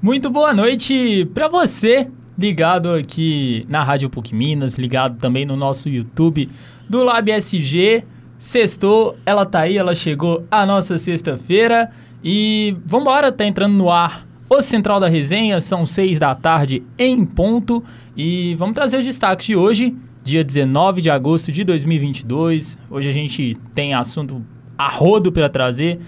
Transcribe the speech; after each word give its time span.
Muito 0.00 0.30
boa 0.30 0.54
noite 0.54 1.28
para 1.34 1.48
você, 1.48 2.08
ligado 2.38 2.92
aqui 2.92 3.66
na 3.68 3.82
Rádio 3.82 4.08
PUC 4.08 4.32
Minas, 4.32 4.74
ligado 4.74 5.18
também 5.18 5.44
no 5.44 5.56
nosso 5.56 5.88
YouTube 5.88 6.48
do 6.88 7.02
Lab 7.02 7.28
SG. 7.32 8.04
Sextou, 8.38 9.16
ela 9.26 9.44
tá 9.44 9.62
aí, 9.62 9.76
ela 9.76 9.96
chegou 9.96 10.46
a 10.48 10.64
nossa 10.64 10.96
sexta-feira 10.98 11.90
e 12.22 12.76
vambora, 12.86 13.32
tá 13.32 13.44
entrando 13.44 13.74
no 13.74 13.90
ar 13.90 14.24
o 14.48 14.62
Central 14.62 15.00
da 15.00 15.08
Resenha, 15.08 15.60
são 15.60 15.84
seis 15.84 16.16
da 16.16 16.32
tarde 16.32 16.80
em 16.96 17.24
ponto 17.24 17.82
e 18.16 18.54
vamos 18.54 18.76
trazer 18.76 18.98
os 18.98 19.04
destaques 19.04 19.46
de 19.46 19.56
hoje, 19.56 19.96
dia 20.22 20.44
19 20.44 21.02
de 21.02 21.10
agosto 21.10 21.50
de 21.50 21.64
2022. 21.64 22.78
Hoje 22.88 23.08
a 23.08 23.12
gente 23.12 23.58
tem 23.74 23.94
assunto 23.94 24.46
a 24.78 24.88
rodo 24.88 25.32
para 25.32 25.48
trazer, 25.48 25.98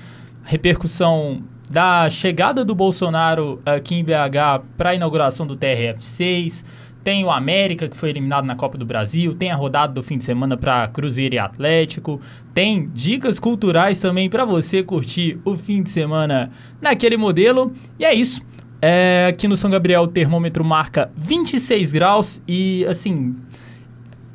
repercussão 0.44 1.42
da 1.70 2.10
chegada 2.10 2.64
do 2.64 2.74
Bolsonaro 2.74 3.62
aqui 3.64 3.94
em 3.94 4.04
BH 4.04 4.64
para 4.76 4.90
a 4.90 4.94
inauguração 4.94 5.46
do 5.46 5.56
TRF6. 5.56 6.64
Tem 7.04 7.24
o 7.24 7.30
América, 7.30 7.88
que 7.88 7.96
foi 7.96 8.10
eliminado 8.10 8.44
na 8.44 8.56
Copa 8.56 8.76
do 8.76 8.84
Brasil. 8.84 9.34
Tem 9.34 9.50
a 9.50 9.54
rodada 9.54 9.92
do 9.92 10.02
fim 10.02 10.18
de 10.18 10.24
semana 10.24 10.56
para 10.56 10.88
Cruzeiro 10.88 11.36
e 11.36 11.38
Atlético. 11.38 12.20
Tem 12.52 12.90
dicas 12.92 13.38
culturais 13.38 13.98
também 14.00 14.28
para 14.28 14.44
você 14.44 14.82
curtir 14.82 15.38
o 15.44 15.56
fim 15.56 15.82
de 15.82 15.90
semana 15.90 16.50
naquele 16.80 17.16
modelo. 17.16 17.72
E 17.98 18.04
é 18.04 18.12
isso. 18.12 18.42
É, 18.82 19.28
aqui 19.30 19.46
no 19.46 19.56
São 19.56 19.70
Gabriel 19.70 20.02
o 20.02 20.08
termômetro 20.08 20.64
marca 20.64 21.10
26 21.16 21.92
graus 21.92 22.42
e, 22.48 22.84
assim, 22.86 23.36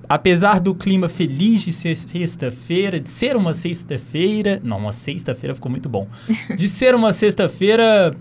apesar 0.08 0.60
do 0.60 0.74
clima 0.74 1.10
feliz 1.10 1.62
de 1.62 1.74
ser 1.74 1.96
sexta-feira, 1.96 3.00
de 3.00 3.10
ser 3.10 3.36
uma 3.36 3.54
sexta-feira, 3.54 4.60
não, 4.64 4.78
uma 4.78 4.92
sexta-feira 4.92 5.54
ficou 5.54 5.70
muito 5.70 5.90
bom. 5.90 6.08
De 6.56 6.68
ser 6.68 6.96
uma 6.96 7.12
sexta-feira, 7.12 8.16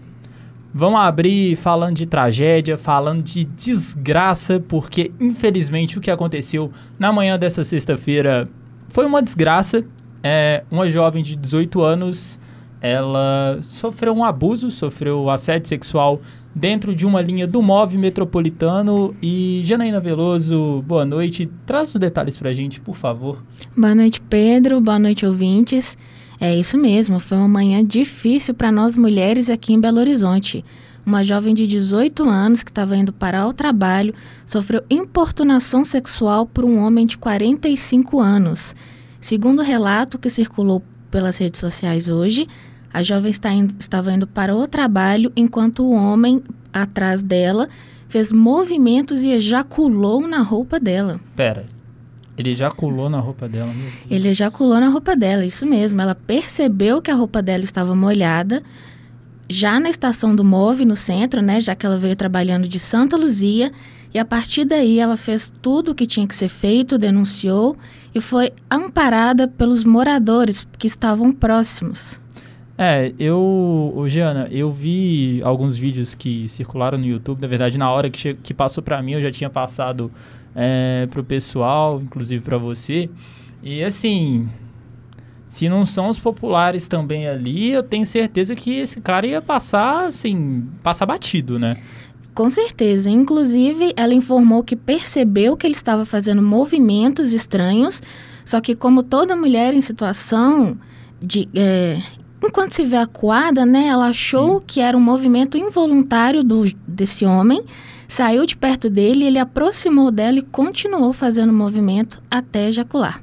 vamos 0.73 1.01
abrir 1.01 1.57
falando 1.57 1.97
de 1.97 2.07
tragédia, 2.07 2.77
falando 2.77 3.23
de 3.23 3.45
desgraça, 3.45 4.59
porque 4.61 5.13
infelizmente 5.21 5.99
o 5.99 6.01
que 6.01 6.11
aconteceu 6.11 6.73
na 6.99 7.13
manhã 7.13 7.39
desta 7.39 7.63
sexta-feira 7.63 8.49
foi 8.89 9.07
uma 9.07 9.23
desgraça. 9.23 9.85
É, 10.23 10.65
uma 10.71 10.89
jovem 10.89 11.23
de 11.23 11.37
18 11.37 11.83
anos, 11.83 12.41
ela 12.81 13.59
sofreu 13.61 14.15
um 14.15 14.25
abuso, 14.25 14.71
sofreu 14.71 15.29
assédio 15.29 15.69
sexual 15.69 16.21
dentro 16.55 16.95
de 16.95 17.05
uma 17.07 17.21
linha 17.21 17.47
do 17.47 17.63
MOV 17.63 17.99
metropolitano. 17.99 19.15
E 19.21 19.61
Janaína 19.65 20.01
Veloso, 20.01 20.83
boa 20.87 21.05
noite. 21.05 21.51
Traz 21.67 21.95
os 21.95 22.01
detalhes 22.01 22.37
para 22.37 22.51
a 22.51 22.53
gente, 22.53 22.81
por 22.81 22.97
favor. 22.97 23.43
Boa 23.77 23.95
noite, 23.95 24.21
Pedro. 24.21 24.81
Boa 24.81 24.99
noite, 24.99 25.27
ouvintes. 25.27 25.97
É 26.41 26.55
isso 26.55 26.77
mesmo, 26.77 27.21
foi 27.21 27.39
uma 27.39 27.49
manhã 27.49 27.85
difícil 27.85 28.55
para 28.55 28.73
nós 28.73 28.97
mulheres 28.97 29.49
aqui 29.49 29.73
em 29.73 29.81
Belo 29.81 29.99
Horizonte. 29.99 30.65
Uma 31.07 31.23
jovem 31.23 31.55
de 31.55 31.67
18 31.67 32.29
anos 32.29 32.63
que 32.63 32.71
estava 32.71 32.97
indo 32.97 33.13
para 33.13 33.47
o 33.47 33.53
trabalho 33.53 34.15
sofreu 34.47 34.83
importunação 34.91 35.85
sexual 35.85 36.47
por 36.47 36.65
um 36.65 36.79
homem 36.79 37.07
de 37.07 37.19
45 37.19 38.21
anos. 38.21 38.75
Segundo 39.21 39.61
o 39.61 39.65
relato 39.65 40.19
que 40.19 40.29
circulou 40.29 40.83
pelas 41.11 41.39
redes 41.39 41.61
sociais 41.61 42.09
hoje, 42.09 42.49
a 42.95 43.03
jovem 43.03 43.35
indo, 43.55 43.75
estava 43.77 44.13
indo 44.13 44.25
para 44.25 44.55
o 44.55 44.69
trabalho 44.69 45.33
enquanto 45.35 45.83
o 45.83 45.93
homem 45.93 46.41
atrás 46.73 47.23
dela 47.23 47.69
fez 48.09 48.31
movimentos 48.31 49.25
e 49.25 49.31
ejaculou 49.31 50.25
na 50.29 50.41
roupa 50.41 50.79
dela. 50.79 51.19
Pera, 51.35 51.67
ele 52.39 52.51
ejaculou 52.51 53.11
na 53.11 53.19
roupa 53.19 53.49
dela? 53.49 53.73
Ele 54.09 54.29
ejaculou 54.29 54.79
na 54.79 54.89
roupa 54.89 55.17
dela, 55.17 55.45
isso 55.45 55.67
mesmo. 55.67 56.01
Ela 56.01 56.15
percebeu 56.15 57.03
que 57.03 57.11
a 57.11 57.17
roupa 57.17 57.43
dela 57.43 57.65
estava 57.65 57.97
molhada 57.97 58.63
já 59.51 59.81
na 59.81 59.91
estação 59.91 60.35
do 60.35 60.45
Move, 60.45 60.85
no 60.85 60.95
centro, 60.95 61.43
né? 61.43 61.59
Já 61.59 61.75
que 61.75 61.85
ela 61.85 61.99
veio 61.99 62.15
trabalhando 62.15 62.69
de 62.69 62.79
Santa 62.79 63.17
Luzia. 63.17 63.73
E 64.13 64.19
a 64.21 64.25
partir 64.25 64.65
daí 64.65 65.01
ela 65.01 65.17
fez 65.17 65.53
tudo 65.61 65.91
o 65.91 65.95
que 65.97 66.07
tinha 66.07 66.29
que 66.29 66.35
ser 66.37 66.47
feito, 66.47 66.97
denunciou 66.97 67.77
e 68.15 68.21
foi 68.21 68.53
amparada 68.71 69.49
pelos 69.49 69.85
moradores 69.85 70.65
que 70.79 70.87
estavam 70.87 71.33
próximos. 71.33 72.23
É, 72.77 73.13
eu, 73.19 74.05
Giana, 74.09 74.49
eu 74.51 74.71
vi 74.71 75.41
alguns 75.45 75.77
vídeos 75.77 76.15
que 76.15 76.49
circularam 76.49 76.99
no 76.99 77.07
YouTube. 77.07 77.41
Na 77.41 77.47
verdade, 77.47 77.79
na 77.79 77.91
hora 77.91 78.11
que, 78.11 78.35
que 78.35 78.53
passou 78.53 78.83
para 78.83 79.01
mim, 79.03 79.13
eu 79.13 79.23
já 79.23 79.31
tinha 79.31 79.49
passado 79.49 80.11
é, 80.55 81.07
pro 81.11 81.23
pessoal, 81.23 82.01
inclusive 82.03 82.43
para 82.43 82.59
você. 82.59 83.09
E 83.63 83.83
assim, 83.83 84.49
se 85.47 85.69
não 85.69 85.87
são 85.87 86.09
os 86.09 86.19
populares 86.19 86.89
também 86.89 87.29
ali, 87.29 87.71
eu 87.71 87.83
tenho 87.83 88.05
certeza 88.05 88.57
que 88.57 88.79
esse 88.79 89.01
cara 89.01 89.27
ia 89.27 89.41
passar, 89.41 90.07
assim, 90.07 90.67
passar 90.83 91.07
batido, 91.07 91.59
né? 91.59 91.81
Com 92.35 92.51
certeza. 92.51 93.09
Inclusive, 93.09 93.93
ela 93.97 94.13
informou 94.13 94.65
que 94.65 94.75
percebeu 94.75 95.57
que 95.57 95.65
ele 95.65 95.77
estava 95.77 96.05
fazendo 96.05 96.43
movimentos 96.43 97.33
estranhos, 97.33 98.03
só 98.45 98.61
que 98.61 98.75
como 98.75 99.05
toda 99.05 99.37
mulher 99.37 99.73
em 99.73 99.81
situação 99.81 100.77
de 101.23 101.49
é, 101.55 102.03
Enquanto 102.43 102.73
se 102.73 102.85
vê 102.85 102.97
acuada, 102.97 103.65
né, 103.65 103.87
ela 103.87 104.09
achou 104.09 104.59
Sim. 104.59 104.65
que 104.67 104.81
era 104.81 104.97
um 104.97 105.01
movimento 105.01 105.57
involuntário 105.57 106.45
do, 106.45 106.65
desse 106.87 107.25
homem, 107.25 107.63
saiu 108.07 108.45
de 108.47 108.57
perto 108.57 108.91
dele, 108.91 109.25
ele 109.25 109.39
aproximou 109.39 110.11
dela 110.11 110.39
e 110.39 110.43
continuou 110.43 111.13
fazendo 111.13 111.51
o 111.51 111.55
movimento 111.55 112.23
até 112.31 112.69
ejacular. 112.69 113.23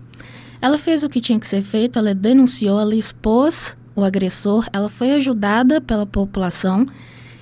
Ela 0.61 0.77
fez 0.77 1.03
o 1.03 1.09
que 1.09 1.21
tinha 1.21 1.39
que 1.39 1.47
ser 1.47 1.61
feito, 1.61 1.97
ela 1.97 2.13
denunciou, 2.13 2.79
ela 2.79 2.95
expôs 2.95 3.77
o 3.95 4.03
agressor, 4.03 4.67
ela 4.71 4.89
foi 4.89 5.11
ajudada 5.11 5.81
pela 5.81 6.05
população 6.05 6.85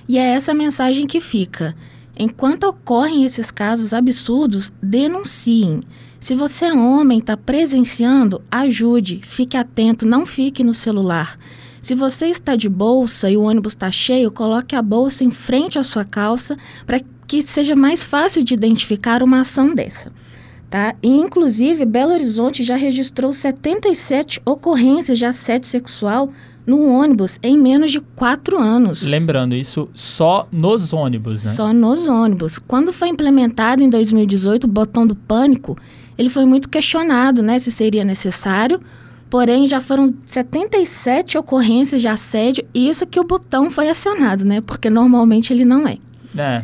e 0.08 0.18
é 0.18 0.22
essa 0.22 0.54
mensagem 0.54 1.06
que 1.06 1.20
fica. 1.20 1.74
Enquanto 2.18 2.64
ocorrem 2.64 3.24
esses 3.24 3.50
casos 3.50 3.92
absurdos, 3.92 4.72
denunciem. 4.82 5.80
Se 6.18 6.34
você 6.34 6.66
é 6.66 6.74
homem, 6.74 7.18
está 7.18 7.36
presenciando, 7.36 8.42
ajude, 8.50 9.20
fique 9.22 9.56
atento, 9.56 10.04
não 10.04 10.26
fique 10.26 10.62
no 10.62 10.74
celular. 10.74 11.38
Se 11.80 11.94
você 11.94 12.26
está 12.26 12.56
de 12.56 12.68
bolsa 12.68 13.30
e 13.30 13.36
o 13.36 13.42
ônibus 13.42 13.72
está 13.72 13.90
cheio, 13.90 14.30
coloque 14.30 14.76
a 14.76 14.82
bolsa 14.82 15.24
em 15.24 15.30
frente 15.30 15.78
à 15.78 15.82
sua 15.82 16.04
calça 16.04 16.56
para 16.86 17.00
que 17.26 17.42
seja 17.42 17.74
mais 17.76 18.04
fácil 18.04 18.42
de 18.42 18.54
identificar 18.54 19.22
uma 19.22 19.40
ação 19.40 19.74
dessa. 19.74 20.12
Tá? 20.68 20.94
E, 21.02 21.08
inclusive, 21.08 21.84
Belo 21.84 22.12
Horizonte 22.12 22.62
já 22.62 22.76
registrou 22.76 23.32
77 23.32 24.40
ocorrências 24.44 25.18
de 25.18 25.24
assédio 25.24 25.68
sexual 25.68 26.30
no 26.66 26.88
ônibus 26.88 27.38
em 27.42 27.58
menos 27.58 27.90
de 27.90 28.00
quatro 28.00 28.58
anos. 28.58 29.02
Lembrando, 29.02 29.56
isso 29.56 29.88
só 29.92 30.46
nos 30.52 30.92
ônibus, 30.92 31.42
né? 31.42 31.50
Só 31.50 31.72
nos 31.72 32.06
ônibus. 32.06 32.58
Quando 32.58 32.92
foi 32.92 33.08
implementado 33.08 33.82
em 33.82 33.90
2018 33.90 34.64
o 34.64 34.68
botão 34.68 35.04
do 35.06 35.16
pânico, 35.16 35.76
ele 36.16 36.28
foi 36.28 36.44
muito 36.44 36.68
questionado 36.68 37.42
né, 37.42 37.58
se 37.58 37.72
seria 37.72 38.04
necessário, 38.04 38.80
Porém, 39.30 39.66
já 39.66 39.80
foram 39.80 40.12
77 40.26 41.38
ocorrências 41.38 42.00
de 42.00 42.08
assédio, 42.08 42.66
e 42.74 42.88
isso 42.88 43.06
que 43.06 43.20
o 43.20 43.24
botão 43.24 43.70
foi 43.70 43.88
acionado, 43.88 44.44
né? 44.44 44.60
Porque 44.60 44.90
normalmente 44.90 45.52
ele 45.52 45.64
não 45.64 45.86
é. 45.86 45.98
É. 46.36 46.62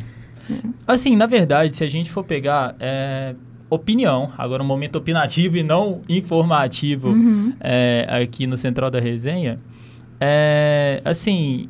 Assim, 0.86 1.14
na 1.14 1.26
verdade, 1.26 1.76
se 1.76 1.84
a 1.84 1.86
gente 1.86 2.10
for 2.10 2.24
pegar 2.24 2.74
é, 2.80 3.36
opinião, 3.70 4.32
agora 4.36 4.62
um 4.62 4.66
momento 4.66 4.96
opinativo 4.96 5.56
e 5.56 5.62
não 5.62 6.02
informativo 6.08 7.10
uhum. 7.10 7.52
é, 7.60 8.06
aqui 8.08 8.46
no 8.46 8.56
Central 8.56 8.90
da 8.90 8.98
Resenha, 8.98 9.60
é, 10.20 11.00
assim, 11.04 11.68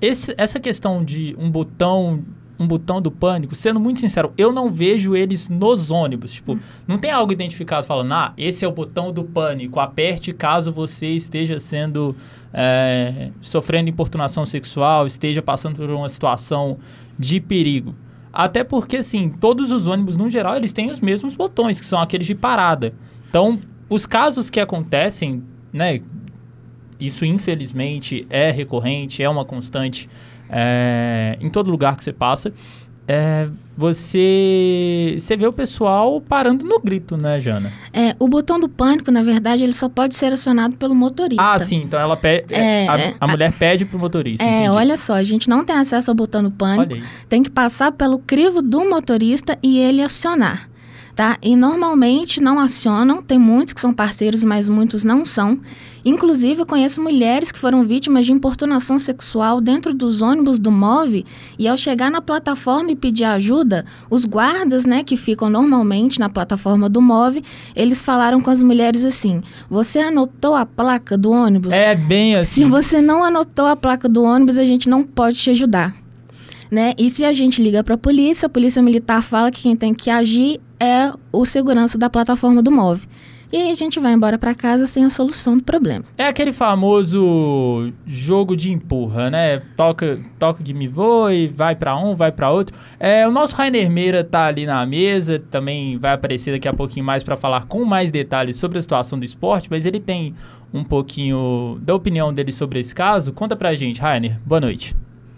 esse, 0.00 0.34
essa 0.38 0.58
questão 0.60 1.04
de 1.04 1.34
um 1.38 1.50
botão 1.50 2.22
um 2.58 2.66
botão 2.66 3.00
do 3.00 3.10
pânico, 3.10 3.54
sendo 3.54 3.78
muito 3.78 4.00
sincero, 4.00 4.32
eu 4.36 4.52
não 4.52 4.70
vejo 4.72 5.14
eles 5.14 5.48
nos 5.48 5.90
ônibus. 5.90 6.32
Tipo, 6.32 6.54
hum. 6.54 6.60
não 6.86 6.98
tem 6.98 7.10
algo 7.10 7.32
identificado 7.32 7.86
falando, 7.86 8.12
ah, 8.12 8.32
esse 8.36 8.64
é 8.64 8.68
o 8.68 8.72
botão 8.72 9.12
do 9.12 9.24
pânico, 9.24 9.78
aperte 9.78 10.32
caso 10.32 10.72
você 10.72 11.08
esteja 11.08 11.58
sendo. 11.58 12.14
É, 12.50 13.30
sofrendo 13.42 13.90
importunação 13.90 14.46
sexual, 14.46 15.06
esteja 15.06 15.42
passando 15.42 15.76
por 15.76 15.90
uma 15.90 16.08
situação 16.08 16.78
de 17.18 17.40
perigo. 17.40 17.94
Até 18.32 18.64
porque, 18.64 18.96
assim, 18.96 19.28
todos 19.28 19.70
os 19.70 19.86
ônibus, 19.86 20.16
no 20.16 20.30
geral, 20.30 20.56
eles 20.56 20.72
têm 20.72 20.90
os 20.90 20.98
mesmos 20.98 21.36
botões, 21.36 21.78
que 21.78 21.84
são 21.84 22.00
aqueles 22.00 22.26
de 22.26 22.34
parada. 22.34 22.94
Então, 23.28 23.58
os 23.88 24.06
casos 24.06 24.48
que 24.48 24.60
acontecem, 24.60 25.42
né, 25.70 26.00
isso 27.00 27.24
infelizmente 27.24 28.26
é 28.28 28.50
recorrente, 28.50 29.22
é 29.22 29.28
uma 29.28 29.44
constante 29.44 30.08
é, 30.50 31.36
em 31.40 31.48
todo 31.48 31.70
lugar 31.70 31.96
que 31.96 32.04
você 32.04 32.12
passa, 32.12 32.52
é, 33.10 33.48
você, 33.74 35.16
você 35.18 35.34
vê 35.34 35.46
o 35.46 35.52
pessoal 35.52 36.20
parando 36.20 36.62
no 36.62 36.78
grito, 36.78 37.16
né, 37.16 37.40
Jana? 37.40 37.72
É, 37.90 38.14
o 38.18 38.28
botão 38.28 38.60
do 38.60 38.68
pânico, 38.68 39.10
na 39.10 39.22
verdade, 39.22 39.64
ele 39.64 39.72
só 39.72 39.88
pode 39.88 40.14
ser 40.14 40.30
acionado 40.30 40.76
pelo 40.76 40.94
motorista. 40.94 41.42
Ah, 41.42 41.58
sim, 41.58 41.84
então 41.84 41.98
ela 41.98 42.18
pede, 42.18 42.52
é, 42.52 42.84
é 42.84 42.86
a, 42.88 42.94
a, 42.94 42.98
a, 43.20 43.28
mulher 43.28 43.50
pede 43.52 43.86
pro 43.86 43.98
motorista. 43.98 44.44
É, 44.44 44.64
entendi. 44.64 44.76
olha 44.76 44.96
só, 44.98 45.14
a 45.14 45.22
gente 45.22 45.48
não 45.48 45.64
tem 45.64 45.76
acesso 45.76 46.10
ao 46.10 46.14
botão 46.14 46.42
do 46.42 46.50
pânico, 46.50 47.02
tem 47.30 47.42
que 47.42 47.48
passar 47.48 47.92
pelo 47.92 48.18
crivo 48.18 48.60
do 48.60 48.84
motorista 48.84 49.58
e 49.62 49.78
ele 49.78 50.02
acionar. 50.02 50.68
Tá? 51.18 51.36
E 51.42 51.56
normalmente 51.56 52.40
não 52.40 52.60
acionam, 52.60 53.20
tem 53.20 53.40
muitos 53.40 53.74
que 53.74 53.80
são 53.80 53.92
parceiros, 53.92 54.44
mas 54.44 54.68
muitos 54.68 55.02
não 55.02 55.24
são. 55.24 55.58
Inclusive, 56.04 56.60
eu 56.60 56.66
conheço 56.66 57.02
mulheres 57.02 57.50
que 57.50 57.58
foram 57.58 57.82
vítimas 57.82 58.24
de 58.24 58.30
importunação 58.30 59.00
sexual 59.00 59.60
dentro 59.60 59.92
dos 59.92 60.22
ônibus 60.22 60.60
do 60.60 60.70
MOVE 60.70 61.26
e 61.58 61.66
ao 61.66 61.76
chegar 61.76 62.08
na 62.08 62.20
plataforma 62.20 62.92
e 62.92 62.94
pedir 62.94 63.24
ajuda, 63.24 63.84
os 64.08 64.24
guardas, 64.24 64.84
né, 64.84 65.02
que 65.02 65.16
ficam 65.16 65.50
normalmente 65.50 66.20
na 66.20 66.28
plataforma 66.28 66.88
do 66.88 67.02
MOVE, 67.02 67.42
eles 67.74 68.00
falaram 68.00 68.40
com 68.40 68.50
as 68.50 68.60
mulheres 68.60 69.04
assim: 69.04 69.42
"Você 69.68 69.98
anotou 69.98 70.54
a 70.54 70.64
placa 70.64 71.18
do 71.18 71.32
ônibus?" 71.32 71.72
É 71.72 71.96
bem 71.96 72.36
assim. 72.36 72.62
Se 72.62 72.64
você 72.64 73.02
não 73.02 73.24
anotou 73.24 73.66
a 73.66 73.74
placa 73.74 74.08
do 74.08 74.22
ônibus, 74.22 74.56
a 74.56 74.64
gente 74.64 74.88
não 74.88 75.02
pode 75.02 75.36
te 75.36 75.50
ajudar. 75.50 75.96
Né? 76.70 76.94
E 76.98 77.08
se 77.08 77.24
a 77.24 77.32
gente 77.32 77.62
liga 77.62 77.82
para 77.82 77.94
a 77.94 77.98
polícia, 77.98 78.46
a 78.46 78.50
polícia 78.50 78.82
militar 78.82 79.22
fala 79.22 79.50
que 79.50 79.62
quem 79.62 79.76
tem 79.76 79.94
que 79.94 80.10
agir 80.10 80.60
é 80.78 81.12
o 81.32 81.44
segurança 81.44 81.96
da 81.96 82.10
plataforma 82.10 82.62
do 82.62 82.70
MOVE. 82.70 83.06
E 83.50 83.56
aí 83.56 83.70
a 83.70 83.74
gente 83.74 83.98
vai 83.98 84.12
embora 84.12 84.36
para 84.36 84.54
casa 84.54 84.86
sem 84.86 85.06
a 85.06 85.10
solução 85.10 85.56
do 85.56 85.62
problema. 85.62 86.04
É 86.18 86.26
aquele 86.26 86.52
famoso 86.52 87.90
jogo 88.06 88.54
de 88.54 88.70
empurra, 88.70 89.30
né? 89.30 89.62
Toca, 89.74 90.20
toca 90.38 90.62
que 90.62 90.74
me 90.74 90.86
voe, 90.86 91.48
vai 91.48 91.74
para 91.74 91.96
um, 91.96 92.14
vai 92.14 92.30
para 92.30 92.50
outro. 92.50 92.76
É, 93.00 93.26
o 93.26 93.30
nosso 93.30 93.56
Rainer 93.56 93.90
Meira 93.90 94.22
tá 94.22 94.44
ali 94.44 94.66
na 94.66 94.84
mesa, 94.84 95.38
também 95.38 95.96
vai 95.96 96.12
aparecer 96.12 96.52
daqui 96.52 96.68
a 96.68 96.74
pouquinho 96.74 97.06
mais 97.06 97.22
para 97.22 97.36
falar 97.36 97.64
com 97.64 97.86
mais 97.86 98.10
detalhes 98.10 98.56
sobre 98.56 98.78
a 98.78 98.82
situação 98.82 99.18
do 99.18 99.24
esporte, 99.24 99.68
mas 99.70 99.86
ele 99.86 99.98
tem 99.98 100.34
um 100.72 100.84
pouquinho 100.84 101.78
da 101.80 101.94
opinião 101.94 102.34
dele 102.34 102.52
sobre 102.52 102.78
esse 102.78 102.94
caso. 102.94 103.32
Conta 103.32 103.56
pra 103.56 103.74
gente, 103.74 103.98
Rainer. 103.98 104.38
Boa 104.44 104.60
noite. 104.60 104.94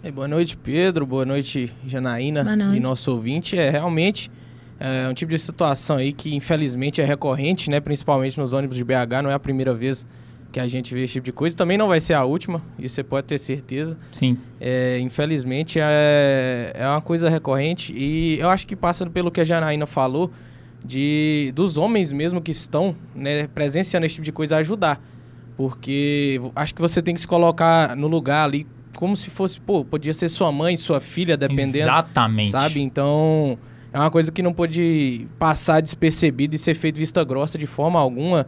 Boa 0.09 0.27
noite, 0.27 0.57
Pedro. 0.57 1.05
Boa 1.05 1.25
noite, 1.25 1.71
Janaína 1.85 2.43
boa 2.43 2.55
noite. 2.55 2.77
e 2.77 2.79
nosso 2.79 3.11
ouvinte. 3.11 3.57
É 3.57 3.69
realmente 3.69 4.31
é 4.79 5.07
um 5.07 5.13
tipo 5.13 5.31
de 5.31 5.37
situação 5.37 5.97
aí 5.97 6.11
que 6.11 6.33
infelizmente 6.33 7.01
é 7.01 7.05
recorrente, 7.05 7.69
né? 7.69 7.79
Principalmente 7.79 8.39
nos 8.39 8.51
ônibus 8.51 8.75
de 8.75 8.83
BH, 8.83 9.21
não 9.23 9.29
é 9.29 9.33
a 9.35 9.39
primeira 9.39 9.73
vez 9.75 10.05
que 10.51 10.59
a 10.59 10.67
gente 10.67 10.93
vê 10.93 11.03
esse 11.03 11.13
tipo 11.13 11.25
de 11.25 11.31
coisa. 11.31 11.55
Também 11.55 11.77
não 11.77 11.87
vai 11.87 12.01
ser 12.01 12.15
a 12.15 12.23
última, 12.23 12.63
isso 12.79 12.95
você 12.95 13.03
pode 13.03 13.27
ter 13.27 13.37
certeza. 13.37 13.95
Sim. 14.11 14.37
É, 14.59 14.97
infelizmente 14.99 15.79
é, 15.79 16.71
é 16.73 16.87
uma 16.87 17.01
coisa 17.01 17.29
recorrente 17.29 17.93
e 17.95 18.39
eu 18.39 18.49
acho 18.49 18.65
que 18.65 18.75
passando 18.75 19.11
pelo 19.11 19.29
que 19.29 19.39
a 19.39 19.43
Janaína 19.43 19.85
falou, 19.85 20.31
de 20.83 21.51
dos 21.53 21.77
homens 21.77 22.11
mesmo 22.11 22.41
que 22.41 22.49
estão 22.49 22.95
né, 23.13 23.45
presenciando 23.47 24.05
esse 24.07 24.15
tipo 24.15 24.25
de 24.25 24.31
coisa 24.31 24.57
ajudar. 24.57 24.99
Porque 25.55 26.41
acho 26.55 26.73
que 26.73 26.81
você 26.81 27.03
tem 27.03 27.13
que 27.13 27.21
se 27.21 27.27
colocar 27.27 27.95
no 27.95 28.07
lugar 28.07 28.45
ali 28.45 28.65
como 29.01 29.17
se 29.17 29.31
fosse, 29.31 29.59
pô, 29.59 29.83
podia 29.83 30.13
ser 30.13 30.29
sua 30.29 30.51
mãe, 30.51 30.77
sua 30.77 31.01
filha, 31.01 31.35
dependendo. 31.35 31.85
Exatamente. 31.85 32.51
Sabe? 32.51 32.81
Então, 32.81 33.57
é 33.91 33.97
uma 33.97 34.11
coisa 34.11 34.31
que 34.31 34.43
não 34.43 34.53
pode 34.53 35.27
passar 35.39 35.81
despercebida 35.81 36.55
e 36.55 36.59
ser 36.59 36.75
feito 36.75 36.97
vista 36.97 37.23
grossa 37.23 37.57
de 37.57 37.65
forma 37.65 37.99
alguma. 37.99 38.45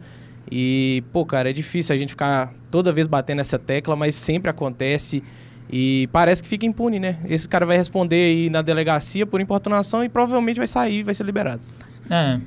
E, 0.48 1.02
pô, 1.12 1.26
cara, 1.26 1.50
é 1.50 1.52
difícil 1.52 1.92
a 1.92 1.98
gente 1.98 2.10
ficar 2.10 2.54
toda 2.70 2.92
vez 2.92 3.08
batendo 3.08 3.40
essa 3.40 3.58
tecla, 3.58 3.96
mas 3.96 4.14
sempre 4.14 4.48
acontece. 4.48 5.24
E 5.68 6.08
parece 6.12 6.40
que 6.40 6.48
fica 6.48 6.64
impune, 6.64 7.00
né? 7.00 7.18
Esse 7.28 7.48
cara 7.48 7.66
vai 7.66 7.76
responder 7.76 8.24
aí 8.24 8.48
na 8.48 8.62
delegacia 8.62 9.26
por 9.26 9.40
importunação 9.40 10.04
e 10.04 10.08
provavelmente 10.08 10.58
vai 10.58 10.68
sair, 10.68 11.02
vai 11.02 11.16
ser 11.16 11.24
liberado. 11.24 11.62
É. 12.08 12.38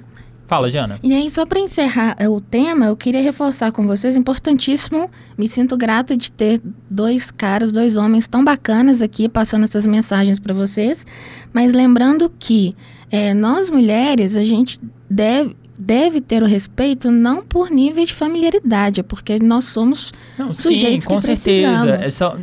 Fala, 0.48 0.70
Jana. 0.70 0.98
E 1.04 1.14
aí, 1.14 1.30
só 1.30 1.46
para 1.46 1.60
encerrar 1.60 2.16
é, 2.18 2.30
o 2.30 2.40
tema, 2.40 2.86
eu 2.86 2.96
queria 2.96 3.22
reforçar 3.22 3.70
com 3.74 3.86
vocês, 3.86 4.16
importantíssimo, 4.16 5.12
me 5.38 5.46
sinto 5.46 5.76
grata 5.76 6.16
de 6.16 6.32
ter 6.32 6.62
dois 6.90 7.30
caras, 7.30 7.74
dois 7.74 7.98
homens 7.98 8.30
tão 8.30 8.46
bacanas 8.46 9.02
aqui 9.02 9.28
passando 9.28 9.66
essas 9.66 9.86
mensagens 9.86 10.40
para 10.40 10.54
vocês, 10.54 11.06
mas 11.52 11.74
lembrando 11.74 12.32
que 12.40 12.74
é, 13.12 13.34
nós 13.34 13.70
mulheres, 13.70 14.38
a 14.38 14.44
gente 14.44 14.80
deve, 15.10 15.54
deve 15.78 16.22
ter 16.22 16.42
o 16.42 16.46
respeito 16.46 17.12
não 17.12 17.44
por 17.44 17.70
nível 17.70 18.06
de 18.06 18.14
familiaridade, 18.14 19.02
é 19.02 19.04
porque 19.04 19.40
nós 19.40 19.66
somos 19.66 20.14
não, 20.40 20.54
sujeitos 20.54 21.04
sim, 21.04 21.10
com 21.10 21.18
que 21.18 21.24
certeza. 21.24 21.90
É 21.96 22.10
só... 22.10 22.38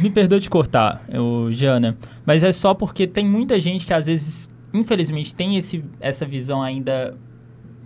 Me 0.00 0.10
perdoe 0.10 0.40
de 0.40 0.50
cortar, 0.50 1.02
eu, 1.10 1.48
Jana, 1.50 1.96
mas 2.26 2.44
é 2.44 2.52
só 2.52 2.74
porque 2.74 3.06
tem 3.06 3.26
muita 3.26 3.58
gente 3.58 3.86
que 3.86 3.94
às 3.94 4.06
vezes 4.06 4.51
infelizmente, 4.72 5.34
tem 5.34 5.56
esse, 5.56 5.84
essa 6.00 6.24
visão 6.24 6.62
ainda. 6.62 7.16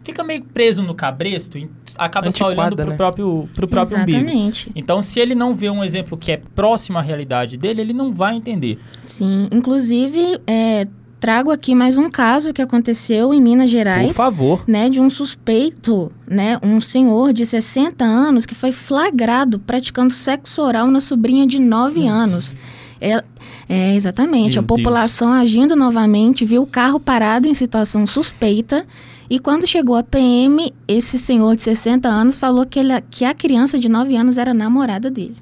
Fica 0.04 0.22
meio 0.22 0.44
preso 0.44 0.82
no 0.82 0.94
cabresto 0.94 1.58
e 1.58 1.68
acaba 1.98 2.28
Antiquada, 2.28 2.54
só 2.54 2.60
olhando 2.60 2.76
pro 2.76 2.90
né? 2.90 2.96
próprio, 2.96 3.48
pro 3.52 3.66
próprio 3.66 3.96
Exatamente. 3.96 4.68
umbigo. 4.68 4.78
Então, 4.78 5.02
se 5.02 5.18
ele 5.18 5.34
não 5.34 5.52
vê 5.52 5.68
um 5.68 5.82
exemplo 5.82 6.16
que 6.16 6.30
é 6.30 6.36
próximo 6.54 6.96
à 6.96 7.00
realidade 7.00 7.56
dele, 7.56 7.80
ele 7.80 7.92
não 7.92 8.12
vai 8.12 8.36
entender. 8.36 8.78
Sim, 9.04 9.48
inclusive, 9.50 10.40
é, 10.46 10.86
trago 11.18 11.50
aqui 11.50 11.74
mais 11.74 11.98
um 11.98 12.08
caso 12.08 12.52
que 12.52 12.62
aconteceu 12.62 13.34
em 13.34 13.40
Minas 13.40 13.68
Gerais. 13.68 14.08
Por 14.08 14.14
favor. 14.14 14.64
Né, 14.66 14.88
de 14.88 15.00
um 15.00 15.10
suspeito, 15.10 16.12
né, 16.24 16.56
um 16.62 16.80
senhor 16.80 17.32
de 17.32 17.44
60 17.44 18.04
anos 18.04 18.46
que 18.46 18.54
foi 18.54 18.70
flagrado 18.70 19.58
praticando 19.58 20.14
sexo 20.14 20.62
oral 20.62 20.88
na 20.88 21.00
sobrinha 21.00 21.46
de 21.46 21.58
9 21.58 22.06
anos. 22.06 22.54
É, 23.00 23.22
é, 23.68 23.94
exatamente. 23.94 24.54
Meu 24.54 24.62
a 24.62 24.66
população 24.66 25.30
Deus. 25.30 25.42
agindo 25.42 25.76
novamente 25.76 26.44
viu 26.44 26.62
o 26.62 26.66
carro 26.66 26.98
parado 26.98 27.46
em 27.46 27.54
situação 27.54 28.06
suspeita. 28.06 28.86
E 29.28 29.38
quando 29.38 29.66
chegou 29.66 29.96
a 29.96 30.02
PM, 30.02 30.72
esse 30.86 31.18
senhor 31.18 31.56
de 31.56 31.62
60 31.62 32.08
anos 32.08 32.38
falou 32.38 32.64
que, 32.64 32.78
ele, 32.78 33.00
que 33.10 33.24
a 33.24 33.34
criança 33.34 33.78
de 33.78 33.88
9 33.88 34.16
anos 34.16 34.38
era 34.38 34.54
namorada 34.54 35.10
dele. 35.10 35.36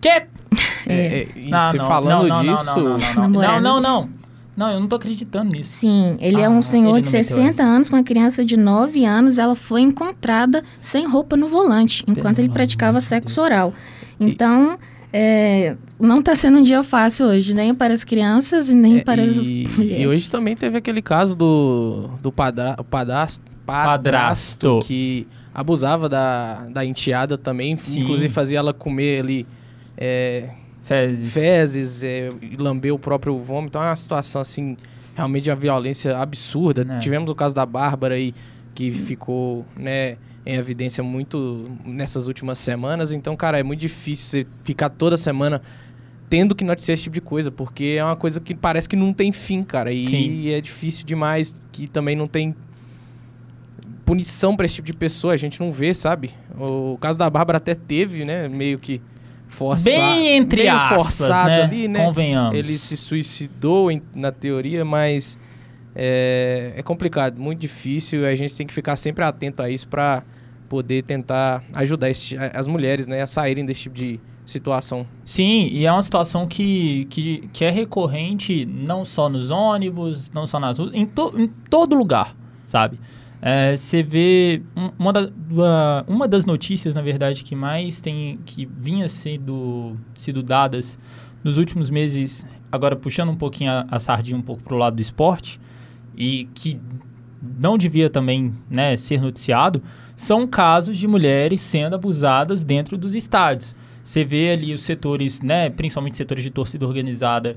Que? 0.00 0.26
É. 0.86 1.22
É, 1.22 1.28
não, 1.48 1.66
você 1.66 1.78
não, 1.78 1.86
falando 1.86 2.28
não, 2.28 2.42
não, 2.42 2.54
disso. 2.54 2.80
Não, 2.80 2.84
não, 2.84 2.98
não, 2.98 3.30
não, 3.30 3.60
não, 3.60 3.80
não, 3.80 4.08
não. 4.54 4.70
eu 4.70 4.80
não 4.80 4.86
tô 4.86 4.96
acreditando 4.96 5.54
nisso. 5.54 5.70
Sim, 5.70 6.18
ele 6.20 6.42
ah, 6.42 6.46
é 6.46 6.48
um 6.48 6.60
senhor 6.60 7.00
de 7.00 7.08
60 7.08 7.62
anos 7.62 7.88
com 7.88 7.96
uma 7.96 8.02
criança 8.02 8.44
de 8.44 8.56
9 8.56 9.02
anos. 9.04 9.38
Ela 9.38 9.54
foi 9.54 9.80
encontrada 9.80 10.62
sem 10.80 11.06
roupa 11.06 11.36
no 11.36 11.46
volante, 11.46 12.04
enquanto 12.06 12.36
Pelo 12.36 12.48
ele 12.48 12.52
praticava 12.52 13.00
sexo 13.00 13.36
Deus. 13.36 13.46
oral. 13.46 13.72
Então, 14.20 14.78
é, 15.12 15.76
não 16.00 16.20
está 16.20 16.34
sendo 16.34 16.58
um 16.58 16.62
dia 16.62 16.82
fácil 16.82 17.26
hoje, 17.26 17.52
nem 17.52 17.74
para 17.74 17.92
as 17.92 18.02
crianças 18.02 18.70
e 18.70 18.74
nem 18.74 18.98
é, 18.98 19.04
para 19.04 19.22
as 19.22 19.36
e, 19.36 19.68
mulheres. 19.76 20.02
E 20.02 20.06
hoje 20.06 20.30
também 20.30 20.56
teve 20.56 20.78
aquele 20.78 21.02
caso 21.02 21.36
do, 21.36 22.08
do 22.22 22.32
padra, 22.32 22.76
padrasto, 22.88 23.44
padrasto, 23.66 24.80
que 24.84 25.26
abusava 25.54 26.08
da, 26.08 26.66
da 26.70 26.84
enteada 26.84 27.36
também, 27.36 27.76
Sim. 27.76 28.00
inclusive 28.00 28.32
fazia 28.32 28.58
ela 28.58 28.72
comer 28.72 29.20
ali 29.20 29.46
é, 29.98 30.48
fezes, 30.82 31.32
fezes 31.34 32.02
é, 32.02 32.30
lamber 32.58 32.94
o 32.94 32.98
próprio 32.98 33.38
vômito. 33.38 33.72
Então 33.72 33.82
é 33.82 33.90
uma 33.90 33.96
situação 33.96 34.40
assim, 34.40 34.78
realmente 35.14 35.44
de 35.44 35.50
uma 35.50 35.56
violência 35.56 36.16
absurda. 36.16 36.86
É. 36.88 36.98
Tivemos 37.00 37.28
o 37.30 37.34
caso 37.34 37.54
da 37.54 37.66
Bárbara 37.66 38.14
aí, 38.14 38.34
que 38.74 38.90
ficou, 38.90 39.66
né 39.76 40.16
em 40.44 40.54
evidência 40.54 41.02
muito 41.02 41.70
nessas 41.84 42.26
últimas 42.26 42.58
semanas. 42.58 43.12
Então, 43.12 43.36
cara, 43.36 43.58
é 43.58 43.62
muito 43.62 43.80
difícil 43.80 44.26
você 44.42 44.46
ficar 44.64 44.88
toda 44.88 45.16
semana 45.16 45.62
tendo 46.28 46.54
que 46.54 46.64
noticiar 46.64 46.94
esse 46.94 47.02
tipo 47.04 47.14
de 47.14 47.20
coisa, 47.20 47.50
porque 47.50 47.96
é 47.98 48.04
uma 48.04 48.16
coisa 48.16 48.40
que 48.40 48.54
parece 48.54 48.88
que 48.88 48.96
não 48.96 49.12
tem 49.12 49.30
fim, 49.32 49.62
cara. 49.62 49.92
E 49.92 50.04
Sim. 50.04 50.48
é 50.48 50.60
difícil 50.60 51.04
demais, 51.04 51.60
que 51.70 51.86
também 51.86 52.16
não 52.16 52.26
tem 52.26 52.54
punição 54.04 54.56
para 54.56 54.66
esse 54.66 54.76
tipo 54.76 54.86
de 54.86 54.94
pessoa, 54.94 55.34
a 55.34 55.36
gente 55.36 55.60
não 55.60 55.70
vê, 55.70 55.94
sabe? 55.94 56.30
O 56.58 56.96
caso 56.98 57.18
da 57.18 57.28
Bárbara 57.28 57.58
até 57.58 57.74
teve, 57.74 58.24
né, 58.24 58.48
meio 58.48 58.78
que 58.78 59.00
forçado, 59.46 59.94
bem 59.94 60.36
entre 60.36 60.62
meio 60.62 60.74
aspas, 60.74 60.96
forçado 60.96 61.48
né? 61.50 61.62
ali, 61.62 61.86
né? 61.86 62.04
Convenhamos. 62.04 62.58
Ele 62.58 62.78
se 62.78 62.96
suicidou 62.96 63.90
na 64.14 64.32
teoria, 64.32 64.84
mas 64.84 65.38
é, 65.94 66.72
é 66.76 66.82
complicado, 66.82 67.38
muito 67.38 67.58
difícil. 67.58 68.26
A 68.26 68.34
gente 68.34 68.56
tem 68.56 68.66
que 68.66 68.72
ficar 68.72 68.96
sempre 68.96 69.24
atento 69.24 69.62
a 69.62 69.70
isso 69.70 69.86
para 69.88 70.22
poder 70.68 71.02
tentar 71.02 71.62
ajudar 71.74 72.08
esse, 72.10 72.36
as 72.36 72.66
mulheres 72.66 73.06
né, 73.06 73.20
a 73.20 73.26
saírem 73.26 73.64
desse 73.64 73.82
tipo 73.82 73.94
de 73.94 74.18
situação. 74.44 75.06
Sim, 75.24 75.68
e 75.70 75.84
é 75.84 75.92
uma 75.92 76.02
situação 76.02 76.46
que, 76.46 77.06
que, 77.10 77.48
que 77.52 77.64
é 77.64 77.70
recorrente 77.70 78.64
não 78.66 79.04
só 79.04 79.28
nos 79.28 79.50
ônibus, 79.50 80.30
não 80.30 80.46
só 80.46 80.58
nas 80.58 80.78
ruas, 80.78 80.92
em, 80.94 81.06
to, 81.06 81.34
em 81.36 81.46
todo 81.68 81.94
lugar, 81.94 82.34
sabe? 82.64 82.98
É, 83.40 83.76
você 83.76 84.02
vê 84.02 84.62
uma, 84.98 85.12
da, 85.12 85.28
uma 86.06 86.28
das 86.28 86.44
notícias, 86.44 86.94
na 86.94 87.02
verdade, 87.02 87.42
que 87.42 87.56
mais 87.56 88.00
tem 88.00 88.38
que 88.46 88.64
vinha 88.64 89.08
sendo 89.08 89.96
sido 90.14 90.42
dadas 90.42 90.98
nos 91.42 91.58
últimos 91.58 91.90
meses, 91.90 92.46
agora 92.70 92.94
puxando 92.94 93.30
um 93.30 93.36
pouquinho 93.36 93.72
a, 93.72 93.86
a 93.90 93.98
sardinha 93.98 94.38
um 94.38 94.42
pouco 94.42 94.62
para 94.62 94.74
o 94.74 94.78
lado 94.78 94.94
do 94.96 95.02
esporte, 95.02 95.60
e 96.16 96.48
que 96.54 96.80
não 97.60 97.76
devia 97.76 98.08
também 98.08 98.52
né, 98.70 98.96
ser 98.96 99.20
noticiado, 99.20 99.82
são 100.14 100.46
casos 100.46 100.96
de 100.96 101.08
mulheres 101.08 101.60
sendo 101.60 101.94
abusadas 101.94 102.62
dentro 102.62 102.96
dos 102.96 103.14
estádios. 103.14 103.74
Você 104.02 104.24
vê 104.24 104.50
ali 104.50 104.72
os 104.74 104.82
setores, 104.82 105.40
né, 105.40 105.70
principalmente 105.70 106.16
setores 106.16 106.42
de 106.44 106.50
torcida 106.50 106.86
organizada, 106.86 107.56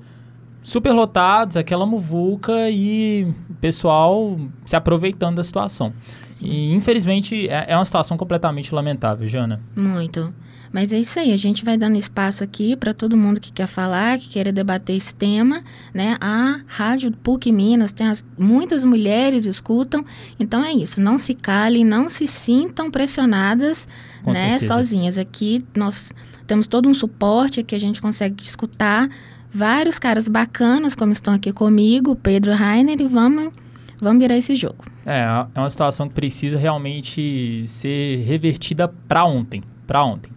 superlotados, 0.61 1.57
aquela 1.57 1.85
muvuca 1.85 2.69
e 2.69 3.27
o 3.49 3.53
pessoal 3.55 4.39
se 4.65 4.75
aproveitando 4.75 5.35
da 5.37 5.43
situação. 5.43 5.93
Sim. 6.29 6.47
E 6.47 6.73
infelizmente 6.73 7.47
é, 7.47 7.65
é 7.69 7.75
uma 7.75 7.85
situação 7.85 8.17
completamente 8.17 8.73
lamentável, 8.73 9.27
Jana. 9.27 9.61
Muito. 9.75 10.33
Mas 10.75 10.91
é 10.91 10.99
isso 10.99 11.17
aí, 11.17 11.31
a 11.31 11.37
gente 11.37 11.63
vai 11.63 11.77
dando 11.77 11.97
espaço 11.97 12.43
aqui 12.43 12.75
para 12.75 12.93
todo 12.93 13.15
mundo 13.15 13.39
que 13.39 13.49
quer 13.49 13.65
falar, 13.65 14.19
que 14.19 14.27
quer 14.27 14.51
debater 14.51 14.93
esse 14.93 15.15
tema, 15.15 15.63
né? 15.93 16.17
A 16.19 16.59
Rádio 16.67 17.13
PUC 17.13 17.49
Minas 17.49 17.93
tem 17.93 18.07
as, 18.07 18.25
muitas 18.37 18.83
mulheres 18.83 19.45
escutam, 19.45 20.03
então 20.37 20.61
é 20.61 20.73
isso, 20.73 20.99
não 20.99 21.17
se 21.17 21.33
calem, 21.33 21.85
não 21.85 22.09
se 22.09 22.27
sintam 22.27 22.91
pressionadas, 22.91 23.87
Com 24.21 24.33
né, 24.33 24.59
certeza. 24.59 24.73
sozinhas. 24.73 25.17
Aqui 25.17 25.63
nós 25.73 26.11
temos 26.45 26.67
todo 26.67 26.89
um 26.89 26.93
suporte 26.93 27.63
que 27.63 27.73
a 27.73 27.79
gente 27.79 28.01
consegue 28.01 28.43
escutar 28.43 29.09
vários 29.49 29.97
caras 29.97 30.27
bacanas 30.27 30.93
como 30.93 31.13
estão 31.13 31.33
aqui 31.33 31.53
comigo, 31.53 32.17
Pedro 32.17 32.51
Rainer, 32.53 32.99
e 32.99 33.07
vamos 33.07 33.53
vamos 34.01 34.19
virar 34.19 34.35
esse 34.35 34.57
jogo. 34.57 34.83
É, 35.05 35.21
é 35.55 35.57
uma 35.57 35.69
situação 35.69 36.09
que 36.09 36.15
precisa 36.15 36.57
realmente 36.57 37.63
ser 37.65 38.25
revertida 38.25 38.89
para 38.89 39.23
ontem, 39.23 39.63
para 39.87 40.03
ontem. 40.03 40.29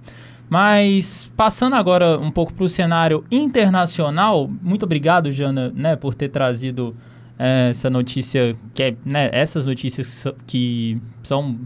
Mas 0.48 1.30
passando 1.36 1.74
agora 1.74 2.18
um 2.18 2.30
pouco 2.30 2.54
para 2.54 2.64
o 2.64 2.68
cenário 2.68 3.24
internacional, 3.30 4.50
muito 4.62 4.84
obrigado, 4.84 5.30
Jana, 5.30 5.70
né, 5.74 5.94
por 5.94 6.14
ter 6.14 6.30
trazido 6.30 6.96
é, 7.38 7.68
essa 7.70 7.90
notícia, 7.90 8.56
que 8.74 8.82
é, 8.82 8.96
né, 9.04 9.28
essas 9.32 9.66
notícias 9.66 10.26
que 10.46 11.00
são 11.22 11.58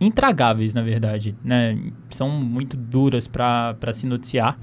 intragáveis, 0.00 0.74
na 0.74 0.82
verdade, 0.82 1.34
né, 1.44 1.76
são 2.08 2.28
muito 2.30 2.76
duras 2.76 3.26
para 3.26 3.92
se 3.92 4.06
noticiar. 4.06 4.58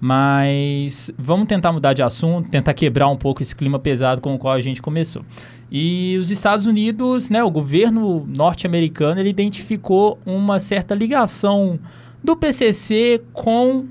Mas 0.00 1.10
vamos 1.18 1.48
tentar 1.48 1.72
mudar 1.72 1.92
de 1.92 2.02
assunto, 2.02 2.48
tentar 2.48 2.72
quebrar 2.72 3.08
um 3.08 3.16
pouco 3.16 3.42
esse 3.42 3.54
clima 3.54 3.80
pesado 3.80 4.20
com 4.20 4.32
o 4.34 4.38
qual 4.38 4.54
a 4.54 4.60
gente 4.60 4.80
começou. 4.80 5.24
E 5.70 6.16
os 6.18 6.30
Estados 6.30 6.66
Unidos, 6.66 7.28
né, 7.28 7.42
o 7.42 7.50
governo 7.50 8.24
norte-americano, 8.26 9.20
ele 9.20 9.30
identificou 9.30 10.18
uma 10.24 10.60
certa 10.60 10.94
ligação 10.94 11.78
do 12.22 12.36
PCC 12.36 13.22
com 13.32 13.86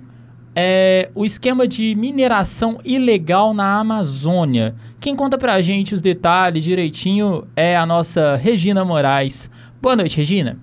é, 0.56 1.10
o 1.14 1.24
esquema 1.24 1.68
de 1.68 1.94
mineração 1.96 2.80
ilegal 2.84 3.54
na 3.54 3.80
Amazônia. 3.80 4.76
Quem 5.00 5.16
conta 5.16 5.38
pra 5.38 5.62
gente 5.62 5.94
os 5.94 6.02
detalhes 6.02 6.64
direitinho 6.64 7.48
é 7.56 7.78
a 7.78 7.86
nossa 7.86 8.36
Regina 8.36 8.84
Moraes. 8.84 9.50
Boa 9.82 9.96
noite, 9.96 10.18
Regina. 10.18 10.58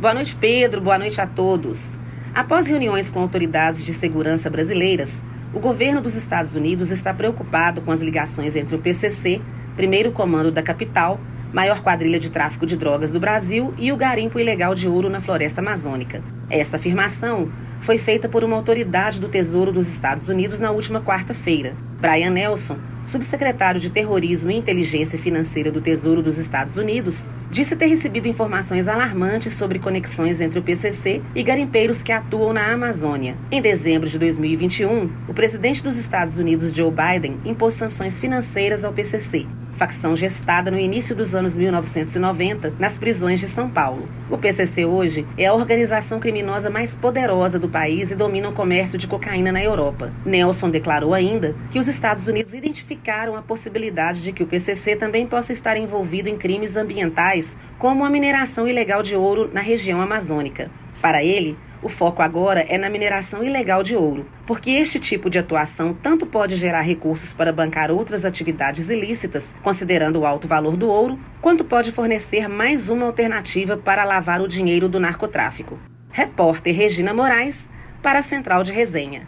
Boa 0.00 0.14
noite, 0.14 0.34
Pedro. 0.34 0.80
Boa 0.80 0.98
noite 0.98 1.20
a 1.20 1.26
todos. 1.26 1.98
Após 2.34 2.66
reuniões 2.66 3.08
com 3.10 3.20
autoridades 3.20 3.84
de 3.84 3.94
segurança 3.94 4.50
brasileiras, 4.50 5.22
o 5.54 5.60
governo 5.60 6.00
dos 6.00 6.16
Estados 6.16 6.56
Unidos 6.56 6.90
está 6.90 7.14
preocupado 7.14 7.80
com 7.80 7.92
as 7.92 8.02
ligações 8.02 8.56
entre 8.56 8.74
o 8.74 8.80
PCC, 8.80 9.40
primeiro 9.76 10.10
comando 10.10 10.50
da 10.50 10.60
capital, 10.60 11.20
maior 11.54 11.80
quadrilha 11.82 12.18
de 12.18 12.30
tráfico 12.30 12.66
de 12.66 12.76
drogas 12.76 13.12
do 13.12 13.20
Brasil, 13.20 13.72
e 13.78 13.92
o 13.92 13.96
garimpo 13.96 14.40
ilegal 14.40 14.74
de 14.74 14.88
ouro 14.88 15.08
na 15.08 15.20
floresta 15.20 15.60
amazônica. 15.60 16.20
Esta 16.50 16.76
afirmação 16.76 17.48
foi 17.80 17.96
feita 17.96 18.28
por 18.28 18.42
uma 18.42 18.56
autoridade 18.56 19.20
do 19.20 19.28
Tesouro 19.28 19.70
dos 19.70 19.88
Estados 19.88 20.28
Unidos 20.28 20.58
na 20.58 20.72
última 20.72 21.00
quarta-feira. 21.00 21.76
Brian 22.00 22.30
Nelson, 22.30 22.76
subsecretário 23.04 23.80
de 23.80 23.88
Terrorismo 23.88 24.50
e 24.50 24.56
Inteligência 24.56 25.18
Financeira 25.18 25.70
do 25.70 25.80
Tesouro 25.80 26.22
dos 26.22 26.38
Estados 26.38 26.76
Unidos, 26.76 27.28
disse 27.50 27.76
ter 27.76 27.86
recebido 27.86 28.26
informações 28.26 28.88
alarmantes 28.88 29.52
sobre 29.52 29.78
conexões 29.78 30.40
entre 30.40 30.58
o 30.58 30.62
PCC 30.62 31.22
e 31.34 31.42
garimpeiros 31.42 32.02
que 32.02 32.10
atuam 32.10 32.52
na 32.52 32.72
Amazônia. 32.72 33.36
Em 33.50 33.62
dezembro 33.62 34.08
de 34.08 34.18
2021, 34.18 35.10
o 35.28 35.34
presidente 35.34 35.82
dos 35.82 35.96
Estados 35.96 36.36
Unidos, 36.36 36.72
Joe 36.72 36.90
Biden, 36.90 37.38
impôs 37.44 37.74
sanções 37.74 38.18
financeiras 38.18 38.84
ao 38.84 38.92
PCC, 38.92 39.46
facção 39.74 40.14
gestada 40.14 40.70
no 40.70 40.78
início 40.78 41.14
dos 41.14 41.34
anos 41.34 41.56
1990 41.56 42.74
nas 42.78 42.96
prisões 42.96 43.40
de 43.40 43.48
São 43.48 43.68
Paulo. 43.68 44.08
O 44.30 44.38
PCC 44.38 44.84
hoje 44.84 45.26
é 45.36 45.46
a 45.46 45.54
organização 45.54 46.20
criminosa 46.20 46.70
mais 46.70 46.96
poderosa 46.96 47.58
do 47.58 47.68
país 47.68 48.10
e 48.10 48.16
domina 48.16 48.48
o 48.48 48.52
comércio 48.52 48.98
de 48.98 49.06
cocaína 49.06 49.52
na 49.52 49.62
Europa. 49.62 50.12
Nelson 50.24 50.70
declarou 50.70 51.12
ainda 51.12 51.54
que 51.70 51.78
os 51.78 51.88
Estados 51.88 52.26
Unidos 52.26 52.54
identificaram 52.54 53.36
a 53.36 53.42
possibilidade 53.42 54.22
de 54.22 54.32
que 54.32 54.42
o 54.42 54.46
PCC 54.46 54.96
também 54.96 55.26
possa 55.26 55.52
estar 55.52 55.76
envolvido 55.76 56.28
em 56.28 56.36
crimes 56.36 56.76
ambientais, 56.76 57.56
como 57.78 58.04
a 58.04 58.10
mineração 58.10 58.66
ilegal 58.68 59.02
de 59.02 59.16
ouro 59.16 59.50
na 59.52 59.60
região 59.60 60.00
amazônica. 60.00 60.70
Para 61.00 61.22
ele, 61.22 61.56
o 61.84 61.88
foco 61.90 62.22
agora 62.22 62.60
é 62.66 62.78
na 62.78 62.88
mineração 62.88 63.44
ilegal 63.44 63.82
de 63.82 63.94
ouro, 63.94 64.26
porque 64.46 64.70
este 64.70 64.98
tipo 64.98 65.28
de 65.28 65.38
atuação 65.38 65.92
tanto 65.92 66.24
pode 66.24 66.56
gerar 66.56 66.80
recursos 66.80 67.34
para 67.34 67.52
bancar 67.52 67.90
outras 67.90 68.24
atividades 68.24 68.88
ilícitas, 68.88 69.54
considerando 69.62 70.20
o 70.20 70.24
alto 70.24 70.48
valor 70.48 70.78
do 70.78 70.88
ouro, 70.88 71.18
quanto 71.42 71.62
pode 71.62 71.92
fornecer 71.92 72.48
mais 72.48 72.88
uma 72.88 73.04
alternativa 73.04 73.76
para 73.76 74.02
lavar 74.02 74.40
o 74.40 74.48
dinheiro 74.48 74.88
do 74.88 74.98
narcotráfico. 74.98 75.78
Repórter 76.10 76.74
Regina 76.74 77.12
Moraes, 77.12 77.70
para 78.02 78.20
a 78.20 78.22
Central 78.22 78.62
de 78.62 78.72
Resenha. 78.72 79.26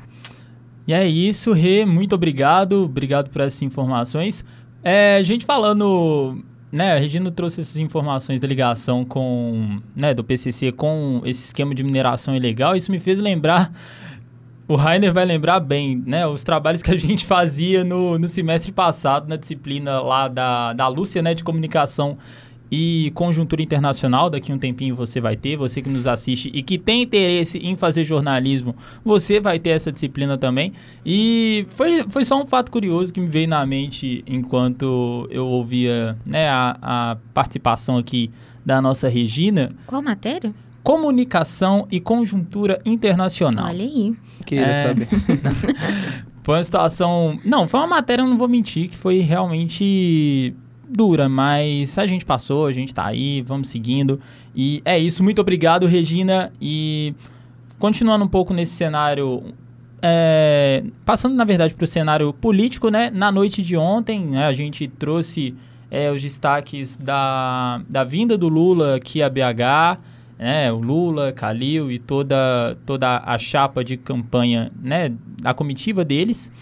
E 0.87 0.95
é 0.95 1.07
isso, 1.07 1.53
Rê, 1.53 1.85
muito 1.85 2.15
obrigado, 2.15 2.85
obrigado 2.85 3.29
por 3.29 3.43
essas 3.43 3.61
informações. 3.61 4.43
É, 4.83 5.23
gente 5.23 5.45
falando 5.45 6.43
né, 6.77 6.93
a 6.95 6.99
Regina 6.99 7.31
trouxe 7.31 7.61
essas 7.61 7.77
informações 7.77 8.41
da 8.41 8.47
ligação 8.47 9.05
com, 9.05 9.81
né, 9.95 10.15
do 10.15 10.23
PCC 10.23 10.71
com 10.71 11.23
esse 11.25 11.47
esquema 11.47 11.75
de 11.75 11.83
mineração 11.83 12.37
ilegal. 12.37 12.77
Isso 12.77 12.91
me 12.91 12.99
fez 12.99 13.19
lembrar, 13.19 13.73
o 14.69 14.77
Rainer 14.77 15.13
vai 15.13 15.25
lembrar 15.25 15.61
bem, 15.61 16.03
né, 16.07 16.27
os 16.27 16.45
trabalhos 16.45 16.83
que 16.83 16.91
a 16.91 16.97
gente 16.97 17.25
fazia 17.25 17.83
no, 17.83 18.19
no 18.19 18.29
semestre 18.29 18.71
passado 18.71 19.29
na 19.29 19.37
disciplina 19.37 20.01
lá 20.01 20.29
da, 20.29 20.73
da 20.73 20.89
Lúcia, 20.89 21.23
né, 21.23 21.35
de 21.35 21.43
comunicação 21.43 22.19
e 22.71 23.13
conjuntura 23.15 23.63
internacional, 23.63 24.29
daqui 24.29 24.53
um 24.53 24.59
tempinho 24.59 24.95
você 24.95 25.21
vai 25.21 25.37
ter, 25.37 25.57
você 25.57 25.81
que 25.81 25.89
nos 25.89 26.07
assiste 26.07 26.51
e 26.53 26.63
que 26.63 26.79
tem 26.79 27.03
interesse 27.03 27.59
em 27.59 27.77
fazer 27.77 28.05
jornalismo, 28.05 28.75
você 29.05 29.39
vai 29.39 29.59
ter 29.59 29.71
essa 29.71 29.93
disciplina 29.93 30.37
também. 30.37 30.73
E 31.05 31.67
foi, 31.71 32.05
foi 32.09 32.25
só 32.25 32.41
um 32.41 32.47
fato 32.47 32.71
curioso 32.71 33.13
que 33.13 33.21
me 33.21 33.29
veio 33.29 33.49
na 33.49 33.65
mente 33.65 34.25
enquanto 34.27 35.29
eu 35.31 35.47
ouvia 35.47 36.17
né, 36.25 36.49
a, 36.49 36.77
a 36.83 37.17
participação 37.33 37.97
aqui 37.97 38.31
da 38.65 38.83
nossa 38.83 39.09
Regina. 39.09 39.69
Qual 39.87 40.03
matéria? 40.03 40.53
Comunicação 40.83 41.87
e 41.91 42.01
conjuntura 42.01 42.81
internacional. 42.85 43.67
Olha 43.67 43.85
aí. 43.85 44.15
Queira 44.45 44.67
é... 44.67 44.73
saber. 44.75 45.09
foi 46.43 46.57
uma 46.57 46.65
situação. 46.65 47.39
Não, 47.45 47.67
foi 47.69 47.81
uma 47.81 47.87
matéria, 47.87 48.23
eu 48.23 48.27
não 48.27 48.37
vou 48.37 48.49
mentir, 48.49 48.89
que 48.89 48.97
foi 48.97 49.19
realmente 49.19 50.55
dura, 50.89 51.29
mas 51.29 51.99
a 51.99 52.07
gente 52.07 52.25
passou, 52.25 52.67
a 52.67 52.73
gente 52.73 52.95
tá 52.95 53.07
aí, 53.07 53.43
vamos 53.43 53.69
seguindo. 53.69 54.21
E 54.55 54.81
é 54.85 54.99
isso, 54.99 55.23
muito 55.23 55.41
obrigado, 55.41 55.87
Regina. 55.87 56.53
E 56.61 57.15
continuando 57.79 58.25
um 58.25 58.29
pouco 58.29 58.55
nesse 58.55 58.73
cenário. 58.73 59.55
É, 60.03 60.85
passando, 61.05 61.35
na 61.35 61.45
verdade, 61.45 61.75
para 61.75 61.85
o 61.85 61.87
cenário 61.87 62.33
político, 62.33 62.89
né? 62.89 63.11
Na 63.11 63.33
noite 63.33 63.63
de 63.63 63.77
ontem, 63.77 64.21
né, 64.27 64.47
a 64.47 64.53
gente 64.53 64.87
trouxe 64.87 65.55
é, 65.91 66.11
os 66.11 66.23
destaques 66.23 66.97
da, 66.97 67.81
da 67.89 68.05
vinda 68.05 68.37
do 68.37 68.49
Lula 68.49 68.97
aqui 68.97 69.23
a 69.23 69.29
BH, 69.29 69.99
né? 70.39 70.73
O 70.73 70.79
Lula, 70.79 71.33
Calil 71.33 71.91
e 71.91 71.99
toda, 71.99 72.77
toda 72.85 73.23
a 73.25 73.39
chapa 73.39 73.83
de 73.83 73.97
campanha, 73.97 74.71
né? 74.81 75.13
Da 75.41 75.55
comitiva 75.55 76.05
deles. 76.05 76.53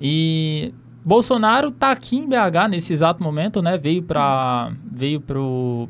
E 0.00 0.72
Bolsonaro 1.04 1.68
está 1.68 1.90
aqui 1.90 2.16
em 2.16 2.28
BH 2.28 2.68
nesse 2.70 2.92
exato 2.92 3.22
momento, 3.22 3.60
né? 3.60 3.76
Veio 3.76 4.02
para 4.02 4.72
veio 4.90 5.20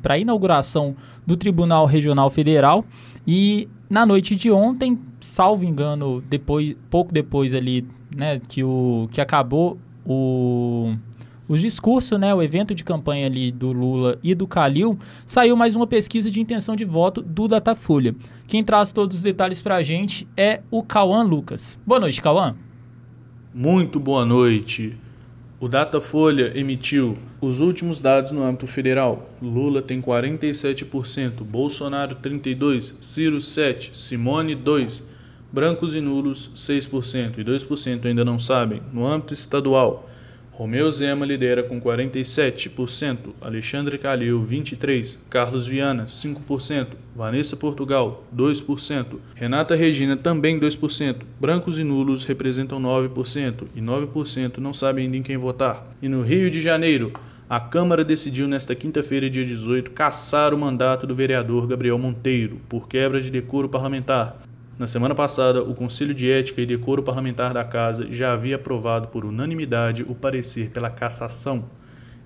para 0.00 0.14
a 0.14 0.18
inauguração 0.18 0.96
do 1.26 1.36
Tribunal 1.36 1.84
Regional 1.84 2.30
Federal 2.30 2.84
e 3.26 3.68
na 3.90 4.06
noite 4.06 4.34
de 4.34 4.50
ontem, 4.50 4.98
salvo 5.20 5.64
engano, 5.64 6.22
depois 6.22 6.74
pouco 6.88 7.12
depois 7.12 7.54
ali, 7.54 7.86
né, 8.16 8.40
que 8.48 8.64
o 8.64 9.06
que 9.12 9.20
acabou 9.20 9.78
o 10.06 10.94
os 11.46 11.60
discursos, 11.60 12.18
né, 12.18 12.34
o 12.34 12.40
evento 12.40 12.74
de 12.74 12.82
campanha 12.82 13.26
ali 13.26 13.52
do 13.52 13.70
Lula 13.72 14.18
e 14.22 14.34
do 14.34 14.46
Calil, 14.46 14.98
saiu 15.26 15.54
mais 15.54 15.76
uma 15.76 15.86
pesquisa 15.86 16.30
de 16.30 16.40
intenção 16.40 16.74
de 16.74 16.86
voto 16.86 17.20
do 17.20 17.46
Datafolha. 17.46 18.14
Quem 18.46 18.64
traz 18.64 18.92
todos 18.92 19.18
os 19.18 19.22
detalhes 19.22 19.60
para 19.60 19.76
a 19.76 19.82
gente 19.82 20.26
é 20.34 20.62
o 20.70 20.82
Cauã 20.82 21.22
Lucas. 21.22 21.78
Boa 21.86 22.00
noite, 22.00 22.22
Cauã. 22.22 22.54
Muito 23.54 24.00
boa 24.00 24.24
noite. 24.24 24.96
O 25.60 25.68
Datafolha 25.68 26.58
emitiu 26.58 27.18
os 27.38 27.60
últimos 27.60 28.00
dados 28.00 28.32
no 28.32 28.42
âmbito 28.42 28.66
federal. 28.66 29.28
Lula 29.42 29.82
tem 29.82 30.00
47%, 30.00 31.44
Bolsonaro 31.44 32.16
32%, 32.16 32.94
Ciro 32.98 33.36
7%, 33.36 33.94
Simone 33.94 34.56
2%, 34.56 35.02
brancos 35.52 35.94
e 35.94 36.00
nulos 36.00 36.50
6% 36.54 37.36
e 37.36 37.44
2% 37.44 38.06
ainda 38.06 38.24
não 38.24 38.38
sabem. 38.38 38.80
No 38.90 39.06
âmbito 39.06 39.34
estadual, 39.34 40.08
Romeu 40.62 40.88
Zema 40.92 41.26
lidera 41.26 41.64
com 41.64 41.80
47%, 41.80 43.34
Alexandre 43.40 43.98
Calil 43.98 44.46
23%, 44.48 45.18
Carlos 45.28 45.66
Viana 45.66 46.04
5%, 46.04 46.86
Vanessa 47.16 47.56
Portugal 47.56 48.22
2%, 48.32 49.16
Renata 49.34 49.74
Regina 49.74 50.16
também 50.16 50.60
2%, 50.60 51.16
brancos 51.40 51.80
e 51.80 51.82
nulos 51.82 52.24
representam 52.24 52.80
9% 52.80 53.64
e 53.74 53.80
9% 53.80 54.58
não 54.58 54.72
sabem 54.72 55.06
ainda 55.06 55.16
em 55.16 55.22
quem 55.24 55.36
votar. 55.36 55.84
E 56.00 56.08
no 56.08 56.22
Rio 56.22 56.48
de 56.48 56.60
Janeiro, 56.60 57.12
a 57.50 57.58
Câmara 57.58 58.04
decidiu 58.04 58.46
nesta 58.46 58.72
quinta-feira, 58.72 59.28
dia 59.28 59.44
18, 59.44 59.90
cassar 59.90 60.54
o 60.54 60.58
mandato 60.58 61.08
do 61.08 61.14
vereador 61.16 61.66
Gabriel 61.66 61.98
Monteiro 61.98 62.60
por 62.68 62.86
quebra 62.86 63.20
de 63.20 63.32
decoro 63.32 63.68
parlamentar. 63.68 64.40
Na 64.78 64.86
semana 64.86 65.14
passada, 65.14 65.62
o 65.62 65.74
Conselho 65.74 66.14
de 66.14 66.30
Ética 66.30 66.60
e 66.60 66.66
Decoro 66.66 67.02
Parlamentar 67.02 67.52
da 67.52 67.62
Casa 67.62 68.08
já 68.10 68.32
havia 68.32 68.56
aprovado 68.56 69.08
por 69.08 69.24
unanimidade 69.24 70.02
o 70.08 70.14
parecer 70.14 70.70
pela 70.70 70.90
cassação. 70.90 71.64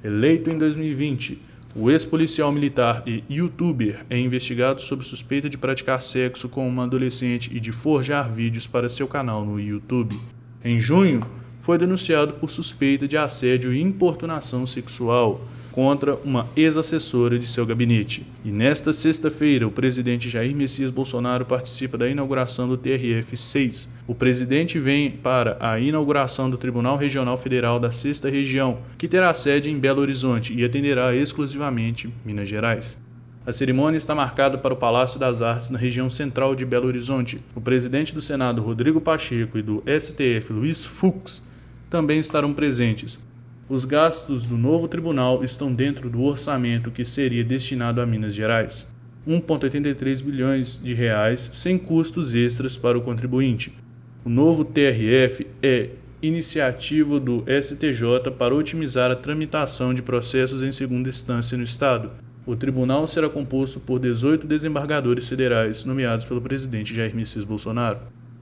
Eleito 0.03 0.49
em 0.49 0.57
2020, 0.57 1.43
o 1.75 1.91
ex-policial 1.91 2.51
militar 2.53 3.03
e 3.07 3.23
youtuber 3.29 4.07
é 4.09 4.19
investigado 4.19 4.81
sob 4.81 5.05
suspeita 5.05 5.51
de 5.51 5.59
praticar 5.59 6.01
sexo 6.01 6.49
com 6.49 6.67
uma 6.67 6.85
adolescente 6.85 7.51
e 7.53 7.61
de 7.61 7.73
forjar 7.73 8.33
vídeos 8.33 8.67
para 8.67 8.89
seu 8.89 9.09
canal 9.09 9.45
no 9.45 9.61
YouTube. 9.61 10.19
Em 10.65 10.79
junho, 10.79 11.21
foi 11.61 11.77
denunciado 11.77 12.35
por 12.35 12.49
suspeita 12.49 13.09
de 13.09 13.17
assédio 13.17 13.73
e 13.73 13.83
importunação 13.83 14.65
sexual 14.67 15.41
contra 15.77 16.15
uma 16.25 16.49
ex-assessora 16.57 17.39
de 17.39 17.47
seu 17.47 17.67
gabinete. 17.67 18.27
E 18.43 18.51
nesta 18.51 18.95
sexta-feira, 18.95 19.69
o 19.69 19.71
presidente 19.71 20.27
Jair 20.27 20.57
Messias 20.57 20.91
Bolsonaro 20.91 21.45
participa 21.45 21.99
da 21.99 22.09
inauguração 22.09 22.67
do 22.67 22.79
TRF-6. 22.79 23.87
O 24.07 24.15
presidente 24.15 24.79
vem 24.79 25.11
para 25.11 25.59
a 25.61 25.79
inauguração 25.79 26.49
do 26.49 26.57
Tribunal 26.57 26.97
Regional 26.97 27.37
Federal 27.37 27.79
da 27.79 27.91
Sexta 27.91 28.31
Região, 28.31 28.79
que 28.97 29.07
terá 29.07 29.35
sede 29.35 29.69
em 29.69 29.79
Belo 29.79 30.01
Horizonte 30.01 30.55
e 30.55 30.65
atenderá 30.65 31.15
exclusivamente 31.15 32.11
Minas 32.25 32.49
Gerais. 32.49 32.97
A 33.45 33.53
cerimônia 33.53 33.99
está 33.99 34.15
marcada 34.15 34.57
para 34.57 34.73
o 34.73 34.79
Palácio 34.79 35.21
das 35.21 35.43
Artes, 35.43 35.69
na 35.69 35.79
região 35.79 36.09
central 36.09 36.55
de 36.55 36.65
Belo 36.65 36.87
Horizonte. 36.87 37.39
O 37.55 37.61
presidente 37.61 38.15
do 38.15 38.23
Senado, 38.23 38.63
Rodrigo 38.63 38.99
Pacheco, 38.99 39.59
e 39.59 39.63
do 39.63 39.85
STF, 39.87 40.55
Luiz 40.55 40.87
Fux, 40.87 41.45
também 41.91 42.19
estarão 42.19 42.55
presentes. 42.55 43.21
Os 43.69 43.85
gastos 43.85 44.47
do 44.47 44.57
novo 44.57 44.87
tribunal 44.87 45.43
estão 45.43 45.75
dentro 45.75 46.09
do 46.09 46.23
orçamento 46.23 46.89
que 46.89 47.05
seria 47.05 47.43
destinado 47.43 48.01
a 48.01 48.07
Minas 48.07 48.33
Gerais. 48.33 48.87
1,83 49.27 50.23
bilhões 50.23 50.81
de 50.81 50.95
reais 50.95 51.51
sem 51.53 51.77
custos 51.77 52.33
extras 52.33 52.77
para 52.77 52.97
o 52.97 53.03
contribuinte. 53.03 53.77
O 54.25 54.29
novo 54.29 54.65
TRF 54.65 55.49
é 55.61 55.91
iniciativa 56.23 57.19
do 57.19 57.45
STJ 57.61 58.31
para 58.39 58.55
otimizar 58.55 59.11
a 59.11 59.17
tramitação 59.17 59.93
de 59.93 60.01
processos 60.01 60.63
em 60.63 60.71
segunda 60.71 61.09
instância 61.09 61.59
no 61.59 61.65
Estado. 61.65 62.13
O 62.47 62.55
tribunal 62.55 63.05
será 63.09 63.29
composto 63.29 63.81
por 63.81 63.99
18 63.99 64.47
desembargadores 64.47 65.29
federais 65.29 65.85
nomeados 65.85 66.25
pelo 66.25 66.41
presidente 66.41 66.95
Jair 66.95 67.17
Messias 67.17 67.45
Bolsonaro. 67.45 67.99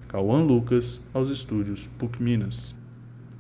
Cauã 0.06 0.42
Lucas, 0.42 1.00
aos 1.14 1.30
estúdios 1.30 1.88
PUC 1.98 2.22
Minas. 2.22 2.83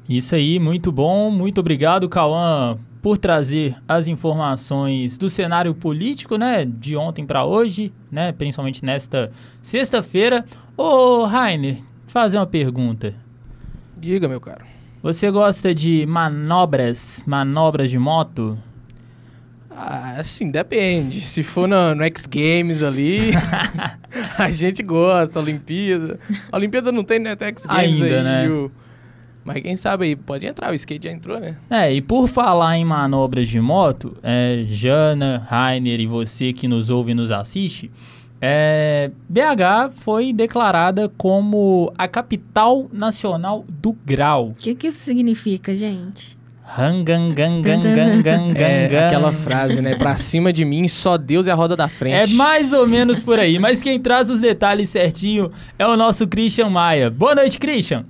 Isso 0.08 0.34
aí, 0.34 0.58
muito 0.58 0.92
bom. 0.92 1.30
Muito 1.30 1.58
obrigado, 1.60 2.08
Cauã, 2.08 2.76
por 3.00 3.16
trazer 3.18 3.76
as 3.88 4.06
informações 4.06 5.16
do 5.18 5.28
cenário 5.30 5.74
político, 5.74 6.36
né, 6.36 6.64
de 6.64 6.96
ontem 6.96 7.24
para 7.26 7.44
hoje, 7.44 7.92
né, 8.10 8.32
principalmente 8.32 8.84
nesta 8.84 9.30
sexta-feira. 9.62 10.44
Ô, 10.76 11.24
Rainer, 11.24 11.78
fazer 12.06 12.38
uma 12.38 12.46
pergunta. 12.46 13.14
Diga, 13.98 14.28
meu 14.28 14.40
caro. 14.40 14.64
Você 15.02 15.30
gosta 15.30 15.74
de 15.74 16.06
manobras, 16.06 17.22
manobras 17.26 17.90
de 17.90 17.98
moto? 17.98 18.58
Ah, 19.70 20.14
assim, 20.18 20.50
depende. 20.50 21.20
Se 21.20 21.42
for 21.42 21.66
no, 21.68 21.94
no 21.94 22.04
X 22.04 22.26
Games 22.26 22.82
ali, 22.82 23.32
a 24.38 24.50
gente 24.50 24.82
gosta, 24.82 25.40
Olimpíada. 25.40 26.18
A 26.50 26.56
Olimpíada 26.56 26.92
não 26.92 27.02
tem, 27.04 27.18
né? 27.18 27.36
X 27.38 27.66
Games 27.66 28.00
Ainda, 28.02 28.16
aí, 28.18 28.22
né? 28.22 28.48
o- 28.48 28.70
Mas 29.44 29.62
quem 29.62 29.76
sabe 29.76 30.04
aí, 30.06 30.16
pode 30.16 30.46
entrar, 30.46 30.72
o 30.72 30.74
skate 30.74 31.04
já 31.08 31.12
entrou, 31.14 31.38
né? 31.38 31.56
É, 31.68 31.92
e 31.92 32.00
por 32.00 32.26
falar 32.28 32.78
em 32.78 32.84
manobras 32.84 33.48
de 33.48 33.60
moto, 33.60 34.16
é, 34.22 34.64
Jana, 34.68 35.46
Rainer 35.48 36.00
e 36.00 36.06
você 36.06 36.52
que 36.52 36.66
nos 36.66 36.88
ouve 36.88 37.12
e 37.12 37.14
nos 37.14 37.30
assiste, 37.30 37.90
é, 38.40 39.10
BH 39.28 39.92
foi 39.92 40.32
declarada 40.32 41.10
como 41.16 41.92
a 41.96 42.08
capital 42.08 42.88
nacional 42.92 43.64
do 43.68 43.92
grau. 44.04 44.48
O 44.48 44.54
que, 44.54 44.74
que 44.74 44.86
isso 44.88 44.98
significa, 45.00 45.76
gente? 45.76 46.36
É 48.94 49.06
aquela 49.06 49.32
frase, 49.32 49.82
né? 49.82 49.94
Pra 49.96 50.16
cima 50.16 50.50
de 50.50 50.64
mim, 50.64 50.88
só 50.88 51.18
Deus 51.18 51.46
e 51.46 51.50
a 51.50 51.54
roda 51.54 51.76
da 51.76 51.84
É 51.84 51.88
frente. 51.88 52.34
mais 52.34 52.72
ou 52.72 52.86
menos 52.86 53.20
por 53.20 53.38
aí, 53.38 53.58
mas 53.58 53.82
quem 53.82 54.00
traz 54.00 54.30
os 54.30 54.40
detalhes 54.40 54.88
certinho 54.88 55.52
é 55.78 55.86
o 55.86 55.96
nosso 55.96 56.26
Christian 56.26 56.70
Maia. 56.70 57.10
Boa 57.10 57.34
noite, 57.34 57.58
Christian. 57.58 58.06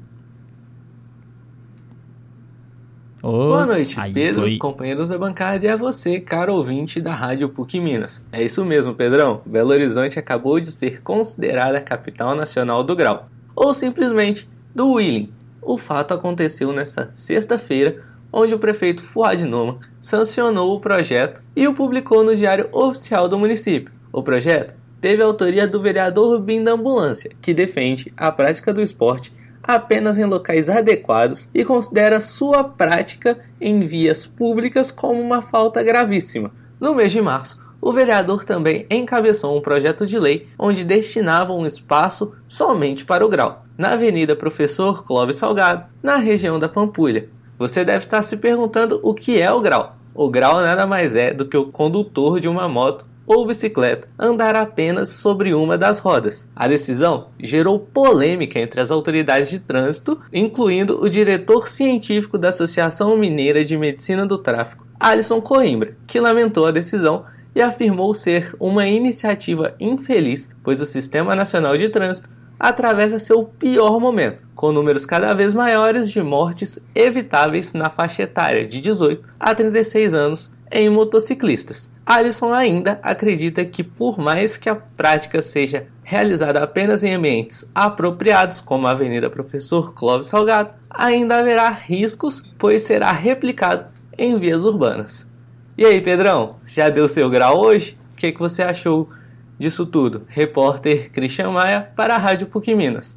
Ô, 3.27 3.49
Boa 3.49 3.65
noite, 3.65 3.97
Pedro, 4.13 4.43
foi. 4.43 4.59
companheiros 4.59 5.09
da 5.09 5.17
bancada 5.17 5.65
e 5.65 5.67
a 5.67 5.77
você, 5.77 6.21
caro 6.21 6.53
ouvinte 6.53 7.01
da 7.01 7.15
Rádio 7.15 7.49
PUC 7.49 7.81
Minas. 7.81 8.23
É 8.31 8.45
isso 8.45 8.63
mesmo, 8.67 8.93
Pedrão. 8.93 9.41
Belo 9.47 9.71
Horizonte 9.71 10.19
acabou 10.19 10.61
de 10.61 10.71
ser 10.71 11.01
considerada 11.01 11.79
a 11.79 11.81
capital 11.81 12.35
nacional 12.35 12.85
do 12.85 12.95
grau, 12.95 13.31
ou 13.57 13.73
simplesmente 13.73 14.47
do 14.75 14.93
Wheeling. 14.93 15.33
O 15.63 15.79
fato 15.79 16.13
aconteceu 16.13 16.71
nesta 16.71 17.13
sexta-feira, 17.15 18.05
onde 18.31 18.55
o 18.55 18.59
prefeito 18.59 19.03
Fuad 19.03 19.43
Noma 19.47 19.79
sancionou 20.03 20.77
o 20.77 20.81
projeto 20.81 21.43
e 21.57 21.67
o 21.67 21.73
publicou 21.73 22.23
no 22.23 22.37
Diário 22.37 22.69
Oficial 22.73 23.27
do 23.27 23.39
município. 23.39 23.91
O 24.13 24.23
projeto 24.23 24.75
teve 25.01 25.23
a 25.23 25.27
autoria 25.27 25.67
do 25.67 25.81
vereador 25.81 26.37
Rubim 26.37 26.63
da 26.63 26.73
Ambulância, 26.73 27.31
que 27.41 27.55
defende 27.55 28.13
a 28.19 28.31
prática 28.31 28.71
do 28.71 28.83
esporte 28.83 29.33
apenas 29.67 30.19
em 30.19 30.25
locais 30.25 30.69
adequados 30.69 31.49
e 31.55 31.65
considera 31.65 32.21
sua 32.21 32.63
prática 32.63 33.39
em 33.61 33.87
vias 33.87 34.27
públicas 34.27 34.91
como 34.91 35.21
uma 35.21 35.43
falta 35.43 35.83
gravíssima. 35.83 36.51
No 36.79 36.95
mês 36.95 37.11
de 37.11 37.21
março, 37.21 37.63
o 37.81 37.93
vereador 37.93 38.45
também 38.45 38.87
encabeçou 38.91 39.57
um 39.57 39.61
projeto 39.61 40.07
de 40.07 40.19
lei 40.19 40.49
onde 40.59 40.85
destinava 40.85 41.53
um 41.53 41.67
espaço 41.67 42.35
somente 42.47 43.05
para 43.05 43.25
o 43.25 43.29
grau, 43.29 43.65
na 43.77 43.93
Avenida 43.93 44.37
Professor 44.37 45.05
Clóvis 45.05 45.37
Salgado, 45.37 45.85
na 46.03 46.17
região 46.17 46.59
da 46.59 46.69
Pampulha. 46.69 47.29
Você 47.59 47.85
deve 47.85 48.05
estar 48.05 48.23
se 48.23 48.37
perguntando 48.37 49.01
o 49.03 49.15
que 49.15 49.41
é 49.41 49.53
o 49.53 49.61
grau. 49.61 49.97
O 50.15 50.31
grau 50.31 50.61
nada 50.61 50.87
mais 50.87 51.15
é 51.15 51.33
do 51.33 51.45
que 51.45 51.57
o 51.57 51.71
condutor 51.71 52.41
de 52.41 52.49
uma 52.49 52.69
moto 52.69 53.05
ou 53.27 53.47
bicicleta 53.47 54.09
andar 54.19 54.55
apenas 54.57 55.09
sobre 55.11 55.55
uma 55.55 55.79
das 55.79 55.99
rodas. 55.99 56.49
A 56.55 56.69
decisão 56.69 57.29
gerou 57.39 57.79
polêmica 57.79 58.59
entre 58.59 58.81
as 58.81 58.91
autoridades 58.91 59.51
de 59.51 59.59
trânsito, 59.59 60.21
incluindo 60.33 61.03
o 61.03 61.09
diretor 61.09 61.69
científico 61.69 62.39
da 62.39 62.49
Associação 62.49 63.17
Mineira 63.17 63.65
de 63.65 63.77
Medicina 63.77 64.27
do 64.27 64.39
Tráfico, 64.39 64.87
Alisson 64.99 65.41
Coimbra, 65.41 65.97
que 66.07 66.21
lamentou 66.21 66.67
a 66.67 66.71
decisão 66.71 67.25
e 67.55 67.63
afirmou 67.63 68.13
ser 68.15 68.55
uma 68.59 68.87
iniciativa 68.87 69.75
infeliz, 69.79 70.51
pois 70.63 70.81
o 70.81 70.87
Sistema 70.87 71.37
Nacional 71.37 71.77
de 71.77 71.89
Trânsito 71.89 72.29
atravessa 72.59 73.19
seu 73.19 73.45
pior 73.45 74.01
momento, 74.01 74.43
com 74.55 74.73
números 74.73 75.05
cada 75.05 75.35
vez 75.35 75.53
maiores 75.53 76.11
de 76.11 76.23
mortes 76.23 76.79
evitáveis 76.95 77.75
na 77.75 77.91
faixa 77.91 78.23
etária 78.23 78.67
de 78.67 78.81
18 78.81 79.29
a 79.39 79.55
36 79.55 80.15
anos 80.15 80.53
em 80.75 80.91
motociclistas. 80.91 81.89
Alisson 82.05 82.53
ainda 82.53 82.99
acredita 83.01 83.65
que, 83.65 83.85
por 83.85 84.19
mais 84.19 84.57
que 84.59 84.69
a 84.69 84.75
prática 84.75 85.41
seja 85.41 85.87
realizada 86.03 86.63
apenas 86.65 87.05
em 87.05 87.15
ambientes 87.15 87.71
apropriados, 87.73 88.61
como 88.61 88.89
a 88.89 88.91
Avenida 88.91 89.31
Professor 89.31 89.95
Clóvis 89.95 90.27
Salgado, 90.27 90.71
ainda 90.91 91.39
haverá 91.39 91.71
riscos, 91.71 92.43
pois 92.59 92.83
será 92.83 93.13
replicado 93.13 93.87
em 94.19 94.37
vias 94.37 94.65
urbanas. 94.65 95.31
E 95.79 95.85
aí, 95.85 96.01
Pedrão, 96.01 96.57
já 96.67 96.89
deu 96.89 97.09
seu 97.09 97.31
grau 97.31 97.61
hoje? 97.61 97.97
O 98.13 98.17
que, 98.17 98.33
que 98.33 98.39
você 98.41 98.65
achou 98.65 99.09
disso 99.57 99.87
tudo? 99.87 100.25
Repórter 100.27 101.11
Christian 101.13 101.51
Maia 101.51 101.89
para 101.95 102.17
a 102.17 102.19
Rádio 102.19 102.49
PUC 102.49 102.75
Minas. 102.75 103.17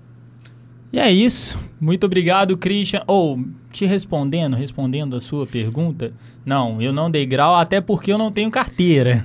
E 0.98 1.00
é 1.00 1.12
isso. 1.12 1.60
Muito 1.80 2.08
obrigado, 2.08 2.58
Christian. 2.58 3.04
Ou, 3.06 3.40
te 3.72 3.86
respondendo, 3.86 4.56
respondendo 4.56 5.16
a 5.16 5.20
sua 5.20 5.46
pergunta, 5.46 6.12
não, 6.44 6.82
eu 6.82 6.92
não 6.92 7.12
dei 7.12 7.24
grau, 7.24 7.56
até 7.56 7.80
porque 7.80 8.12
eu 8.12 8.18
não 8.18 8.32
tenho 8.32 8.50
carteira. 8.50 9.24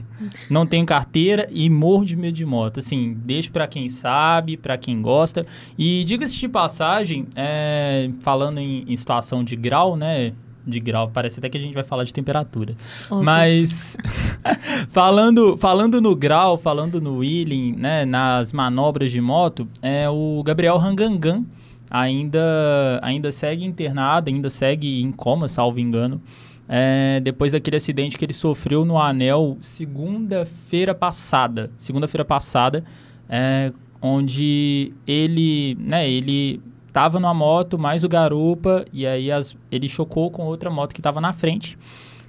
Não 0.50 0.66
tenho 0.66 0.84
carteira 0.84 1.48
e 1.50 1.70
morro 1.70 2.04
de 2.04 2.14
medo 2.14 2.34
de 2.34 2.44
moto. 2.44 2.78
Assim, 2.78 3.16
deixo 3.24 3.50
pra 3.50 3.66
quem 3.66 3.88
sabe, 3.88 4.58
pra 4.58 4.76
quem 4.76 5.00
gosta. 5.00 5.46
E 5.78 6.04
diga-se 6.04 6.38
de 6.38 6.46
passagem, 6.46 7.26
é, 7.34 8.10
falando 8.20 8.58
em, 8.58 8.84
em 8.86 8.94
situação 8.94 9.42
de 9.42 9.56
grau, 9.56 9.96
né? 9.96 10.34
De 10.66 10.78
grau, 10.78 11.08
parece 11.08 11.38
até 11.38 11.48
que 11.48 11.56
a 11.56 11.60
gente 11.60 11.72
vai 11.72 11.82
falar 11.82 12.04
de 12.04 12.12
temperatura. 12.12 12.74
Mas 13.10 13.96
falando, 14.92 15.56
falando 15.56 16.02
no 16.02 16.14
grau, 16.14 16.58
falando 16.58 17.00
no 17.00 17.20
wheeling, 17.20 17.76
né, 17.76 18.04
nas 18.04 18.52
manobras 18.52 19.10
de 19.10 19.22
moto, 19.22 19.66
é 19.80 20.06
o 20.10 20.42
Gabriel 20.44 20.76
Rangangan 20.76 21.46
ainda 21.92 22.98
ainda 23.02 23.30
segue 23.30 23.64
internado, 23.64 24.30
ainda 24.30 24.48
segue 24.50 25.02
em 25.02 25.12
coma, 25.12 25.46
salvo 25.48 25.78
engano. 25.78 26.20
é, 26.68 27.20
depois 27.20 27.52
daquele 27.52 27.76
acidente 27.76 28.16
que 28.16 28.24
ele 28.24 28.32
sofreu 28.32 28.84
no 28.84 28.96
anel 28.98 29.58
segunda-feira 29.60 30.94
passada, 30.94 31.70
segunda-feira 31.76 32.24
passada, 32.24 32.82
é, 33.28 33.72
onde 34.00 34.92
ele, 35.06 35.76
né, 35.78 36.08
ele 36.10 36.60
tava 36.92 37.18
numa 37.20 37.34
moto 37.34 37.78
mais 37.78 38.04
o 38.04 38.08
garupa 38.08 38.84
e 38.92 39.06
aí 39.06 39.30
as- 39.30 39.56
ele 39.70 39.88
chocou 39.88 40.30
com 40.30 40.44
outra 40.46 40.70
moto 40.70 40.94
que 40.94 41.00
estava 41.00 41.20
na 41.20 41.32
frente. 41.32 41.76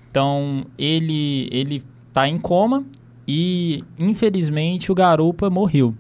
Então, 0.10 0.66
ele 0.78 1.48
ele 1.52 1.84
tá 2.12 2.28
em 2.28 2.38
coma 2.40 2.84
e, 3.28 3.84
infelizmente, 3.98 4.92
o 4.92 4.96
Garupa 4.96 5.50
morreu. 5.50 5.96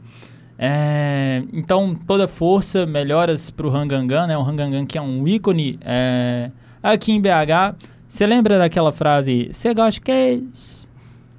É, 0.57 1.43
então, 1.51 1.95
toda 2.07 2.27
força, 2.27 2.85
melhoras 2.85 3.49
para 3.49 3.67
o 3.67 3.69
Rangangan, 3.69 4.27
né? 4.27 4.37
O 4.37 4.41
Rangangan 4.41 4.85
que 4.85 4.97
é 4.97 5.01
um 5.01 5.27
ícone 5.27 5.79
é, 5.81 6.51
aqui 6.81 7.11
em 7.11 7.21
BH. 7.21 7.75
Você 8.07 8.27
lembra 8.27 8.59
daquela 8.59 8.91
frase, 8.91 9.49
você 9.51 9.73
gosta 9.73 9.91
de 9.91 10.01
queijo? 10.01 10.43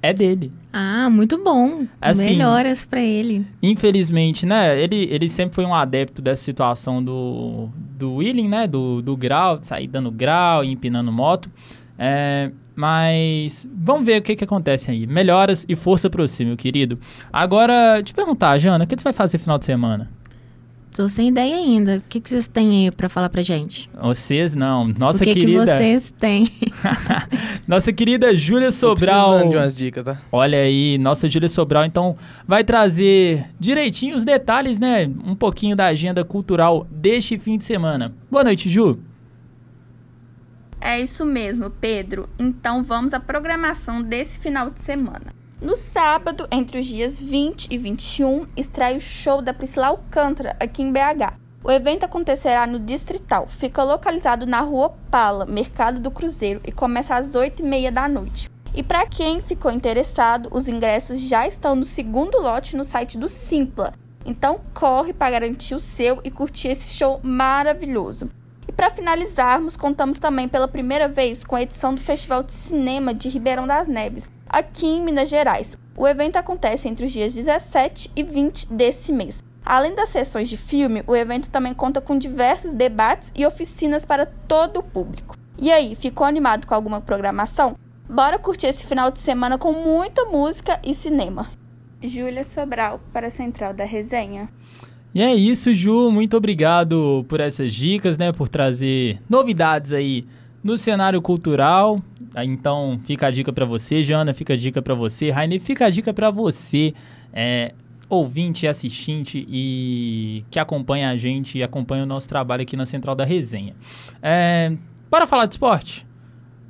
É 0.01 0.13
dele. 0.13 0.51
Ah, 0.71 1.09
muito 1.09 1.41
bom. 1.43 1.87
Assim, 1.99 2.35
Melhoras 2.35 2.85
para 2.85 3.01
ele. 3.01 3.43
Infelizmente, 3.63 4.45
né? 4.45 4.79
Ele, 4.79 5.07
ele 5.09 5.27
sempre 5.27 5.55
foi 5.55 5.65
um 5.65 5.73
adepto 5.73 6.21
dessa 6.21 6.43
situação 6.43 7.03
do, 7.03 7.69
do 7.97 8.17
wheeling, 8.17 8.47
né? 8.47 8.67
Do, 8.67 9.01
do 9.01 9.17
grau, 9.17 9.57
de 9.57 9.65
sair 9.65 9.87
dando 9.87 10.11
grau 10.11 10.63
e 10.63 10.71
empinando 10.71 11.11
moto. 11.11 11.49
É, 11.97 12.51
mas 12.75 13.67
vamos 13.73 14.05
ver 14.05 14.19
o 14.19 14.21
que, 14.21 14.35
que 14.35 14.43
acontece 14.43 14.91
aí. 14.91 15.07
Melhoras 15.07 15.65
e 15.67 15.75
força 15.75 16.09
para 16.09 16.25
você, 16.25 16.43
meu 16.43 16.57
querido. 16.57 16.99
Agora, 17.31 18.01
te 18.03 18.13
perguntar, 18.13 18.57
Jana, 18.57 18.83
o 18.83 18.87
que 18.87 18.95
você 18.95 19.03
vai 19.03 19.13
fazer 19.13 19.37
no 19.37 19.43
final 19.43 19.57
de 19.57 19.65
semana? 19.65 20.09
Tô 20.95 21.09
sem 21.09 21.27
ideia 21.27 21.57
ainda. 21.57 21.97
O 21.97 22.01
que, 22.07 22.21
que 22.21 22.29
vocês 22.29 22.47
têm 22.47 22.85
aí 22.85 22.91
pra 22.91 23.09
falar 23.09 23.27
pra 23.27 23.41
gente? 23.41 23.89
Vocês 24.01 24.55
não. 24.55 24.87
Nossa 24.97 25.25
o 25.25 25.27
que 25.27 25.33
querida. 25.33 25.65
que 25.65 25.73
vocês 25.73 26.09
têm? 26.09 26.49
nossa 27.67 27.91
querida 27.91 28.33
Júlia 28.33 28.71
Sobral. 28.71 29.27
precisando 29.29 29.51
de 29.51 29.57
umas 29.57 29.75
dicas, 29.75 30.05
tá? 30.05 30.21
Olha 30.31 30.57
aí, 30.57 30.97
nossa 30.97 31.27
Júlia 31.27 31.49
Sobral, 31.49 31.83
então, 31.83 32.15
vai 32.47 32.63
trazer 32.63 33.45
direitinho 33.59 34.15
os 34.15 34.23
detalhes, 34.23 34.79
né? 34.79 35.11
Um 35.25 35.35
pouquinho 35.35 35.75
da 35.75 35.87
agenda 35.87 36.23
cultural 36.23 36.87
deste 36.89 37.37
fim 37.37 37.57
de 37.57 37.65
semana. 37.65 38.13
Boa 38.31 38.45
noite, 38.45 38.69
Ju. 38.69 38.97
É 40.87 40.99
isso 40.99 41.25
mesmo, 41.25 41.71
Pedro. 41.71 42.29
Então 42.37 42.83
vamos 42.83 43.11
à 43.11 43.19
programação 43.19 44.03
desse 44.03 44.37
final 44.37 44.69
de 44.69 44.79
semana. 44.81 45.33
No 45.59 45.75
sábado, 45.75 46.47
entre 46.51 46.77
os 46.77 46.85
dias 46.85 47.19
20 47.19 47.69
e 47.71 47.77
21, 47.79 48.45
estreia 48.55 48.95
o 48.95 49.01
show 49.01 49.41
da 49.41 49.51
Priscila 49.51 49.87
Alcântara 49.87 50.55
aqui 50.59 50.83
em 50.83 50.91
BH. 50.91 51.39
O 51.63 51.71
evento 51.71 52.03
acontecerá 52.03 52.67
no 52.67 52.77
Distrital, 52.77 53.47
fica 53.47 53.81
localizado 53.81 54.45
na 54.45 54.61
Rua 54.61 54.91
Pala, 55.09 55.47
Mercado 55.47 55.99
do 55.99 56.11
Cruzeiro, 56.11 56.61
e 56.63 56.71
começa 56.71 57.15
às 57.15 57.31
8h30 57.31 57.89
da 57.89 58.07
noite. 58.07 58.51
E 58.71 58.83
para 58.83 59.07
quem 59.07 59.41
ficou 59.41 59.71
interessado, 59.71 60.49
os 60.51 60.67
ingressos 60.67 61.19
já 61.19 61.47
estão 61.47 61.75
no 61.75 61.83
segundo 61.83 62.39
lote 62.39 62.77
no 62.77 62.83
site 62.83 63.17
do 63.17 63.27
Simpla. 63.27 63.91
Então 64.23 64.61
corre 64.71 65.13
para 65.13 65.31
garantir 65.31 65.73
o 65.73 65.79
seu 65.79 66.21
e 66.23 66.29
curtir 66.29 66.67
esse 66.67 66.95
show 66.95 67.19
maravilhoso. 67.23 68.29
Para 68.75 68.89
finalizarmos, 68.89 69.77
contamos 69.77 70.17
também 70.17 70.49
pela 70.49 70.67
primeira 70.67 71.07
vez 71.07 71.45
com 71.45 71.55
a 71.55 71.61
edição 71.61 71.95
do 71.95 72.01
Festival 72.01 72.43
de 72.43 72.51
Cinema 72.51 73.13
de 73.13 73.29
Ribeirão 73.29 73.65
das 73.65 73.87
Neves, 73.87 74.29
aqui 74.49 74.85
em 74.85 75.01
Minas 75.01 75.29
Gerais. 75.29 75.77
O 75.95 76.05
evento 76.05 76.35
acontece 76.35 76.89
entre 76.89 77.05
os 77.05 77.11
dias 77.11 77.33
17 77.33 78.11
e 78.13 78.21
20 78.21 78.73
desse 78.73 79.13
mês. 79.13 79.41
Além 79.65 79.95
das 79.95 80.09
sessões 80.09 80.49
de 80.49 80.57
filme, 80.57 81.03
o 81.07 81.15
evento 81.15 81.49
também 81.49 81.73
conta 81.73 82.01
com 82.01 82.17
diversos 82.17 82.73
debates 82.73 83.31
e 83.33 83.45
oficinas 83.45 84.03
para 84.03 84.25
todo 84.25 84.81
o 84.81 84.83
público. 84.83 85.37
E 85.57 85.71
aí, 85.71 85.95
ficou 85.95 86.27
animado 86.27 86.67
com 86.67 86.75
alguma 86.75 86.99
programação? 86.99 87.77
Bora 88.09 88.37
curtir 88.37 88.67
esse 88.67 88.85
final 88.85 89.09
de 89.09 89.21
semana 89.21 89.57
com 89.57 89.71
muita 89.71 90.25
música 90.25 90.81
e 90.83 90.93
cinema. 90.93 91.49
Júlia 92.03 92.43
Sobral, 92.43 92.99
para 93.13 93.27
a 93.27 93.31
Central 93.31 93.73
da 93.73 93.85
Resenha. 93.85 94.49
E 95.15 95.21
é 95.21 95.33
isso, 95.33 95.73
Ju. 95.73 96.11
Muito 96.11 96.35
obrigado 96.35 97.25
por 97.29 97.39
essas 97.39 97.73
dicas, 97.73 98.17
né? 98.17 98.33
Por 98.33 98.49
trazer 98.49 99.17
novidades 99.29 99.93
aí 99.93 100.25
no 100.61 100.77
cenário 100.77 101.21
cultural. 101.21 102.01
Então, 102.43 102.99
fica 103.05 103.27
a 103.27 103.31
dica 103.31 103.53
para 103.53 103.63
você, 103.63 104.03
Jana, 104.03 104.33
fica 104.33 104.55
a 104.55 104.57
dica 104.57 104.81
para 104.81 104.93
você, 104.93 105.31
Rainer, 105.31 105.61
fica 105.61 105.85
a 105.85 105.89
dica 105.89 106.13
para 106.13 106.29
você, 106.29 106.93
é, 107.31 107.73
ouvinte, 108.09 108.67
assistente 108.67 109.47
e 109.49 110.43
que 110.51 110.59
acompanha 110.59 111.09
a 111.11 111.15
gente 111.15 111.59
e 111.59 111.63
acompanha 111.63 112.03
o 112.03 112.05
nosso 112.05 112.27
trabalho 112.27 112.63
aqui 112.63 112.75
na 112.75 112.85
Central 112.85 113.15
da 113.15 113.23
Resenha. 113.23 113.73
É, 114.21 114.73
bora 115.09 115.25
falar 115.25 115.45
de 115.45 115.53
esporte? 115.53 116.05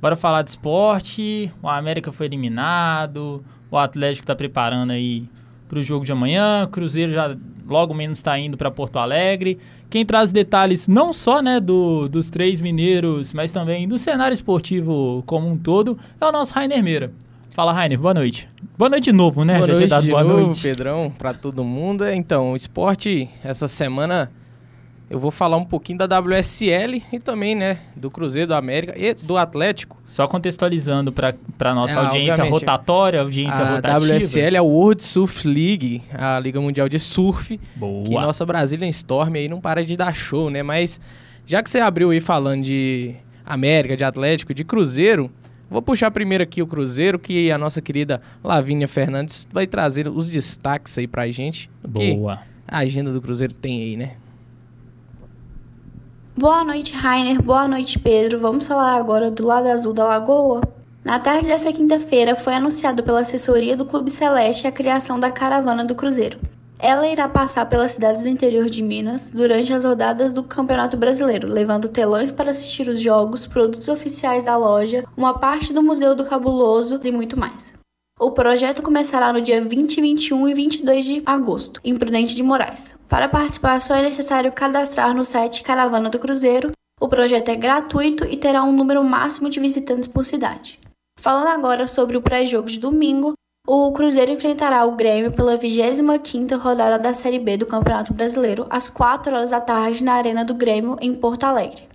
Bora 0.00 0.14
falar 0.14 0.42
de 0.42 0.50
esporte. 0.50 1.52
O 1.60 1.68
América 1.68 2.12
foi 2.12 2.26
eliminado, 2.26 3.44
o 3.68 3.76
Atlético 3.76 4.22
está 4.22 4.36
preparando 4.36 4.92
aí 4.92 5.28
para 5.68 5.78
o 5.78 5.82
jogo 5.82 6.04
de 6.04 6.12
amanhã, 6.12 6.64
o 6.64 6.68
Cruzeiro 6.68 7.12
já 7.12 7.36
logo 7.68 7.92
menos 7.92 8.18
está 8.18 8.38
indo 8.38 8.56
para 8.56 8.70
Porto 8.70 8.98
Alegre. 8.98 9.58
Quem 9.90 10.06
traz 10.06 10.32
detalhes 10.32 10.86
não 10.86 11.12
só 11.12 11.42
né, 11.42 11.58
do, 11.58 12.08
dos 12.08 12.30
três 12.30 12.60
mineiros, 12.60 13.32
mas 13.32 13.52
também 13.52 13.88
do 13.88 13.98
cenário 13.98 14.34
esportivo 14.34 15.22
como 15.26 15.48
um 15.48 15.56
todo, 15.56 15.98
é 16.20 16.24
o 16.24 16.32
nosso 16.32 16.54
Rainer 16.54 16.82
Meira. 16.82 17.12
Fala, 17.52 17.72
Rainer, 17.72 17.98
boa 17.98 18.12
noite. 18.12 18.48
Boa 18.76 18.90
noite 18.90 19.04
de 19.04 19.12
novo, 19.12 19.44
né? 19.44 19.54
Boa 19.54 19.66
Já 19.66 19.72
noite, 19.72 19.88
dado 19.88 20.06
boa 20.08 20.22
novo, 20.22 20.46
noite. 20.46 20.62
Pedrão, 20.62 21.10
para 21.10 21.32
todo 21.32 21.64
mundo. 21.64 22.06
Então, 22.06 22.52
o 22.52 22.56
esporte 22.56 23.28
essa 23.42 23.66
semana 23.66 24.30
eu 25.08 25.20
vou 25.20 25.30
falar 25.30 25.56
um 25.56 25.64
pouquinho 25.64 25.98
da 25.98 26.18
WSL 26.18 27.00
e 27.12 27.20
também, 27.20 27.54
né, 27.54 27.78
do 27.94 28.10
Cruzeiro, 28.10 28.48
do 28.48 28.54
América 28.54 28.92
e 28.96 29.14
do 29.14 29.36
Atlético. 29.36 29.96
Só 30.04 30.26
contextualizando 30.26 31.12
para 31.12 31.34
a 31.60 31.74
nossa 31.74 31.94
é, 31.94 32.04
audiência 32.04 32.44
rotatória, 32.44 33.20
audiência 33.20 33.62
a 33.62 33.74
rotativa. 33.76 34.12
A 34.12 34.16
WSL 34.16 34.56
é 34.56 34.58
a 34.58 34.62
World 34.62 35.02
Surf 35.02 35.46
League, 35.46 36.02
a 36.12 36.38
Liga 36.40 36.60
Mundial 36.60 36.88
de 36.88 36.98
Surf. 36.98 37.58
Boa. 37.76 38.04
Que 38.04 38.14
nossa 38.14 38.44
Brasília 38.44 38.88
Storm 38.88 39.36
aí 39.36 39.48
não 39.48 39.60
para 39.60 39.84
de 39.84 39.96
dar 39.96 40.12
show, 40.12 40.50
né? 40.50 40.62
Mas 40.64 41.00
já 41.46 41.62
que 41.62 41.70
você 41.70 41.78
abriu 41.78 42.10
aí 42.10 42.20
falando 42.20 42.64
de 42.64 43.14
América, 43.44 43.96
de 43.96 44.02
Atlético, 44.02 44.52
de 44.52 44.64
Cruzeiro, 44.64 45.30
vou 45.70 45.80
puxar 45.80 46.10
primeiro 46.10 46.42
aqui 46.42 46.60
o 46.60 46.66
Cruzeiro, 46.66 47.16
que 47.16 47.52
a 47.52 47.56
nossa 47.56 47.80
querida 47.80 48.20
Lavínia 48.42 48.88
Fernandes 48.88 49.46
vai 49.52 49.68
trazer 49.68 50.08
os 50.08 50.28
destaques 50.28 50.98
aí 50.98 51.06
pra 51.06 51.30
gente. 51.30 51.70
Boa. 51.86 52.40
a 52.66 52.78
agenda 52.78 53.12
do 53.12 53.22
Cruzeiro 53.22 53.54
tem 53.54 53.82
aí, 53.82 53.96
né? 53.96 54.14
Boa 56.38 56.62
noite, 56.62 56.92
Rainer. 56.92 57.40
Boa 57.40 57.66
noite, 57.66 57.98
Pedro. 57.98 58.38
Vamos 58.38 58.66
falar 58.66 58.96
agora 58.96 59.30
do 59.30 59.46
lado 59.46 59.68
azul 59.68 59.94
da 59.94 60.04
Lagoa. 60.04 60.60
Na 61.02 61.18
tarde 61.18 61.46
dessa 61.46 61.72
quinta-feira, 61.72 62.36
foi 62.36 62.52
anunciado 62.52 63.02
pela 63.02 63.20
assessoria 63.20 63.74
do 63.74 63.86
Clube 63.86 64.10
Celeste 64.10 64.66
a 64.66 64.70
criação 64.70 65.18
da 65.18 65.30
Caravana 65.30 65.82
do 65.82 65.94
Cruzeiro. 65.94 66.38
Ela 66.78 67.08
irá 67.08 67.26
passar 67.26 67.64
pelas 67.64 67.92
cidades 67.92 68.22
do 68.22 68.28
interior 68.28 68.66
de 68.66 68.82
Minas 68.82 69.30
durante 69.30 69.72
as 69.72 69.86
rodadas 69.86 70.30
do 70.30 70.42
Campeonato 70.42 70.94
Brasileiro, 70.94 71.48
levando 71.48 71.88
telões 71.88 72.30
para 72.30 72.50
assistir 72.50 72.86
os 72.86 73.00
jogos, 73.00 73.46
produtos 73.46 73.88
oficiais 73.88 74.44
da 74.44 74.58
loja, 74.58 75.06
uma 75.16 75.38
parte 75.38 75.72
do 75.72 75.82
Museu 75.82 76.14
do 76.14 76.26
Cabuloso 76.26 77.00
e 77.02 77.10
muito 77.10 77.40
mais. 77.40 77.75
O 78.18 78.30
projeto 78.30 78.80
começará 78.80 79.30
no 79.30 79.42
dia 79.42 79.62
20, 79.62 80.00
21 80.00 80.48
e 80.48 80.54
22 80.54 81.04
de 81.04 81.22
agosto, 81.26 81.78
em 81.84 81.94
Prudente 81.94 82.34
de 82.34 82.42
Moraes. 82.42 82.96
Para 83.06 83.28
participar, 83.28 83.78
só 83.78 83.94
é 83.94 84.00
necessário 84.00 84.50
cadastrar 84.50 85.14
no 85.14 85.22
site 85.22 85.62
Caravana 85.62 86.08
do 86.08 86.18
Cruzeiro. 86.18 86.72
O 86.98 87.08
projeto 87.08 87.50
é 87.50 87.54
gratuito 87.54 88.24
e 88.24 88.38
terá 88.38 88.64
um 88.64 88.72
número 88.72 89.04
máximo 89.04 89.50
de 89.50 89.60
visitantes 89.60 90.08
por 90.08 90.24
cidade. 90.24 90.80
Falando 91.20 91.48
agora 91.48 91.86
sobre 91.86 92.16
o 92.16 92.22
pré-jogo 92.22 92.70
de 92.70 92.80
domingo, 92.80 93.34
o 93.68 93.92
Cruzeiro 93.92 94.32
enfrentará 94.32 94.86
o 94.86 94.96
Grêmio 94.96 95.30
pela 95.30 95.58
25ª 95.58 96.58
rodada 96.58 96.98
da 96.98 97.12
Série 97.12 97.38
B 97.38 97.58
do 97.58 97.66
Campeonato 97.66 98.14
Brasileiro 98.14 98.66
às 98.70 98.88
4 98.88 99.36
horas 99.36 99.50
da 99.50 99.60
tarde 99.60 100.02
na 100.02 100.14
Arena 100.14 100.42
do 100.42 100.54
Grêmio, 100.54 100.96
em 101.02 101.14
Porto 101.14 101.44
Alegre. 101.44 101.86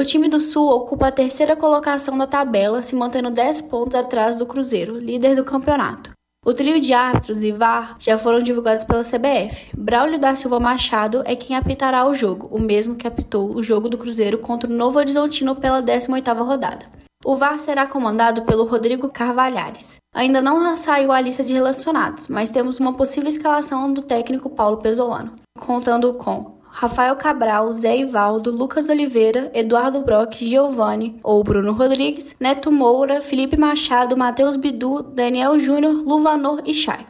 O 0.00 0.04
time 0.04 0.30
do 0.30 0.40
Sul 0.40 0.66
ocupa 0.66 1.08
a 1.08 1.12
terceira 1.12 1.54
colocação 1.54 2.16
da 2.16 2.26
tabela, 2.26 2.80
se 2.80 2.96
mantendo 2.96 3.30
10 3.30 3.60
pontos 3.60 3.94
atrás 3.94 4.38
do 4.38 4.46
Cruzeiro, 4.46 4.98
líder 4.98 5.36
do 5.36 5.44
campeonato. 5.44 6.12
O 6.42 6.54
trio 6.54 6.80
de 6.80 6.94
árbitros 6.94 7.42
e 7.42 7.52
VAR 7.52 7.96
já 7.98 8.16
foram 8.16 8.40
divulgados 8.40 8.82
pela 8.82 9.04
CBF. 9.04 9.76
Braulio 9.76 10.18
da 10.18 10.34
Silva 10.34 10.58
Machado 10.58 11.22
é 11.26 11.36
quem 11.36 11.54
apitará 11.54 12.08
o 12.08 12.14
jogo, 12.14 12.48
o 12.50 12.58
mesmo 12.58 12.94
que 12.94 13.06
apitou 13.06 13.54
o 13.54 13.62
jogo 13.62 13.90
do 13.90 13.98
Cruzeiro 13.98 14.38
contra 14.38 14.70
o 14.70 14.74
Novo 14.74 14.98
Horizontino 14.98 15.54
pela 15.54 15.82
18ª 15.82 16.46
rodada. 16.46 16.86
O 17.22 17.36
VAR 17.36 17.58
será 17.58 17.86
comandado 17.86 18.40
pelo 18.46 18.64
Rodrigo 18.64 19.10
Carvalhares. 19.10 19.98
Ainda 20.14 20.40
não 20.40 20.74
saiu 20.76 21.12
a 21.12 21.20
lista 21.20 21.44
de 21.44 21.52
relacionados, 21.52 22.26
mas 22.26 22.48
temos 22.48 22.80
uma 22.80 22.94
possível 22.94 23.28
escalação 23.28 23.92
do 23.92 24.00
técnico 24.00 24.48
Paulo 24.48 24.78
Pesolano, 24.78 25.34
contando 25.58 26.14
com 26.14 26.58
Rafael 26.72 27.14
Cabral, 27.16 27.72
Zé 27.72 27.98
Ivaldo, 27.98 28.50
Lucas 28.50 28.88
Oliveira, 28.88 29.50
Eduardo 29.52 30.00
Brock, 30.00 30.36
Giovanni 30.38 31.18
ou 31.22 31.42
Bruno 31.42 31.72
Rodrigues, 31.72 32.34
Neto 32.40 32.70
Moura, 32.70 33.20
Felipe 33.20 33.56
Machado, 33.56 34.16
Matheus 34.16 34.56
Bidu, 34.56 35.02
Daniel 35.02 35.58
Júnior, 35.58 35.92
Luvanor 35.92 36.62
e 36.64 36.72
Chay. 36.72 37.06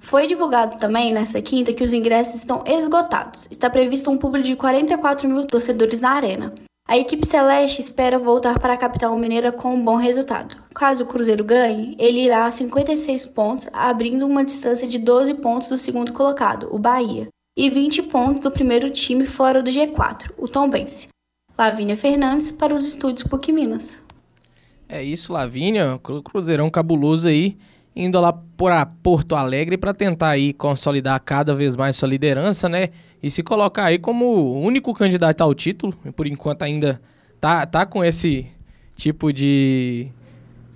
Foi 0.00 0.26
divulgado 0.26 0.78
também 0.78 1.12
nesta 1.12 1.40
quinta 1.40 1.72
que 1.72 1.84
os 1.84 1.92
ingressos 1.92 2.36
estão 2.36 2.64
esgotados. 2.66 3.46
Está 3.50 3.70
previsto 3.70 4.10
um 4.10 4.18
público 4.18 4.48
de 4.48 4.56
44 4.56 5.28
mil 5.28 5.46
torcedores 5.46 6.00
na 6.00 6.10
arena. 6.10 6.52
A 6.88 6.98
equipe 6.98 7.24
celeste 7.24 7.80
espera 7.80 8.18
voltar 8.18 8.58
para 8.58 8.72
a 8.72 8.76
capital 8.76 9.16
mineira 9.16 9.52
com 9.52 9.72
um 9.72 9.84
bom 9.84 9.94
resultado. 9.94 10.56
Caso 10.74 11.04
o 11.04 11.06
Cruzeiro 11.06 11.44
ganhe, 11.44 11.94
ele 11.98 12.24
irá 12.24 12.46
a 12.46 12.50
56 12.50 13.26
pontos, 13.26 13.68
abrindo 13.72 14.26
uma 14.26 14.44
distância 14.44 14.88
de 14.88 14.98
12 14.98 15.34
pontos 15.34 15.68
do 15.68 15.76
segundo 15.76 16.12
colocado, 16.12 16.68
o 16.72 16.78
Bahia 16.78 17.28
e 17.56 17.68
20 17.68 18.04
pontos 18.04 18.40
do 18.40 18.50
primeiro 18.50 18.90
time 18.90 19.26
fora 19.26 19.62
do 19.62 19.70
G4, 19.70 20.30
o 20.38 20.48
Tombense. 20.48 21.08
Lavínia 21.56 21.96
Fernandes 21.96 22.50
para 22.50 22.74
os 22.74 22.86
estúdios 22.86 23.24
PUC 23.24 23.52
Minas. 23.52 24.02
É 24.88 25.02
isso, 25.02 25.32
Lavínia, 25.32 25.98
Cruzeirão 26.24 26.70
cabuloso 26.70 27.28
aí, 27.28 27.56
indo 27.94 28.18
lá 28.20 28.32
para 28.32 28.84
Porto 28.86 29.36
Alegre 29.36 29.76
para 29.76 29.94
tentar 29.94 30.30
aí 30.30 30.52
consolidar 30.52 31.20
cada 31.20 31.54
vez 31.54 31.76
mais 31.76 31.96
sua 31.96 32.08
liderança, 32.08 32.68
né? 32.68 32.88
E 33.22 33.30
se 33.30 33.42
colocar 33.42 33.86
aí 33.86 33.98
como 33.98 34.24
o 34.24 34.60
único 34.60 34.92
candidato 34.94 35.42
ao 35.42 35.54
título, 35.54 35.92
por 36.16 36.26
enquanto 36.26 36.62
ainda 36.62 37.00
tá, 37.40 37.64
tá 37.66 37.86
com 37.86 38.04
esse 38.04 38.46
tipo 38.96 39.32
de 39.32 40.08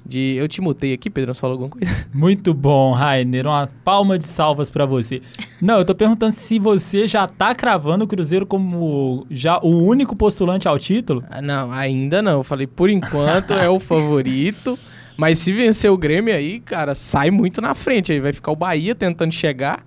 de. 0.06 0.36
Eu 0.36 0.46
te 0.46 0.60
mutei 0.60 0.92
aqui, 0.92 1.10
Pedro, 1.10 1.34
você 1.34 1.40
falou 1.40 1.54
alguma 1.54 1.70
coisa? 1.70 1.90
Muito 2.14 2.54
bom, 2.54 2.92
Rainer. 2.92 3.46
Uma 3.46 3.68
palma 3.84 4.18
de 4.18 4.28
salvas 4.28 4.70
para 4.70 4.86
você. 4.86 5.20
Não, 5.60 5.78
eu 5.78 5.84
tô 5.84 5.94
perguntando 5.94 6.34
se 6.34 6.58
você 6.58 7.06
já 7.06 7.26
tá 7.26 7.54
cravando 7.54 8.04
o 8.04 8.08
Cruzeiro 8.08 8.46
como 8.46 9.26
já 9.30 9.58
o 9.62 9.82
único 9.82 10.14
postulante 10.14 10.68
ao 10.68 10.78
título? 10.78 11.24
Ah, 11.28 11.42
não, 11.42 11.72
ainda 11.72 12.22
não. 12.22 12.32
Eu 12.32 12.44
falei, 12.44 12.66
por 12.66 12.88
enquanto 12.88 13.52
é 13.52 13.68
o 13.68 13.80
favorito. 13.80 14.78
Mas 15.16 15.38
se 15.38 15.50
vencer 15.50 15.90
o 15.90 15.96
Grêmio 15.96 16.34
aí, 16.34 16.60
cara, 16.60 16.94
sai 16.94 17.30
muito 17.30 17.60
na 17.60 17.74
frente. 17.74 18.12
Aí 18.12 18.20
vai 18.20 18.32
ficar 18.32 18.52
o 18.52 18.56
Bahia 18.56 18.94
tentando 18.94 19.32
chegar. 19.32 19.84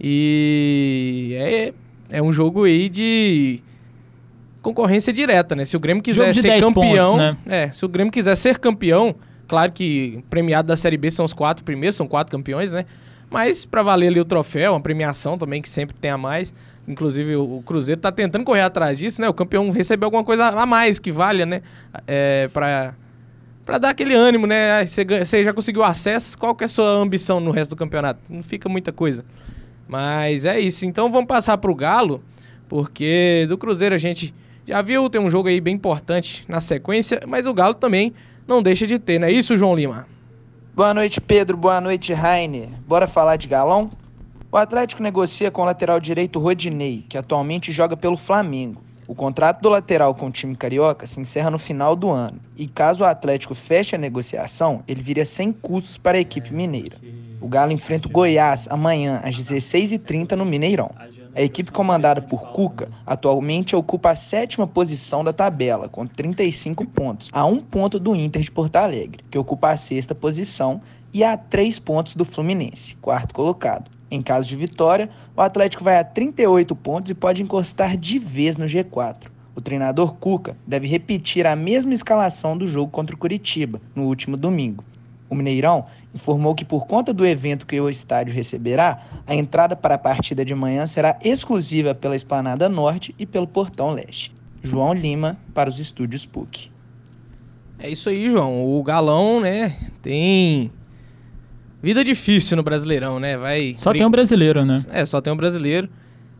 E 0.00 1.34
é, 1.36 1.72
é 2.10 2.22
um 2.22 2.32
jogo 2.32 2.64
aí 2.64 2.88
de 2.88 3.60
concorrência 4.62 5.12
direta, 5.12 5.54
né? 5.54 5.64
Se 5.64 5.76
o 5.76 5.80
Grêmio 5.80 6.02
quiser 6.02 6.34
ser 6.34 6.60
campeão, 6.60 7.12
pontos, 7.12 7.18
né? 7.18 7.36
é, 7.46 7.70
se 7.70 7.84
o 7.84 7.88
Grêmio 7.88 8.12
quiser 8.12 8.36
ser 8.36 8.58
campeão, 8.58 9.14
Claro 9.50 9.72
que 9.72 10.22
premiado 10.30 10.68
da 10.68 10.76
Série 10.76 10.96
B 10.96 11.10
são 11.10 11.24
os 11.24 11.32
quatro 11.32 11.64
primeiros, 11.64 11.96
são 11.96 12.06
quatro 12.06 12.30
campeões, 12.30 12.70
né? 12.70 12.86
Mas 13.28 13.64
para 13.64 13.82
valer 13.82 14.06
ali 14.06 14.20
o 14.20 14.24
troféu, 14.24 14.74
uma 14.74 14.80
premiação 14.80 15.36
também 15.36 15.60
que 15.60 15.68
sempre 15.68 15.98
tem 15.98 16.08
a 16.08 16.16
mais. 16.16 16.54
Inclusive 16.86 17.34
o, 17.34 17.60
Cruzeiro 17.66 18.00
tá 18.00 18.12
tentando 18.12 18.44
correr 18.44 18.60
atrás 18.60 18.96
disso, 18.96 19.20
né? 19.20 19.28
O 19.28 19.34
campeão 19.34 19.68
recebeu 19.70 20.06
alguma 20.06 20.22
coisa 20.22 20.46
a 20.46 20.64
mais 20.64 21.00
que 21.00 21.10
valha, 21.10 21.44
né? 21.44 21.62
É, 22.06 22.46
para 22.52 22.94
para 23.66 23.78
dar 23.78 23.88
aquele 23.88 24.14
ânimo, 24.14 24.46
né? 24.46 24.86
Você 24.86 25.42
já 25.42 25.52
conseguiu 25.52 25.82
acesso, 25.82 26.38
qual 26.38 26.54
que 26.54 26.62
é 26.62 26.66
a 26.66 26.68
sua 26.68 26.88
ambição 26.88 27.40
no 27.40 27.50
resto 27.50 27.70
do 27.70 27.76
campeonato? 27.76 28.20
Não 28.30 28.44
fica 28.44 28.68
muita 28.68 28.92
coisa. 28.92 29.24
Mas 29.88 30.44
é 30.44 30.60
isso. 30.60 30.86
Então 30.86 31.10
vamos 31.10 31.26
passar 31.26 31.58
pro 31.58 31.74
Galo, 31.74 32.22
porque 32.68 33.46
do 33.48 33.58
Cruzeiro 33.58 33.96
a 33.96 33.98
gente 33.98 34.32
já 34.64 34.80
viu, 34.80 35.10
tem 35.10 35.20
um 35.20 35.28
jogo 35.28 35.48
aí 35.48 35.60
bem 35.60 35.74
importante 35.74 36.44
na 36.46 36.60
sequência, 36.60 37.20
mas 37.26 37.48
o 37.48 37.52
Galo 37.52 37.74
também 37.74 38.14
não 38.50 38.62
deixa 38.62 38.86
de 38.86 38.98
ter, 38.98 39.18
não 39.20 39.28
é 39.28 39.32
isso, 39.32 39.56
João 39.56 39.74
Lima? 39.74 40.06
Boa 40.74 40.92
noite, 40.92 41.20
Pedro. 41.20 41.56
Boa 41.56 41.80
noite, 41.80 42.12
Rainer. 42.12 42.68
Bora 42.86 43.06
falar 43.06 43.36
de 43.36 43.46
galão? 43.46 43.90
O 44.50 44.56
Atlético 44.56 45.02
negocia 45.02 45.50
com 45.50 45.62
o 45.62 45.64
lateral 45.64 46.00
direito 46.00 46.40
Rodinei, 46.40 47.04
que 47.08 47.16
atualmente 47.16 47.70
joga 47.70 47.96
pelo 47.96 48.16
Flamengo. 48.16 48.82
O 49.06 49.14
contrato 49.14 49.60
do 49.60 49.68
lateral 49.68 50.14
com 50.14 50.26
o 50.26 50.30
time 50.30 50.56
carioca 50.56 51.06
se 51.06 51.20
encerra 51.20 51.50
no 51.50 51.58
final 51.58 51.94
do 51.94 52.10
ano, 52.10 52.40
e 52.56 52.66
caso 52.66 53.02
o 53.02 53.06
Atlético 53.06 53.54
feche 53.54 53.94
a 53.94 53.98
negociação, 53.98 54.82
ele 54.86 55.02
viria 55.02 55.24
sem 55.24 55.52
custos 55.52 55.96
para 55.96 56.18
a 56.18 56.20
equipe 56.20 56.52
mineira. 56.52 56.96
O 57.40 57.48
Galo 57.48 57.72
enfrenta 57.72 58.06
o 58.06 58.10
Goiás 58.10 58.68
amanhã 58.68 59.20
às 59.24 59.34
16h30 59.34 60.32
no 60.32 60.44
Mineirão. 60.44 60.90
A 61.32 61.40
equipe 61.42 61.70
comandada 61.70 62.20
por 62.20 62.50
Cuca 62.50 62.88
atualmente 63.06 63.76
ocupa 63.76 64.10
a 64.10 64.14
sétima 64.16 64.66
posição 64.66 65.22
da 65.22 65.32
tabela, 65.32 65.88
com 65.88 66.04
35 66.04 66.84
pontos, 66.88 67.30
a 67.32 67.44
um 67.44 67.58
ponto 67.58 68.00
do 68.00 68.16
Inter 68.16 68.42
de 68.42 68.50
Porto 68.50 68.74
Alegre, 68.76 69.24
que 69.30 69.38
ocupa 69.38 69.70
a 69.70 69.76
sexta 69.76 70.12
posição, 70.12 70.80
e 71.12 71.22
a 71.22 71.36
três 71.36 71.78
pontos 71.78 72.14
do 72.14 72.24
Fluminense, 72.24 72.96
quarto 72.96 73.32
colocado. 73.32 73.90
Em 74.10 74.20
caso 74.20 74.48
de 74.48 74.56
vitória, 74.56 75.08
o 75.36 75.40
Atlético 75.40 75.84
vai 75.84 75.98
a 75.98 76.04
38 76.04 76.74
pontos 76.74 77.10
e 77.10 77.14
pode 77.14 77.42
encostar 77.42 77.96
de 77.96 78.18
vez 78.18 78.56
no 78.56 78.66
G4. 78.66 79.28
O 79.54 79.60
treinador 79.60 80.14
Cuca 80.14 80.56
deve 80.66 80.88
repetir 80.88 81.46
a 81.46 81.54
mesma 81.54 81.94
escalação 81.94 82.56
do 82.56 82.66
jogo 82.66 82.90
contra 82.90 83.14
o 83.14 83.18
Curitiba 83.18 83.80
no 83.94 84.04
último 84.04 84.36
domingo. 84.36 84.84
O 85.28 85.34
Mineirão 85.34 85.86
informou 86.14 86.54
que, 86.54 86.64
por 86.64 86.86
conta 86.86 87.12
do 87.12 87.24
evento 87.24 87.66
que 87.66 87.80
o 87.80 87.88
estádio 87.88 88.34
receberá, 88.34 89.02
a 89.26 89.34
entrada 89.34 89.76
para 89.76 89.94
a 89.94 89.98
partida 89.98 90.44
de 90.44 90.54
manhã 90.54 90.86
será 90.86 91.18
exclusiva 91.22 91.94
pela 91.94 92.16
Esplanada 92.16 92.68
Norte 92.68 93.14
e 93.18 93.26
pelo 93.26 93.46
Portão 93.46 93.92
Leste. 93.92 94.34
João 94.62 94.92
Lima, 94.92 95.38
para 95.54 95.68
os 95.68 95.78
estúdios 95.78 96.26
PUC. 96.26 96.70
É 97.78 97.88
isso 97.88 98.08
aí, 98.10 98.30
João. 98.30 98.62
O 98.64 98.82
Galão, 98.82 99.40
né, 99.40 99.76
tem 100.02 100.70
vida 101.82 102.04
difícil 102.04 102.56
no 102.56 102.62
Brasileirão, 102.62 103.18
né? 103.18 103.38
Vai 103.38 103.74
Só 103.76 103.92
tem 103.92 104.04
um 104.04 104.10
brasileiro, 104.10 104.64
né? 104.64 104.82
É, 104.90 105.04
só 105.06 105.20
tem 105.20 105.32
um 105.32 105.36
brasileiro. 105.36 105.88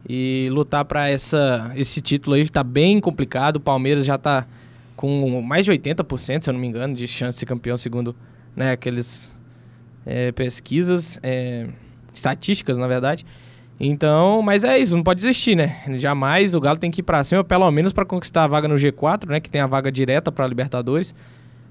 E 0.08 0.48
lutar 0.50 0.84
para 0.84 1.08
essa 1.08 1.70
esse 1.76 2.00
título 2.00 2.34
aí 2.36 2.48
tá 2.48 2.62
bem 2.62 3.00
complicado. 3.00 3.56
O 3.56 3.60
Palmeiras 3.60 4.04
já 4.04 4.18
tá 4.18 4.46
com 4.96 5.40
mais 5.40 5.64
de 5.64 5.72
80%, 5.72 6.42
se 6.42 6.50
eu 6.50 6.52
não 6.52 6.60
me 6.60 6.66
engano, 6.66 6.94
de 6.94 7.06
chance 7.06 7.36
de 7.36 7.40
ser 7.40 7.46
campeão 7.46 7.76
segundo, 7.76 8.14
né, 8.54 8.72
aqueles 8.72 9.32
é, 10.10 10.32
pesquisas, 10.32 11.20
é, 11.22 11.68
estatísticas, 12.12 12.76
na 12.76 12.88
verdade. 12.88 13.24
Então, 13.78 14.42
mas 14.42 14.64
é 14.64 14.76
isso, 14.76 14.96
não 14.96 15.04
pode 15.04 15.20
desistir, 15.20 15.54
né? 15.54 15.82
Jamais 15.98 16.52
o 16.52 16.60
Galo 16.60 16.78
tem 16.78 16.90
que 16.90 17.00
ir 17.00 17.04
para 17.04 17.22
cima, 17.22 17.44
pelo 17.44 17.70
menos 17.70 17.92
para 17.92 18.04
conquistar 18.04 18.44
a 18.44 18.46
vaga 18.48 18.66
no 18.66 18.74
G4, 18.74 19.28
né? 19.28 19.40
Que 19.40 19.48
tem 19.48 19.60
a 19.60 19.68
vaga 19.68 19.90
direta 19.90 20.32
para 20.32 20.46
Libertadores. 20.46 21.14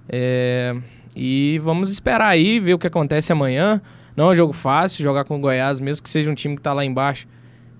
É, 0.07 0.73
e 1.15 1.59
vamos 1.61 1.91
esperar 1.91 2.29
aí, 2.29 2.59
ver 2.61 2.73
o 2.73 2.79
que 2.79 2.87
acontece 2.87 3.31
amanhã. 3.33 3.81
Não 4.15 4.29
é 4.29 4.31
um 4.31 4.35
jogo 4.35 4.53
fácil, 4.53 5.03
jogar 5.03 5.25
com 5.25 5.35
o 5.35 5.39
Goiás, 5.39 5.81
mesmo 5.81 6.01
que 6.01 6.09
seja 6.09 6.31
um 6.31 6.35
time 6.35 6.55
que 6.55 6.61
está 6.61 6.71
lá 6.71 6.83
embaixo. 6.83 7.27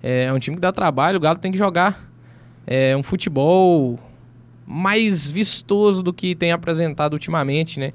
É, 0.02 0.24
é 0.24 0.32
um 0.32 0.38
time 0.38 0.56
que 0.56 0.60
dá 0.60 0.70
trabalho, 0.70 1.16
o 1.16 1.20
Galo 1.20 1.38
tem 1.38 1.50
que 1.50 1.58
jogar 1.58 2.06
é, 2.66 2.94
um 2.96 3.02
futebol 3.02 3.98
mais 4.66 5.28
vistoso 5.28 6.02
do 6.02 6.12
que 6.12 6.34
tem 6.34 6.52
apresentado 6.52 7.14
ultimamente, 7.14 7.80
né? 7.80 7.92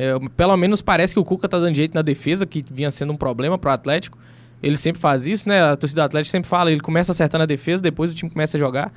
É, 0.00 0.16
pelo 0.36 0.56
menos 0.56 0.80
parece 0.80 1.12
que 1.12 1.18
o 1.18 1.24
Cuca 1.24 1.48
tá 1.48 1.58
dando 1.58 1.74
jeito 1.74 1.92
na 1.92 2.02
defesa, 2.02 2.46
que 2.46 2.64
vinha 2.70 2.88
sendo 2.88 3.12
um 3.12 3.16
problema 3.16 3.58
pro 3.58 3.68
Atlético. 3.72 4.16
Ele 4.62 4.76
sempre 4.76 5.02
faz 5.02 5.26
isso, 5.26 5.48
né? 5.48 5.60
A 5.60 5.76
torcida 5.76 6.02
do 6.02 6.04
Atlético 6.04 6.30
sempre 6.30 6.48
fala, 6.48 6.70
ele 6.70 6.80
começa 6.80 7.10
acertando 7.10 7.42
a 7.42 7.46
defesa, 7.46 7.82
depois 7.82 8.12
o 8.12 8.14
time 8.14 8.30
começa 8.30 8.56
a 8.56 8.60
jogar. 8.60 8.92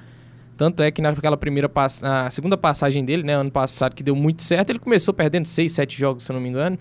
Tanto 0.56 0.84
é 0.84 0.92
que 0.92 1.02
naquela 1.02 1.36
primeira 1.36 1.68
pass... 1.68 2.04
na 2.04 2.30
segunda 2.30 2.56
passagem 2.56 3.04
dele, 3.04 3.24
né, 3.24 3.34
ano 3.34 3.50
passado, 3.50 3.96
que 3.96 4.04
deu 4.04 4.16
muito 4.16 4.44
certo, 4.44 4.70
ele 4.70 4.78
começou 4.78 5.12
perdendo 5.12 5.48
6, 5.48 5.72
7 5.72 5.98
jogos, 5.98 6.24
se 6.24 6.32
eu 6.32 6.36
não 6.36 6.42
me 6.42 6.50
engano. 6.50 6.78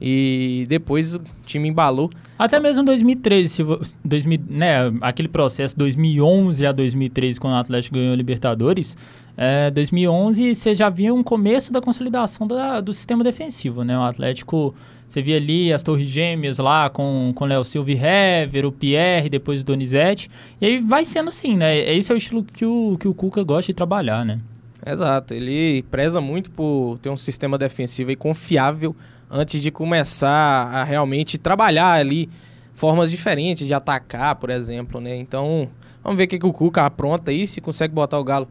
E 0.00 0.64
depois 0.68 1.16
o 1.16 1.20
time 1.44 1.68
embalou. 1.68 2.08
Até 2.38 2.60
mesmo 2.60 2.82
em 2.82 2.84
2013, 2.84 3.48
se, 3.48 3.64
2000, 4.04 4.40
né, 4.48 4.92
aquele 5.00 5.26
processo 5.26 5.76
2011 5.76 6.64
a 6.64 6.70
2013, 6.70 7.40
quando 7.40 7.54
o 7.54 7.56
Atlético 7.56 7.96
ganhou 7.96 8.12
a 8.12 8.16
Libertadores, 8.16 8.96
é, 9.36 9.70
2011 9.70 10.54
você 10.54 10.74
já 10.74 10.88
via 10.88 11.12
um 11.12 11.22
começo 11.22 11.70
da 11.70 11.80
consolidação 11.80 12.46
da, 12.46 12.80
do 12.80 12.92
sistema 12.92 13.22
defensivo, 13.22 13.84
né? 13.84 13.98
O 13.98 14.02
Atlético, 14.02 14.74
você 15.06 15.20
via 15.20 15.36
ali 15.36 15.72
as 15.72 15.82
torres 15.82 16.08
gêmeas 16.08 16.56
lá 16.56 16.88
com 16.88 17.34
o 17.38 17.44
Léo 17.44 17.62
Silva 17.62 17.90
e 17.90 18.00
Hever, 18.02 18.64
o 18.64 18.72
Pierre, 18.72 19.28
depois 19.28 19.60
o 19.60 19.64
Donizete. 19.64 20.30
E 20.58 20.64
aí 20.64 20.78
vai 20.78 21.04
sendo 21.04 21.28
assim, 21.28 21.54
né? 21.54 21.76
Esse 21.94 22.10
é 22.10 22.14
o 22.14 22.16
estilo 22.16 22.42
que 22.42 22.64
o, 22.64 22.96
que 22.98 23.06
o 23.06 23.12
Cuca 23.12 23.44
gosta 23.44 23.70
de 23.70 23.76
trabalhar, 23.76 24.24
né? 24.24 24.40
Exato, 24.84 25.34
ele 25.34 25.82
preza 25.90 26.20
muito 26.20 26.50
por 26.50 26.98
ter 27.02 27.10
um 27.10 27.16
sistema 27.16 27.58
defensivo 27.58 28.10
aí 28.10 28.16
confiável 28.16 28.94
antes 29.30 29.60
de 29.60 29.70
começar 29.70 30.30
a 30.30 30.84
realmente 30.84 31.36
trabalhar 31.36 31.92
ali 31.92 32.30
formas 32.72 33.10
diferentes 33.10 33.66
de 33.66 33.74
atacar, 33.74 34.36
por 34.36 34.48
exemplo, 34.48 35.00
né? 35.00 35.16
Então, 35.16 35.68
vamos 36.02 36.16
ver 36.16 36.24
o 36.24 36.28
que, 36.28 36.38
que 36.38 36.46
o 36.46 36.52
Cuca 36.52 36.86
apronta 36.86 37.30
aí, 37.30 37.46
se 37.46 37.60
consegue 37.60 37.92
botar 37.92 38.18
o 38.18 38.24
Galo 38.24 38.48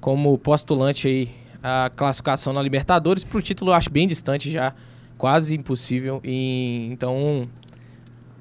como 0.00 0.36
postulante 0.38 1.08
aí 1.08 1.30
a 1.62 1.90
classificação 1.94 2.52
na 2.52 2.62
Libertadores. 2.62 3.24
Para 3.24 3.38
o 3.38 3.42
título 3.42 3.70
eu 3.70 3.74
acho 3.74 3.90
bem 3.90 4.06
distante 4.06 4.50
já, 4.50 4.72
quase 5.18 5.56
impossível. 5.56 6.20
E, 6.24 6.88
então 6.90 7.48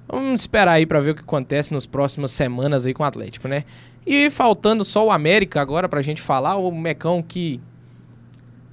vamos 0.07 0.41
esperar 0.41 0.73
aí 0.73 0.85
para 0.85 0.99
ver 0.99 1.11
o 1.11 1.15
que 1.15 1.21
acontece 1.21 1.73
nas 1.73 1.85
próximas 1.85 2.31
semanas 2.31 2.85
aí 2.85 2.93
com 2.93 3.03
o 3.03 3.05
Atlético, 3.05 3.47
né? 3.47 3.63
E 4.05 4.29
faltando 4.29 4.85
só 4.85 5.07
o 5.07 5.11
América 5.11 5.59
agora 5.59 5.89
para 5.89 5.99
a 5.99 6.03
gente 6.03 6.21
falar, 6.21 6.57
o 6.57 6.71
Mecão 6.71 7.23
que 7.23 7.59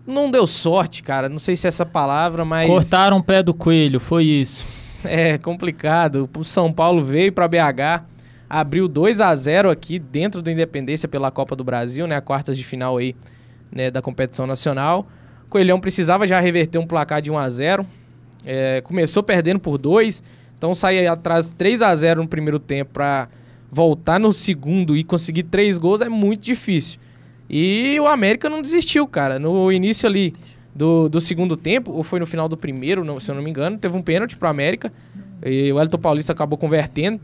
não 0.07 0.31
deu 0.31 0.47
sorte, 0.47 1.03
cara. 1.03 1.29
Não 1.29 1.38
sei 1.38 1.57
se 1.57 1.66
é 1.66 1.68
essa 1.68 1.87
palavra, 1.87 2.45
mas. 2.45 2.68
Cortaram 2.68 3.18
o 3.18 3.23
pé 3.23 3.42
do 3.42 3.55
coelho, 3.55 4.01
foi 4.01 4.25
isso. 4.25 4.66
É 5.05 5.38
complicado. 5.38 6.29
O 6.37 6.45
São 6.45 6.73
Paulo 6.73 7.05
veio 7.05 7.33
para 7.33 7.49
BH 7.49 8.05
abriu 8.53 8.87
2 8.87 9.23
a 9.23 9.35
0 9.35 9.71
aqui 9.71 9.99
dentro 9.99 10.43
do 10.43 10.51
Independência 10.51 11.09
pela 11.09 11.31
Copa 11.31 11.57
do 11.57 11.65
Brasil, 11.65 12.07
né? 12.07 12.17
A 12.17 12.21
quartas 12.21 12.55
de 12.55 12.62
final 12.62 12.99
aí, 12.99 13.17
né, 13.73 13.91
da 13.91 14.03
competição 14.03 14.47
nacional. 14.47 15.09
O 15.47 15.49
Coelhão 15.49 15.81
precisava 15.81 16.27
já 16.27 16.38
reverter 16.38 16.77
um 16.77 16.87
placar 16.87 17.23
de 17.23 17.31
1 17.31 17.38
a 17.38 17.49
0. 17.49 17.87
É, 18.45 18.83
começou 18.83 19.23
perdendo 19.23 19.59
por 19.59 19.79
2, 19.79 20.23
então 20.59 20.75
sair 20.75 21.07
atrás 21.07 21.51
3 21.51 21.81
a 21.81 21.97
0 21.97 22.23
no 22.23 22.29
primeiro 22.29 22.59
tempo 22.59 22.91
para 22.93 23.27
voltar 23.71 24.21
no 24.21 24.35
segundo 24.35 24.95
e 24.99 25.03
conseguir 25.03 25.45
três 25.45 25.79
gols 25.79 26.03
é 26.03 26.09
muito 26.11 26.43
difícil. 26.43 27.01
E 27.49 27.99
o 28.01 28.07
América 28.07 28.51
não 28.51 28.61
desistiu, 28.61 29.07
cara. 29.07 29.38
No 29.38 29.73
início 29.73 30.07
ali 30.07 30.35
do, 30.75 31.09
do 31.09 31.23
segundo 31.23 31.57
tempo, 31.57 31.91
ou 31.91 32.03
foi 32.03 32.21
no 32.21 32.27
final 32.27 32.51
do 32.51 32.57
primeiro, 32.57 33.19
se 33.19 33.31
eu 33.31 33.35
não 33.35 33.43
me 33.43 33.49
engano, 33.49 33.79
teve 33.79 33.97
um 33.97 34.03
pênalti 34.03 34.37
pro 34.37 34.49
América. 34.49 34.93
E 35.43 35.73
o 35.73 35.81
Elton 35.81 35.99
Paulista 35.99 36.35
acabou 36.35 36.59
convertendo. 36.59 37.19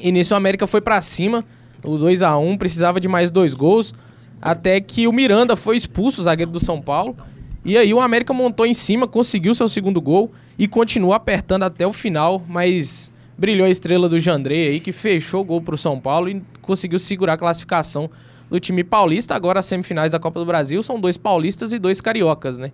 E 0.00 0.12
nisso 0.12 0.34
o 0.34 0.36
América 0.36 0.66
foi 0.66 0.80
para 0.80 1.00
cima, 1.00 1.44
o 1.82 1.96
2 1.96 2.22
a 2.22 2.36
1 2.36 2.56
precisava 2.56 3.00
de 3.00 3.08
mais 3.08 3.30
dois 3.30 3.54
gols, 3.54 3.94
até 4.40 4.80
que 4.80 5.06
o 5.06 5.12
Miranda 5.12 5.56
foi 5.56 5.76
expulso, 5.76 6.20
o 6.20 6.24
zagueiro 6.24 6.50
do 6.50 6.60
São 6.60 6.80
Paulo. 6.80 7.16
E 7.64 7.76
aí 7.76 7.92
o 7.92 8.00
América 8.00 8.32
montou 8.32 8.64
em 8.64 8.74
cima, 8.74 9.08
conseguiu 9.08 9.54
seu 9.54 9.68
segundo 9.68 10.00
gol 10.00 10.30
e 10.58 10.68
continuou 10.68 11.12
apertando 11.12 11.64
até 11.64 11.86
o 11.86 11.92
final, 11.92 12.42
mas 12.46 13.10
brilhou 13.36 13.66
a 13.66 13.70
estrela 13.70 14.08
do 14.08 14.18
Jandrei 14.18 14.68
aí, 14.68 14.80
que 14.80 14.92
fechou 14.92 15.42
o 15.42 15.44
gol 15.44 15.60
pro 15.60 15.76
São 15.76 15.98
Paulo 15.98 16.28
e 16.28 16.42
conseguiu 16.62 16.98
segurar 16.98 17.34
a 17.34 17.36
classificação 17.36 18.08
do 18.48 18.60
time 18.60 18.84
paulista. 18.84 19.34
Agora 19.34 19.60
as 19.60 19.66
semifinais 19.66 20.12
da 20.12 20.18
Copa 20.18 20.38
do 20.40 20.46
Brasil 20.46 20.82
são 20.82 21.00
dois 21.00 21.16
paulistas 21.16 21.72
e 21.72 21.78
dois 21.78 22.00
cariocas, 22.00 22.58
né? 22.58 22.70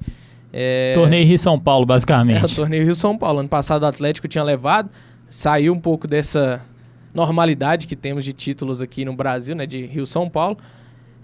É... 0.53 0.93
Torneio 0.95 1.27
Rio-São 1.27 1.59
Paulo, 1.59 1.87
basicamente. 1.87 2.45
É, 2.45 2.55
torneio 2.55 2.85
Rio-São 2.85 3.17
Paulo. 3.17 3.41
Ano 3.41 3.49
passado 3.49 3.85
o 3.85 3.87
Atlético 3.87 4.29
tinha 4.29 4.45
levado, 4.45 4.91
saiu 5.29 5.73
um 5.73 5.81
pouco 5.81 6.07
dessa 6.07 6.61
normalidade 7.15 7.87
que 7.87 7.97
temos 7.97 8.25
de 8.25 8.33
títulos 8.33 8.81
aqui 8.81 9.05
no 9.05 9.15
Brasil, 9.15 9.55
né? 9.55 9.67
De 9.67 9.87
Rio-São 9.87 10.29
Paulo. 10.29 10.59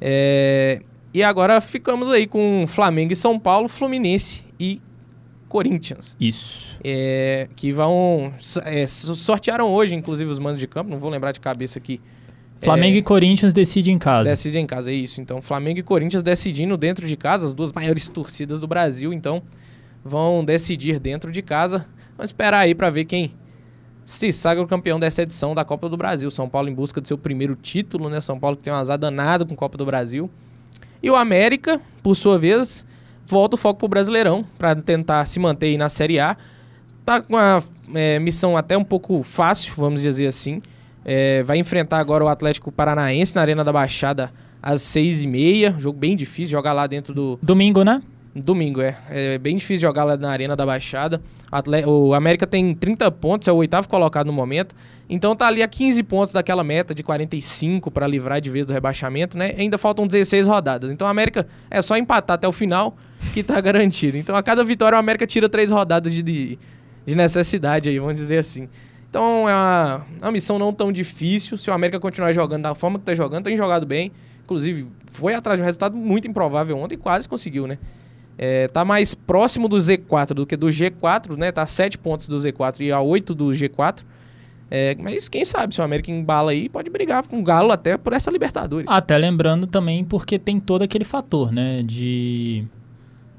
É... 0.01 0.83
E 1.13 1.23
agora 1.23 1.61
ficamos 1.61 2.09
aí 2.11 2.27
com 2.27 2.67
Flamengo 2.69 3.13
e 3.13 3.17
São 3.17 3.39
Paulo, 3.39 3.69
Fluminense 3.69 4.45
e 4.61 4.81
Corinthians. 5.49 6.17
Isso. 6.21 6.79
É, 6.85 7.49
que 7.57 7.73
vão. 7.73 8.33
É, 8.65 8.87
sortearam 8.87 9.69
hoje, 9.69 9.95
inclusive, 9.95 10.31
os 10.31 10.39
mandos 10.39 10.61
de 10.61 10.67
campo, 10.67 10.91
não 10.91 10.99
vou 10.99 11.11
lembrar 11.11 11.33
de 11.33 11.41
cabeça 11.41 11.79
aqui. 11.79 12.01
Flamengo 12.61 12.97
é, 12.97 12.99
e 12.99 13.03
Corinthians 13.03 13.53
decidem 13.53 13.95
em 13.95 13.99
casa. 13.99 14.29
Decidem 14.29 14.65
em 14.65 14.67
casa, 14.67 14.91
é 14.91 14.95
isso. 14.95 15.21
Então, 15.21 15.41
Flamengo 15.41 15.79
e 15.79 15.83
Corinthians 15.83 16.23
decidindo 16.23 16.77
dentro 16.77 17.07
de 17.07 17.17
casa, 17.17 17.47
as 17.47 17.55
duas 17.55 17.73
maiores 17.73 18.09
torcidas 18.09 18.61
do 18.61 18.67
Brasil, 18.67 19.13
então 19.13 19.43
vão 20.05 20.45
decidir 20.45 20.99
dentro 20.99 21.31
de 21.31 21.41
casa. 21.41 21.87
Vamos 22.17 22.31
esperar 22.31 22.61
aí 22.61 22.75
para 22.75 22.91
ver 22.91 23.05
quem 23.05 23.33
se 24.09 24.33
sagra 24.33 24.65
o 24.65 24.67
campeão 24.67 24.99
dessa 24.99 25.21
edição 25.21 25.55
da 25.55 25.67
Copa 25.67 25.87
do 25.87 25.95
Brasil. 25.95 26.31
São 26.31 26.49
Paulo 26.49 26.71
em 26.71 26.75
busca 26.75 26.99
do 26.99 27.07
seu 27.07 27.19
primeiro 27.19 27.55
título, 27.55 28.09
né? 28.09 28.23
São 28.23 28.41
Paulo 28.41 28.57
que 28.57 28.63
tem 28.63 28.73
um 28.73 28.77
azar 28.77 28.97
danado 28.97 29.45
com 29.45 29.53
a 29.53 29.57
Copa 29.57 29.77
do 29.77 29.85
Brasil. 29.85 30.31
E 31.03 31.11
o 31.11 31.15
América, 31.15 31.79
por 32.03 32.15
sua 32.15 32.39
vez, 32.39 32.87
volta 33.27 33.57
o 33.57 33.59
foco 33.59 33.81
pro 33.81 33.89
Brasileirão 33.89 34.47
para 34.57 34.75
tentar 34.75 35.27
se 35.27 35.39
manter 35.39 35.67
aí 35.67 35.77
na 35.77 35.91
Série 35.91 36.19
A. 36.19 36.39
Tá 37.05 37.21
com 37.21 37.35
uma 37.35 37.63
é, 37.95 38.19
missão 38.19 38.57
até 38.57 38.79
um 38.79 38.83
pouco 38.83 39.23
fácil, 39.23 39.75
vamos 39.77 40.01
dizer 40.01 40.27
assim. 40.27 40.63
É, 41.05 41.43
vai 41.43 41.59
enfrentar 41.59 41.99
agora 41.99 42.25
o 42.25 42.29
Atlético 42.29 42.73
Paranaense 42.73 43.35
na 43.35 43.43
Arena 43.43 43.63
da 43.63 43.75
Baixada 43.75 44.33
às 44.63 44.81
seis 44.81 45.23
e 45.23 45.27
meia. 45.27 45.77
Jogo 45.79 45.99
bem 45.99 46.17
difícil, 46.17 46.53
jogar 46.53 46.73
lá 46.73 46.87
dentro 46.87 47.13
do... 47.13 47.39
Domingo, 47.43 47.85
né? 47.85 48.03
Domingo, 48.35 48.81
é. 48.81 48.97
É 49.11 49.37
bem 49.37 49.55
difícil 49.55 49.83
jogar 49.83 50.05
lá 50.05 50.17
na 50.17 50.31
Arena 50.31 50.57
da 50.57 50.65
Baixada. 50.65 51.21
O 51.87 52.13
América 52.13 52.47
tem 52.47 52.75
30 52.75 53.11
pontos, 53.11 53.49
é 53.49 53.53
o 53.53 53.57
oitavo 53.57 53.89
colocado 53.89 54.27
no 54.27 54.33
momento. 54.33 54.75
Então 55.09 55.35
tá 55.35 55.47
ali 55.47 55.63
a 55.63 55.69
15 55.69 56.03
pontos 56.03 56.33
daquela 56.33 56.63
meta 56.63 56.95
de 56.95 57.03
45 57.03 57.91
para 57.91 58.07
livrar 58.07 58.41
de 58.41 58.51
vez 58.51 58.67
do 58.67 58.73
rebaixamento, 58.73 59.39
né? 59.39 59.55
Ainda 59.57 59.79
faltam 59.79 60.07
16 60.07 60.47
rodadas. 60.47 60.91
Então 60.91 61.07
o 61.07 61.11
América 61.11 61.47
é 61.71 61.81
só 61.81 61.97
empatar 61.97 62.35
até 62.35 62.47
o 62.47 62.53
final 62.53 62.97
que 63.33 63.43
tá 63.43 63.59
garantido. 63.63 64.19
Então 64.19 64.37
a 64.37 64.43
cada 64.43 64.63
vitória 64.63 64.97
o 64.97 64.99
América 64.99 65.27
tira 65.27 65.49
três 65.49 65.71
rodadas 65.71 66.13
de, 66.13 66.23
de, 66.23 66.59
de 67.07 67.15
necessidade 67.15 67.89
aí, 67.89 67.99
vamos 67.99 68.17
dizer 68.17 68.39
assim. 68.39 68.69
Então 69.09 69.49
é 69.49 69.55
uma, 69.55 70.07
uma, 70.21 70.33
missão 70.33 70.59
não 70.59 70.71
tão 70.71 70.93
difícil. 70.93 71.57
Se 71.57 71.71
o 71.71 71.73
América 71.73 71.99
continuar 71.99 72.35
jogando 72.35 72.65
da 72.65 72.75
forma 72.75 72.99
que 72.99 73.07
tá 73.07 73.15
jogando, 73.15 73.45
tem 73.45 73.57
jogado 73.57 73.87
bem. 73.87 74.13
Inclusive, 74.45 74.87
foi 75.07 75.33
atrás 75.33 75.59
de 75.59 75.63
um 75.63 75.65
resultado 75.65 75.97
muito 75.97 76.29
improvável 76.29 76.77
ontem 76.77 76.99
quase 76.99 77.27
conseguiu, 77.27 77.67
né? 77.67 77.79
É, 78.41 78.69
tá 78.69 78.85
mais 78.85 79.15
próximo 79.15 79.69
do 79.69 79.77
Z4 79.77 80.29
do 80.29 80.47
que 80.47 80.57
do 80.57 80.69
G4, 80.69 81.37
né? 81.37 81.51
Tá 81.51 81.63
a 81.63 81.67
7 81.67 81.99
pontos 81.99 82.29
do 82.29 82.37
Z4 82.37 82.83
e 82.83 82.93
a 82.93 83.01
8 83.01 83.35
do 83.35 83.47
G4. 83.47 84.05
É, 84.71 84.95
mas 85.01 85.29
quem 85.29 85.45
sabe, 85.45 85.75
se 85.75 85.81
o 85.81 85.85
América 85.85 86.11
embala 86.11 86.53
aí, 86.53 86.69
pode 86.69 86.89
brigar 86.89 87.27
com 87.27 87.41
o 87.41 87.43
Galo 87.43 87.73
até 87.73 87.97
por 87.97 88.13
essa 88.13 88.31
Libertadores. 88.31 88.87
Até 88.89 89.19
lembrando 89.19 89.67
também 89.67 90.05
porque 90.05 90.39
tem 90.39 90.61
todo 90.61 90.83
aquele 90.83 91.05
fator, 91.05 91.51
né? 91.51 91.83
De, 91.83 92.65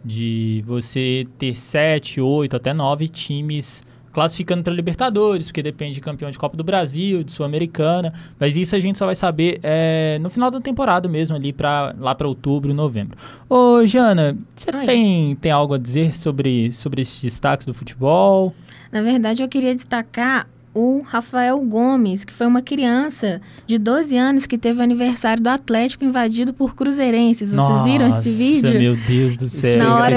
de 0.04 0.64
você 0.66 1.26
ter 1.38 1.56
7, 1.56 2.20
8, 2.20 2.56
até 2.58 2.74
9 2.74 3.08
times 3.08 3.84
classificando 4.12 4.64
para 4.64 4.74
Libertadores, 4.74 5.48
porque 5.48 5.62
depende 5.62 5.96
de 5.96 6.02
campeão 6.02 6.30
de 6.32 6.38
Copa 6.38 6.58
do 6.58 6.64
Brasil, 6.64 7.24
de 7.24 7.32
Sul-Americana, 7.32 8.14
mas 8.40 8.56
isso 8.56 8.76
a 8.76 8.80
gente 8.80 8.98
só 8.98 9.06
vai 9.06 9.16
saber 9.16 9.60
é, 9.64 10.18
no 10.22 10.30
final 10.30 10.50
da 10.50 10.60
temporada 10.60 11.08
mesmo, 11.08 11.36
ali 11.36 11.54
para 11.54 11.96
lá 12.00 12.16
para 12.16 12.28
outubro, 12.28 12.74
novembro. 12.74 13.18
Ô, 13.50 13.86
Jana, 13.86 14.38
você 14.56 14.72
tem, 14.86 15.36
tem 15.36 15.52
algo 15.52 15.74
a 15.74 15.78
dizer 15.78 16.16
sobre, 16.16 16.72
sobre 16.74 17.02
esses 17.02 17.22
destaques 17.22 17.66
do 17.66 17.74
futebol? 17.74 18.54
Na 18.92 19.02
verdade, 19.02 19.44
eu 19.44 19.48
queria 19.48 19.76
destacar 19.76 20.48
o 20.80 21.02
Rafael 21.02 21.60
Gomes, 21.60 22.24
que 22.24 22.32
foi 22.32 22.48
uma 22.48 22.62
criança 22.62 23.42
de 23.68 23.78
12 23.78 24.16
anos 24.16 24.48
que 24.48 24.58
teve 24.58 24.80
o 24.80 24.84
aniversário 24.84 25.44
do 25.44 25.50
Atlético 25.50 26.06
invadido 26.06 26.54
por 26.54 26.74
cruzeirenses. 26.74 27.50
Vocês 27.50 27.52
Nossa, 27.52 27.84
viram 27.84 28.14
esse 28.14 28.30
vídeo? 28.30 28.80
meu 28.80 28.96
Deus 28.96 29.36
do 29.36 29.50
céu. 29.50 29.78
Na 29.78 29.96
hora, 29.98 30.16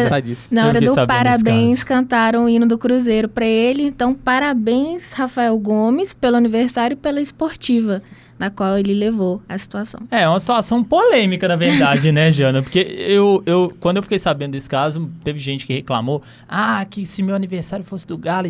na 0.50 0.66
hora 0.66 0.80
do 0.80 0.94
parabéns, 1.06 1.82
cantaram 1.82 2.44
o 2.44 2.48
hino 2.48 2.66
do 2.66 2.78
Cruzeiro 2.78 3.28
para 3.28 3.44
ele. 3.44 3.82
Então, 3.82 4.14
parabéns, 4.14 5.12
Rafael 5.12 5.58
Gomes, 5.58 6.14
pelo 6.14 6.36
aniversário 6.36 6.94
e 6.94 6.96
pela 6.96 7.20
esportiva 7.20 8.00
na 8.38 8.50
qual 8.50 8.76
ele 8.76 8.92
levou 8.92 9.40
a 9.48 9.56
situação. 9.56 10.00
É, 10.10 10.28
uma 10.28 10.40
situação 10.40 10.82
polêmica, 10.82 11.46
na 11.46 11.54
verdade, 11.54 12.10
né, 12.10 12.28
Jana? 12.32 12.60
Porque 12.60 12.80
eu, 12.80 13.40
eu, 13.46 13.72
quando 13.78 13.98
eu 13.98 14.02
fiquei 14.02 14.18
sabendo 14.18 14.52
desse 14.52 14.68
caso, 14.68 15.08
teve 15.22 15.38
gente 15.38 15.64
que 15.64 15.72
reclamou, 15.72 16.22
ah, 16.48 16.84
que 16.84 17.06
se 17.06 17.22
meu 17.22 17.36
aniversário 17.36 17.84
fosse 17.84 18.04
do 18.04 18.18
Galo 18.18 18.48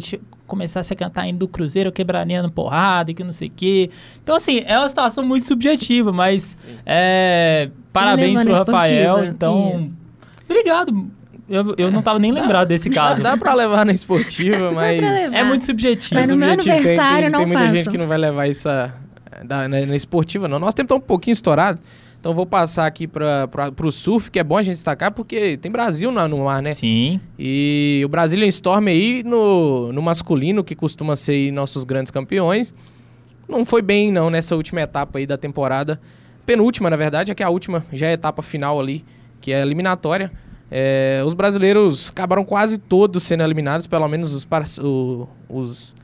começasse 0.52 0.92
a 0.92 0.96
cantar 0.96 1.26
indo 1.26 1.38
do 1.38 1.48
Cruzeiro, 1.48 1.88
eu 1.88 1.92
quebraria 1.92 2.42
no 2.42 2.50
porrada 2.50 3.10
e 3.10 3.14
que 3.14 3.24
não 3.24 3.32
sei 3.32 3.48
o 3.48 3.52
quê. 3.56 3.88
Então, 4.22 4.36
assim, 4.36 4.62
é 4.66 4.78
uma 4.78 4.86
situação 4.86 5.24
muito 5.24 5.46
subjetiva, 5.46 6.12
mas 6.12 6.58
é, 6.84 7.70
parabéns 7.90 8.42
pro 8.42 8.52
Rafael. 8.52 9.24
Então, 9.24 9.80
Isso. 9.80 9.96
obrigado. 10.44 11.10
Eu, 11.48 11.74
eu 11.78 11.90
não 11.90 12.02
tava 12.02 12.18
nem 12.18 12.30
lembrado 12.30 12.68
desse 12.68 12.90
caso. 12.90 13.22
Dá, 13.22 13.30
dá 13.30 13.36
pra 13.38 13.54
levar 13.54 13.86
na 13.86 13.92
esportiva, 13.92 14.70
mas. 14.70 15.32
É 15.32 15.42
muito 15.42 15.64
subjetivo. 15.64 16.20
Mas 16.20 16.28
no 16.28 16.36
meu 16.36 16.50
aniversário 16.50 16.84
tem, 16.84 17.22
tem, 17.22 17.30
não 17.30 17.38
Tem 17.38 17.46
muita 17.46 17.62
faço. 17.62 17.76
gente 17.76 17.90
que 17.90 17.98
não 17.98 18.06
vai 18.06 18.18
levar 18.18 18.46
isso 18.46 18.68
a, 18.68 18.92
da, 19.42 19.66
na, 19.68 19.86
na, 19.86 19.96
esportiva, 19.96 20.46
não. 20.48 20.58
Nosso 20.58 20.76
tempo 20.76 20.88
tá 20.90 20.94
um 20.94 21.00
pouquinho 21.00 21.32
estourado. 21.32 21.78
Então 22.22 22.32
vou 22.32 22.46
passar 22.46 22.86
aqui 22.86 23.08
para 23.08 23.48
o 23.84 23.90
surf, 23.90 24.30
que 24.30 24.38
é 24.38 24.44
bom 24.44 24.56
a 24.56 24.62
gente 24.62 24.74
destacar, 24.74 25.10
porque 25.10 25.56
tem 25.56 25.72
Brasil 25.72 26.12
no, 26.12 26.28
no 26.28 26.44
mar, 26.44 26.62
né? 26.62 26.72
Sim. 26.72 27.20
E 27.36 28.00
o 28.06 28.08
Brazilian 28.08 28.46
Storm 28.46 28.86
aí 28.86 29.24
no, 29.24 29.92
no 29.92 30.00
masculino, 30.00 30.62
que 30.62 30.76
costuma 30.76 31.16
ser 31.16 31.50
nossos 31.50 31.82
grandes 31.82 32.12
campeões, 32.12 32.72
não 33.48 33.64
foi 33.64 33.82
bem 33.82 34.12
não 34.12 34.30
nessa 34.30 34.54
última 34.54 34.80
etapa 34.80 35.18
aí 35.18 35.26
da 35.26 35.36
temporada. 35.36 36.00
Penúltima, 36.46 36.88
na 36.88 36.94
verdade, 36.94 37.32
é 37.32 37.34
que 37.34 37.42
a 37.42 37.50
última 37.50 37.84
já 37.92 38.06
é 38.06 38.10
a 38.10 38.12
etapa 38.12 38.40
final 38.40 38.78
ali, 38.78 39.04
que 39.40 39.52
é 39.52 39.60
eliminatória. 39.60 40.30
É, 40.70 41.24
os 41.26 41.34
brasileiros 41.34 42.10
acabaram 42.10 42.44
quase 42.44 42.78
todos 42.78 43.24
sendo 43.24 43.42
eliminados, 43.42 43.88
pelo 43.88 44.06
menos 44.06 44.32
os, 44.32 44.46
o, 44.78 45.28
os 45.48 45.96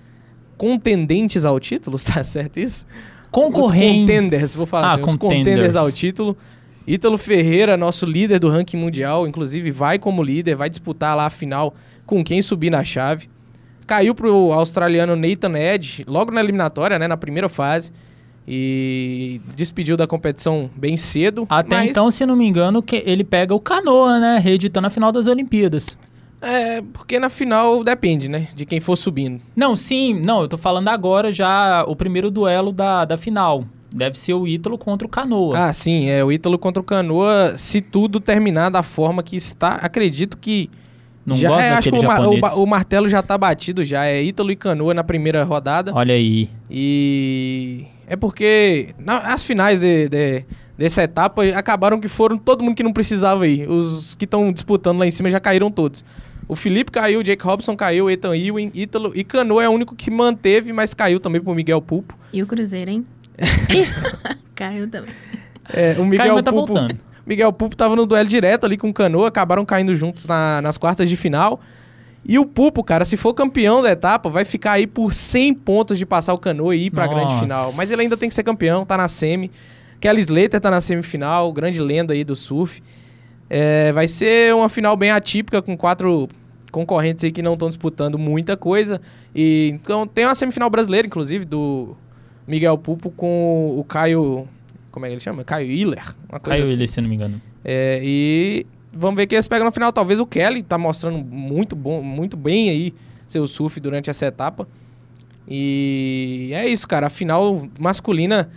contendentes 0.56 1.44
ao 1.44 1.60
título, 1.60 1.96
tá 2.04 2.24
certo 2.24 2.58
isso? 2.58 2.84
Concorrentes. 3.30 4.00
Os 4.00 4.00
contenders, 4.00 4.54
vou 4.54 4.66
falar 4.66 4.88
ah, 4.88 4.92
assim, 4.92 5.02
contenders. 5.02 5.22
os 5.22 5.38
contenders 5.38 5.76
ao 5.76 5.92
título. 5.92 6.36
Ítalo 6.86 7.18
Ferreira, 7.18 7.76
nosso 7.76 8.06
líder 8.06 8.38
do 8.38 8.48
ranking 8.48 8.78
mundial, 8.78 9.28
inclusive 9.28 9.70
vai 9.70 9.98
como 9.98 10.22
líder, 10.22 10.54
vai 10.56 10.70
disputar 10.70 11.14
lá 11.14 11.26
a 11.26 11.30
final 11.30 11.74
com 12.06 12.24
quem 12.24 12.40
subir 12.40 12.70
na 12.70 12.82
chave. 12.82 13.28
Caiu 13.86 14.14
pro 14.14 14.52
australiano 14.52 15.14
Nathan 15.14 15.56
Edge, 15.58 16.04
logo 16.06 16.30
na 16.30 16.40
eliminatória, 16.40 16.98
né, 16.98 17.06
na 17.06 17.16
primeira 17.16 17.48
fase. 17.48 17.92
E 18.50 19.42
despediu 19.54 19.94
da 19.94 20.06
competição 20.06 20.70
bem 20.74 20.96
cedo. 20.96 21.46
Até 21.50 21.76
mas... 21.76 21.90
então, 21.90 22.10
se 22.10 22.24
não 22.24 22.34
me 22.34 22.46
engano, 22.46 22.82
que 22.82 23.02
ele 23.04 23.22
pega 23.22 23.54
o 23.54 23.60
canoa, 23.60 24.18
né? 24.18 24.38
Reeditando 24.42 24.86
a 24.86 24.90
final 24.90 25.12
das 25.12 25.26
Olimpíadas. 25.26 25.98
É, 26.40 26.82
porque 26.92 27.18
na 27.18 27.28
final 27.28 27.82
depende, 27.82 28.28
né? 28.28 28.48
De 28.54 28.64
quem 28.64 28.80
for 28.80 28.96
subindo. 28.96 29.40
Não, 29.56 29.74
sim, 29.74 30.14
não, 30.14 30.42
eu 30.42 30.48
tô 30.48 30.56
falando 30.56 30.88
agora 30.88 31.32
já 31.32 31.84
o 31.86 31.96
primeiro 31.96 32.30
duelo 32.30 32.72
da, 32.72 33.04
da 33.04 33.16
final. 33.16 33.64
Deve 33.92 34.18
ser 34.18 34.34
o 34.34 34.46
Ítalo 34.46 34.76
contra 34.76 35.06
o 35.06 35.10
Canoa. 35.10 35.58
Ah, 35.58 35.72
sim, 35.72 36.08
é 36.08 36.22
o 36.22 36.30
Ítalo 36.30 36.58
contra 36.58 36.80
o 36.80 36.84
Canoa, 36.84 37.54
se 37.56 37.80
tudo 37.80 38.20
terminar 38.20 38.70
da 38.70 38.82
forma 38.82 39.22
que 39.22 39.36
está. 39.36 39.76
Acredito 39.76 40.36
que. 40.36 40.70
Não 41.24 41.36
já, 41.36 41.48
gosto 41.48 41.62
é, 41.62 41.70
acho 41.70 41.90
que 41.90 41.96
o, 41.96 42.58
o, 42.60 42.62
o, 42.62 42.66
martelo 42.66 43.08
já 43.08 43.22
tá 43.22 43.36
batido 43.36 43.84
já. 43.84 44.06
É 44.06 44.22
Ítalo 44.22 44.50
e 44.50 44.56
Canoa 44.56 44.94
na 44.94 45.04
primeira 45.04 45.42
rodada. 45.42 45.92
Olha 45.94 46.14
aí. 46.14 46.50
E. 46.70 47.86
É 48.06 48.16
porque 48.16 48.94
na, 48.98 49.18
as 49.18 49.42
finais 49.42 49.80
de, 49.80 50.08
de, 50.08 50.44
dessa 50.76 51.02
etapa 51.02 51.44
acabaram 51.54 52.00
que 52.00 52.08
foram 52.08 52.38
todo 52.38 52.62
mundo 52.62 52.74
que 52.74 52.82
não 52.82 52.92
precisava 52.92 53.46
ir. 53.46 53.68
Os 53.68 54.14
que 54.14 54.24
estão 54.24 54.52
disputando 54.52 54.98
lá 54.98 55.06
em 55.06 55.10
cima 55.10 55.28
já 55.28 55.40
caíram 55.40 55.70
todos. 55.70 56.04
O 56.48 56.56
Felipe 56.56 56.90
caiu, 56.90 57.20
o 57.20 57.22
Jake 57.22 57.44
Robson 57.44 57.76
caiu, 57.76 58.06
o 58.06 58.10
Ethan 58.10 58.34
Ewing, 58.34 58.72
Ítalo 58.74 59.12
e 59.14 59.22
Cano 59.22 59.60
é 59.60 59.68
o 59.68 59.72
único 59.72 59.94
que 59.94 60.10
manteve, 60.10 60.72
mas 60.72 60.94
caiu 60.94 61.20
também 61.20 61.42
pro 61.42 61.54
Miguel 61.54 61.82
Pulpo. 61.82 62.18
E 62.32 62.42
o 62.42 62.46
Cruzeiro, 62.46 62.90
hein? 62.90 63.06
caiu 64.56 64.88
também. 64.88 65.10
É, 65.70 65.94
o 65.98 66.04
Miguel 66.06 66.26
caiu, 66.26 66.42
tá 66.42 66.50
Pulpo, 66.50 66.74
voltando. 66.74 66.98
Miguel 67.26 67.52
Pulpo 67.52 67.76
tava 67.76 67.94
no 67.94 68.06
duelo 68.06 68.26
direto 68.26 68.64
ali 68.64 68.78
com 68.78 68.88
o 68.88 68.94
Cano, 68.94 69.26
acabaram 69.26 69.62
caindo 69.66 69.94
juntos 69.94 70.26
na, 70.26 70.62
nas 70.62 70.78
quartas 70.78 71.10
de 71.10 71.16
final. 71.16 71.60
E 72.24 72.38
o 72.38 72.46
Pulpo, 72.46 72.82
cara, 72.82 73.04
se 73.04 73.18
for 73.18 73.34
campeão 73.34 73.82
da 73.82 73.90
etapa, 73.90 74.30
vai 74.30 74.46
ficar 74.46 74.72
aí 74.72 74.86
por 74.86 75.12
100 75.12 75.54
pontos 75.54 75.98
de 75.98 76.06
passar 76.06 76.32
o 76.32 76.38
Cano 76.38 76.72
e 76.72 76.86
ir 76.86 76.90
pra 76.90 77.04
Nossa. 77.06 77.14
grande 77.14 77.40
final. 77.40 77.72
Mas 77.74 77.90
ele 77.90 78.02
ainda 78.02 78.16
tem 78.16 78.28
que 78.28 78.34
ser 78.34 78.42
campeão, 78.42 78.86
tá 78.86 78.96
na 78.96 79.06
semi. 79.06 79.50
Kelly 80.00 80.20
Slater 80.20 80.60
tá 80.60 80.70
na 80.70 80.80
semifinal, 80.80 81.52
grande 81.52 81.80
lenda 81.80 82.14
aí 82.14 82.24
do 82.24 82.34
surf. 82.34 82.82
É, 83.50 83.92
vai 83.92 84.06
ser 84.08 84.54
uma 84.54 84.68
final 84.68 84.96
bem 84.96 85.10
atípica, 85.10 85.62
com 85.62 85.76
quatro 85.76 86.28
concorrentes 86.70 87.24
aí 87.24 87.32
que 87.32 87.42
não 87.42 87.54
estão 87.54 87.68
disputando 87.68 88.18
muita 88.18 88.56
coisa. 88.56 89.00
E 89.34 89.70
então 89.74 90.06
tem 90.06 90.24
uma 90.24 90.34
semifinal 90.34 90.68
brasileira, 90.68 91.06
inclusive, 91.06 91.44
do 91.44 91.96
Miguel 92.46 92.76
Pupo 92.78 93.10
com 93.10 93.74
o 93.78 93.84
Caio. 93.84 94.46
Como 94.90 95.06
é 95.06 95.08
que 95.08 95.14
ele 95.14 95.20
chama? 95.20 95.44
Caio 95.44 95.70
Hiller. 95.70 96.14
Caio 96.42 96.62
assim. 96.62 96.74
Hiller, 96.74 96.88
se 96.88 97.00
não 97.00 97.08
me 97.08 97.14
engano. 97.14 97.40
É, 97.64 98.00
e 98.02 98.66
vamos 98.92 99.16
ver 99.16 99.26
quem 99.26 99.36
eles 99.36 99.48
pegam 99.48 99.64
na 99.64 99.70
final. 99.70 99.92
Talvez 99.92 100.20
o 100.20 100.26
Kelly 100.26 100.62
tá 100.62 100.78
mostrando 100.78 101.18
muito 101.18 101.76
bom, 101.76 102.02
muito 102.02 102.36
bem 102.36 102.70
aí 102.70 102.94
seu 103.26 103.46
surf 103.46 103.78
durante 103.80 104.10
essa 104.10 104.26
etapa. 104.26 104.66
E 105.46 106.50
é 106.52 106.66
isso, 106.66 106.86
cara. 106.86 107.06
A 107.06 107.10
final 107.10 107.68
masculina 107.78 108.50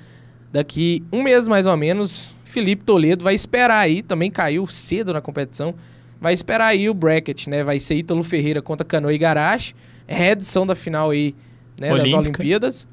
daqui 0.52 1.04
um 1.12 1.22
mês 1.22 1.48
mais 1.48 1.66
ou 1.66 1.76
menos. 1.78 2.36
Felipe 2.52 2.84
Toledo 2.84 3.24
vai 3.24 3.34
esperar 3.34 3.80
aí, 3.80 4.02
também 4.02 4.30
caiu 4.30 4.68
cedo 4.68 5.14
na 5.14 5.22
competição. 5.22 5.74
Vai 6.20 6.34
esperar 6.34 6.66
aí 6.66 6.90
o 6.90 6.94
bracket, 6.94 7.48
né? 7.48 7.64
Vai 7.64 7.80
ser 7.80 7.96
Ítalo 7.96 8.22
Ferreira 8.24 8.62
contra 8.62 8.86
Canoa 8.86 9.14
e 9.14 9.18
Garache. 9.18 9.74
Reedição 10.06 10.68
da 10.68 10.76
final 10.76 11.12
aí, 11.12 11.34
né, 11.80 11.96
das 11.96 12.12
Olimpíadas. 12.12 12.86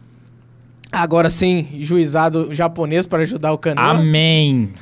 Agora 0.92 1.28
sim, 1.28 1.66
juizado 1.80 2.54
japonês 2.54 3.04
para 3.04 3.24
ajudar 3.24 3.52
o 3.52 3.59
Canoa. 3.59 3.84
Amém. 3.84 4.72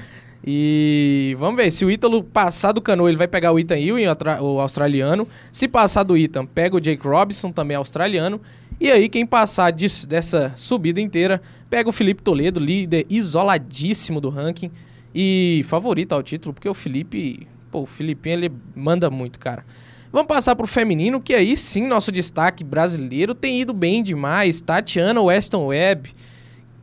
E 0.46 1.34
vamos 1.38 1.56
ver, 1.56 1.70
se 1.72 1.82
o 1.82 1.90
Ítalo 1.90 2.22
passar 2.22 2.72
do 2.72 2.82
Canoa, 2.82 3.08
ele 3.08 3.16
vai 3.16 3.26
pegar 3.26 3.52
o 3.52 3.58
Ethan 3.58 3.78
Ewing, 3.78 4.04
o 4.42 4.60
australiano. 4.60 5.26
Se 5.50 5.66
passar 5.66 6.02
do 6.02 6.18
Ethan, 6.18 6.44
pega 6.44 6.76
o 6.76 6.80
Jake 6.80 7.08
Robinson, 7.08 7.50
também 7.50 7.78
australiano. 7.78 8.40
E 8.78 8.90
aí, 8.90 9.08
quem 9.08 9.24
passar 9.24 9.72
disso, 9.72 10.06
dessa 10.06 10.52
subida 10.54 11.00
inteira, 11.00 11.40
pega 11.68 11.88
o 11.88 11.92
Felipe 11.92 12.22
Toledo, 12.22 12.60
líder 12.60 13.06
isoladíssimo 13.08 14.20
do 14.20 14.28
ranking 14.28 14.70
e 15.14 15.64
favorito 15.66 16.12
ao 16.12 16.22
título, 16.22 16.52
porque 16.52 16.68
o 16.68 16.74
Felipe, 16.74 17.46
pô, 17.70 17.80
o 17.82 17.86
Filipinho 17.86 18.34
ele 18.34 18.52
manda 18.74 19.10
muito, 19.10 19.38
cara. 19.38 19.64
Vamos 20.12 20.28
passar 20.28 20.54
pro 20.56 20.66
feminino, 20.66 21.20
que 21.20 21.34
aí 21.34 21.56
sim 21.56 21.86
nosso 21.86 22.10
destaque 22.10 22.64
brasileiro 22.64 23.34
tem 23.34 23.60
ido 23.60 23.72
bem 23.72 24.02
demais. 24.02 24.60
Tatiana 24.60 25.20
Weston 25.20 25.66
Webb, 25.66 26.10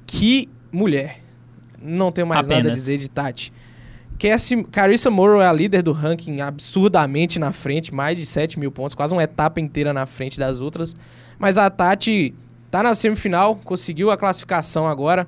que 0.06 0.50
mulher. 0.72 1.22
Não 1.82 2.12
tenho 2.12 2.28
mais 2.28 2.42
Apenas. 2.42 2.64
nada 2.64 2.70
a 2.72 2.74
dizer 2.74 2.98
de 2.98 3.10
Tati. 3.10 3.52
Cassie, 4.20 4.64
Carissa 4.66 5.10
Morrow 5.10 5.42
é 5.42 5.48
a 5.48 5.52
líder 5.52 5.82
do 5.82 5.92
ranking 5.92 6.40
absurdamente 6.40 7.40
na 7.40 7.52
frente, 7.52 7.94
mais 7.94 8.18
de 8.18 8.26
7 8.26 8.60
mil 8.60 8.72
pontos, 8.72 8.96
quase 8.96 9.14
uma 9.14 9.24
etapa 9.24 9.60
inteira 9.60 9.92
na 9.92 10.06
frente 10.06 10.40
das 10.40 10.62
outras. 10.62 10.96
Mas 11.38 11.58
a 11.58 11.70
Tati 11.70 12.34
tá 12.74 12.82
na 12.82 12.96
semifinal, 12.96 13.56
conseguiu 13.64 14.10
a 14.10 14.18
classificação 14.18 14.88
agora 14.88 15.28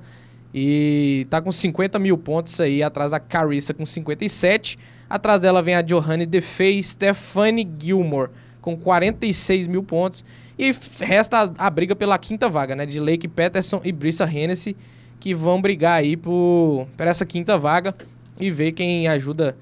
e 0.51 1.27
tá 1.29 1.39
com 1.39 1.51
50 1.51 1.99
mil 1.99 2.17
pontos 2.17 2.59
aí, 2.59 2.81
atrás 2.81 3.11
da 3.11 3.19
Carissa 3.19 3.71
com 3.71 3.85
57. 3.85 4.79
Atrás 5.07 5.41
dela 5.41 5.61
vem 5.61 5.75
a 5.75 5.83
Johanne 5.83 6.25
Defey, 6.25 6.81
Stephanie 6.83 7.69
Gilmore 7.79 8.31
com 8.59 8.75
46 8.75 9.67
mil 9.67 9.83
pontos. 9.83 10.25
E 10.57 10.73
resta 10.99 11.53
a, 11.59 11.67
a, 11.67 11.69
briga 11.69 11.95
pela 11.95 12.17
quinta 12.17 12.49
vaga, 12.49 12.75
né? 12.75 12.83
De 12.83 12.99
Lake 12.99 13.27
Peterson 13.27 13.79
e 13.83 13.91
Brissa 13.91 14.25
Hennessy, 14.25 14.75
que 15.19 15.35
vão 15.35 15.61
brigar 15.61 15.99
aí 15.99 16.17
por, 16.17 16.87
por 16.97 17.05
essa 17.05 17.27
quinta 17.27 17.59
vaga 17.59 17.93
e 18.39 18.49
ver 18.49 18.71
quem 18.71 19.07
ajuda, 19.07 19.55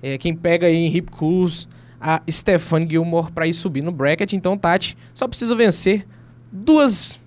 é, 0.00 0.16
quem 0.16 0.32
pega 0.32 0.68
aí 0.68 0.76
em 0.76 0.96
Hip 0.96 1.10
Cruise 1.10 1.66
a 2.00 2.22
Stephanie 2.30 2.88
Gilmore 2.88 3.32
para 3.32 3.48
ir 3.48 3.52
subir 3.52 3.82
no 3.82 3.90
bracket. 3.90 4.32
Então, 4.34 4.56
Tati 4.56 4.96
só 5.12 5.26
precisa 5.26 5.56
vencer 5.56 6.06
duas, 6.50 7.18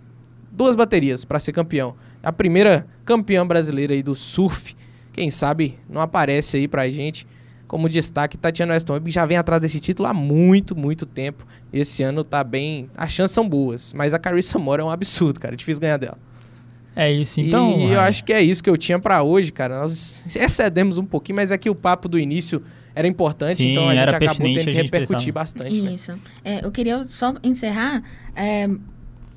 duas 0.52 0.76
baterias 0.76 1.26
para 1.26 1.40
ser 1.40 1.52
campeão. 1.52 1.96
A 2.22 2.32
primeira 2.32 2.86
campeã 3.06 3.46
brasileira 3.46 3.94
aí 3.94 4.04
do 4.04 4.16
surf, 4.16 4.76
quem 5.14 5.32
sabe 5.32 5.80
não 5.90 6.02
aparece 6.02 6.58
aí 6.58 6.68
pra 6.68 6.90
gente 6.90 7.26
como 7.68 7.88
destaque. 7.88 8.38
Tatiana 8.38 8.74
Weston 8.74 9.00
já 9.06 9.26
vem 9.26 9.38
atrás 9.38 9.62
desse 9.62 9.80
título 9.80 10.10
há 10.10 10.14
muito, 10.14 10.76
muito 10.76 11.06
tempo. 11.06 11.46
Esse 11.72 12.04
ano 12.04 12.24
tá 12.24 12.44
bem. 12.44 12.90
As 12.98 13.12
chances 13.12 13.34
são 13.34 13.48
boas, 13.48 13.94
mas 13.94 14.14
a 14.14 14.20
Carissa 14.20 14.60
Moore 14.60 14.82
é 14.82 14.84
um 14.84 14.90
absurdo, 14.90 15.40
cara. 15.40 15.54
É 15.54 15.58
difícil 15.58 15.80
ganhar 15.80 15.98
dela. 15.98 16.18
É 16.96 17.10
isso, 17.10 17.40
então. 17.40 17.80
E 17.80 17.94
eu 17.94 18.00
acho 18.00 18.24
que 18.24 18.34
é 18.34 18.42
isso 18.42 18.62
que 18.62 18.70
eu 18.70 18.76
tinha 18.76 19.00
para 19.00 19.24
hoje, 19.24 19.52
cara. 19.54 19.80
Nós 19.80 20.26
excedemos 20.36 20.98
um 20.98 21.06
pouquinho, 21.06 21.38
mas 21.38 21.52
é 21.52 21.58
o 21.70 21.76
papo 21.76 22.10
do 22.10 22.20
início 22.20 22.62
era 22.96 23.08
importante, 23.08 23.64
Sim, 23.64 23.72
então 23.72 23.88
a 23.88 23.96
gente 23.96 24.14
acabou 24.14 24.54
tendo 24.54 24.66
que 24.66 24.72
repercutir 24.72 25.32
bastante. 25.32 25.82
Né? 25.82 25.94
Isso. 25.94 26.12
Né? 26.12 26.20
É, 26.44 26.66
eu 26.66 26.72
queria 26.72 27.06
só 27.08 27.34
encerrar. 27.42 28.04
É, 28.36 28.68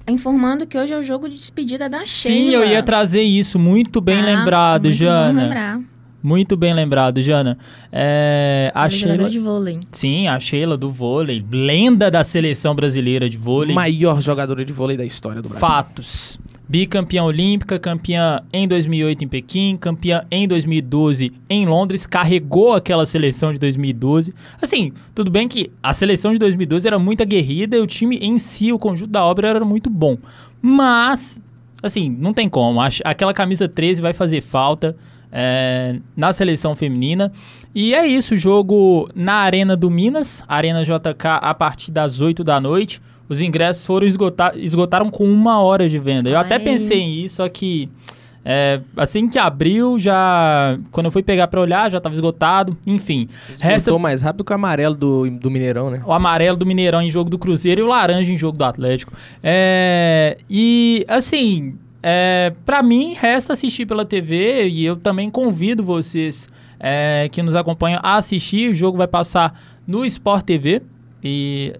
informando 0.08 0.66
que 0.66 0.76
hoje 0.76 0.92
é 0.92 0.98
o 0.98 1.02
jogo 1.02 1.28
de 1.28 1.36
despedida 1.36 1.88
da 1.88 2.00
Sim, 2.00 2.06
Sheila. 2.06 2.40
Sim, 2.40 2.54
eu 2.54 2.64
ia 2.66 2.82
trazer 2.82 3.22
isso. 3.22 3.58
Muito 3.58 4.00
bem 4.00 4.20
ah, 4.20 4.24
lembrado, 4.24 4.84
muito 4.84 4.96
Jana. 4.96 5.32
Bom 5.32 5.46
lembrar. 5.46 5.80
Muito 6.22 6.56
bem 6.56 6.72
lembrado, 6.72 7.20
Jana. 7.20 7.58
É, 7.90 8.70
a, 8.74 8.84
a 8.84 8.88
Sheila 8.88 9.28
de 9.28 9.40
vôlei. 9.40 9.80
Sim, 9.90 10.28
a 10.28 10.38
Sheila 10.38 10.76
do 10.76 10.88
vôlei, 10.88 11.44
lenda 11.50 12.10
da 12.10 12.22
seleção 12.22 12.74
brasileira 12.74 13.28
de 13.28 13.36
vôlei. 13.36 13.74
Maior 13.74 14.20
jogadora 14.20 14.64
de 14.64 14.72
vôlei 14.72 14.96
da 14.96 15.04
história 15.04 15.42
do 15.42 15.48
Brasil. 15.48 15.66
Fatos. 15.66 16.38
Bicampeã 16.72 17.22
olímpica, 17.22 17.78
campeã 17.78 18.40
em 18.50 18.66
2008 18.66 19.26
em 19.26 19.28
Pequim, 19.28 19.76
campeã 19.76 20.24
em 20.30 20.48
2012 20.48 21.30
em 21.46 21.66
Londres, 21.66 22.06
carregou 22.06 22.72
aquela 22.72 23.04
seleção 23.04 23.52
de 23.52 23.58
2012. 23.58 24.32
Assim, 24.58 24.90
tudo 25.14 25.30
bem 25.30 25.46
que 25.46 25.70
a 25.82 25.92
seleção 25.92 26.32
de 26.32 26.38
2012 26.38 26.88
era 26.88 26.98
muito 26.98 27.22
aguerrida 27.22 27.76
e 27.76 27.80
o 27.80 27.86
time 27.86 28.16
em 28.16 28.38
si, 28.38 28.72
o 28.72 28.78
conjunto 28.78 29.10
da 29.10 29.22
obra 29.22 29.48
era 29.48 29.62
muito 29.66 29.90
bom. 29.90 30.16
Mas, 30.62 31.38
assim, 31.82 32.08
não 32.08 32.32
tem 32.32 32.48
como. 32.48 32.80
Aquela 33.04 33.34
camisa 33.34 33.68
13 33.68 34.00
vai 34.00 34.14
fazer 34.14 34.40
falta 34.40 34.96
é, 35.30 35.96
na 36.16 36.32
seleção 36.32 36.74
feminina. 36.74 37.30
E 37.74 37.94
é 37.94 38.06
isso, 38.06 38.34
jogo 38.34 39.10
na 39.14 39.34
Arena 39.34 39.76
do 39.76 39.90
Minas, 39.90 40.42
Arena 40.48 40.82
JK, 40.82 41.38
a 41.42 41.52
partir 41.52 41.90
das 41.92 42.22
8 42.22 42.42
da 42.42 42.58
noite. 42.58 42.98
Os 43.28 43.40
ingressos 43.40 43.86
foram 43.86 44.06
esgotar, 44.06 44.56
esgotaram 44.56 45.10
com 45.10 45.24
uma 45.24 45.60
hora 45.60 45.88
de 45.88 45.98
venda. 45.98 46.28
Eu 46.28 46.38
Ai. 46.38 46.44
até 46.44 46.58
pensei 46.58 47.00
em 47.00 47.24
isso, 47.24 47.36
só 47.36 47.48
que 47.48 47.88
é, 48.44 48.80
assim 48.96 49.28
que 49.28 49.38
abriu, 49.38 49.98
já. 49.98 50.76
Quando 50.90 51.06
eu 51.06 51.12
fui 51.12 51.22
pegar 51.22 51.46
pra 51.46 51.60
olhar, 51.60 51.90
já 51.90 52.00
tava 52.00 52.14
esgotado. 52.14 52.76
Enfim. 52.86 53.28
Esgotou 53.48 53.70
resta... 53.70 53.98
mais 53.98 54.22
rápido 54.22 54.44
que 54.44 54.52
o 54.52 54.54
amarelo 54.54 54.94
do, 54.94 55.30
do 55.30 55.50
Mineirão, 55.50 55.90
né? 55.90 56.02
O 56.04 56.12
amarelo 56.12 56.56
do 56.56 56.66
Mineirão 56.66 57.00
em 57.00 57.10
jogo 57.10 57.30
do 57.30 57.38
Cruzeiro 57.38 57.80
e 57.80 57.84
o 57.84 57.86
laranja 57.86 58.32
em 58.32 58.36
jogo 58.36 58.58
do 58.58 58.64
Atlético. 58.64 59.12
É, 59.42 60.38
e, 60.50 61.04
assim, 61.08 61.74
é, 62.02 62.52
para 62.64 62.82
mim, 62.82 63.14
resta 63.14 63.52
assistir 63.52 63.86
pela 63.86 64.04
TV 64.04 64.68
e 64.68 64.84
eu 64.84 64.96
também 64.96 65.30
convido 65.30 65.84
vocês 65.84 66.48
é, 66.80 67.28
que 67.30 67.42
nos 67.42 67.54
acompanham 67.54 68.00
a 68.02 68.16
assistir. 68.16 68.70
O 68.70 68.74
jogo 68.74 68.98
vai 68.98 69.06
passar 69.06 69.58
no 69.86 70.04
Sport 70.04 70.44
TV 70.44 70.82
e 71.22 71.72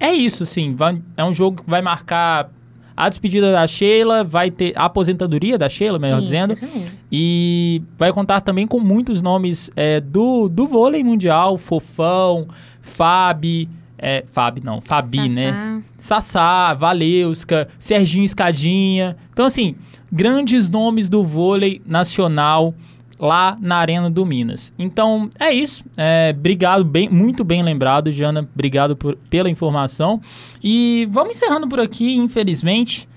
é 0.00 0.12
isso, 0.12 0.46
sim. 0.46 0.74
Vai, 0.74 1.00
é 1.16 1.24
um 1.24 1.32
jogo 1.32 1.62
que 1.62 1.70
vai 1.70 1.82
marcar 1.82 2.50
a 2.96 3.08
despedida 3.08 3.52
da 3.52 3.64
Sheila, 3.66 4.24
vai 4.24 4.50
ter 4.50 4.72
a 4.76 4.86
aposentadoria 4.86 5.56
da 5.56 5.68
Sheila, 5.68 6.00
melhor 6.00 6.18
isso, 6.18 6.24
dizendo. 6.24 6.52
Isso. 6.54 6.66
E 7.12 7.82
vai 7.96 8.12
contar 8.12 8.40
também 8.40 8.66
com 8.66 8.80
muitos 8.80 9.22
nomes 9.22 9.70
é, 9.76 10.00
do, 10.00 10.48
do 10.48 10.66
vôlei 10.66 11.04
mundial, 11.04 11.56
Fofão, 11.56 12.48
Fabi, 12.82 13.68
é, 13.96 14.24
não, 14.64 14.80
Fabi, 14.80 15.16
Sassá. 15.16 15.34
né? 15.34 15.82
Sassá, 15.96 16.74
Valeuska, 16.74 17.68
Serginho 17.78 18.24
Escadinha. 18.24 19.16
Então, 19.32 19.46
assim, 19.46 19.76
grandes 20.10 20.68
nomes 20.68 21.08
do 21.08 21.22
vôlei 21.22 21.80
nacional 21.86 22.74
lá 23.18 23.58
na 23.60 23.76
Arena 23.76 24.08
do 24.08 24.24
Minas. 24.24 24.72
Então, 24.78 25.28
é 25.38 25.52
isso. 25.52 25.84
É, 25.96 26.34
obrigado, 26.36 26.84
bem, 26.84 27.08
muito 27.08 27.44
bem 27.44 27.62
lembrado, 27.62 28.12
Jana. 28.12 28.48
Obrigado 28.54 28.96
por, 28.96 29.16
pela 29.28 29.50
informação. 29.50 30.20
E 30.62 31.08
vamos 31.10 31.36
encerrando 31.36 31.68
por 31.68 31.80
aqui, 31.80 32.14
infelizmente. 32.16 33.08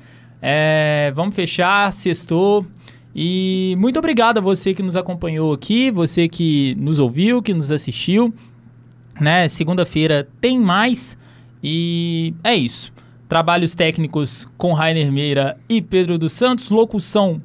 É, 0.42 1.12
vamos 1.16 1.36
fechar, 1.36 1.92
sextou. 1.94 2.66
E 3.14 3.76
muito 3.78 4.00
obrigado 4.00 4.38
a 4.38 4.42
você 4.42 4.74
que 4.74 4.82
nos 4.82 4.96
acompanhou 4.96 5.54
aqui, 5.54 5.92
você 5.92 6.28
que 6.28 6.76
nos 6.80 6.98
ouviu, 6.98 7.42
que 7.42 7.54
nos 7.54 7.72
assistiu 7.72 8.34
né? 9.22 9.48
Segunda-feira 9.48 10.28
tem 10.42 10.60
mais 10.60 11.16
e 11.64 12.34
é 12.44 12.56
isso. 12.56 12.92
Trabalhos 13.30 13.76
técnicos 13.76 14.48
com 14.58 14.74
Rainer 14.74 15.12
Meira 15.12 15.58
e 15.70 15.82
Pedro 15.82 16.18
dos 16.18 16.34
Santos, 16.34 16.72
locução 16.72 17.40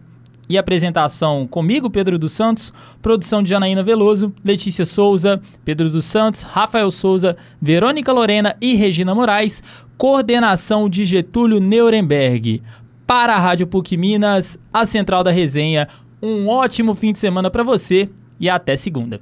e 0.49 0.57
apresentação 0.57 1.47
comigo, 1.47 1.91
Pedro 1.91 2.19
dos 2.19 2.33
Santos, 2.33 2.73
produção 3.03 3.43
de 3.43 3.51
Janaína 3.51 3.83
Veloso, 3.83 4.33
Letícia 4.45 4.87
Souza, 4.87 5.41
Pedro 5.65 5.91
dos 5.91 6.05
Santos, 6.05 6.43
Rafael 6.43 6.91
Souza, 6.91 7.37
Verônica 7.61 8.13
Lorena 8.13 8.57
e 8.61 8.75
Regina 8.75 9.15
Moraes, 9.15 9.63
coordenação 9.97 10.89
de 10.89 11.05
Getúlio 11.05 11.61
Nuremberg. 11.61 12.63
Para 13.07 13.35
a 13.35 13.39
Rádio 13.39 13.67
PUC 13.67 13.97
Minas, 13.97 14.59
a 14.73 14.85
central 14.85 15.23
da 15.23 15.31
resenha, 15.31 15.89
um 16.23 16.49
ótimo 16.49 16.95
fim 16.95 17.13
de 17.13 17.19
semana 17.19 17.51
para 17.51 17.63
você 17.63 18.09
e 18.39 18.49
até 18.49 18.77
segunda. 18.77 19.21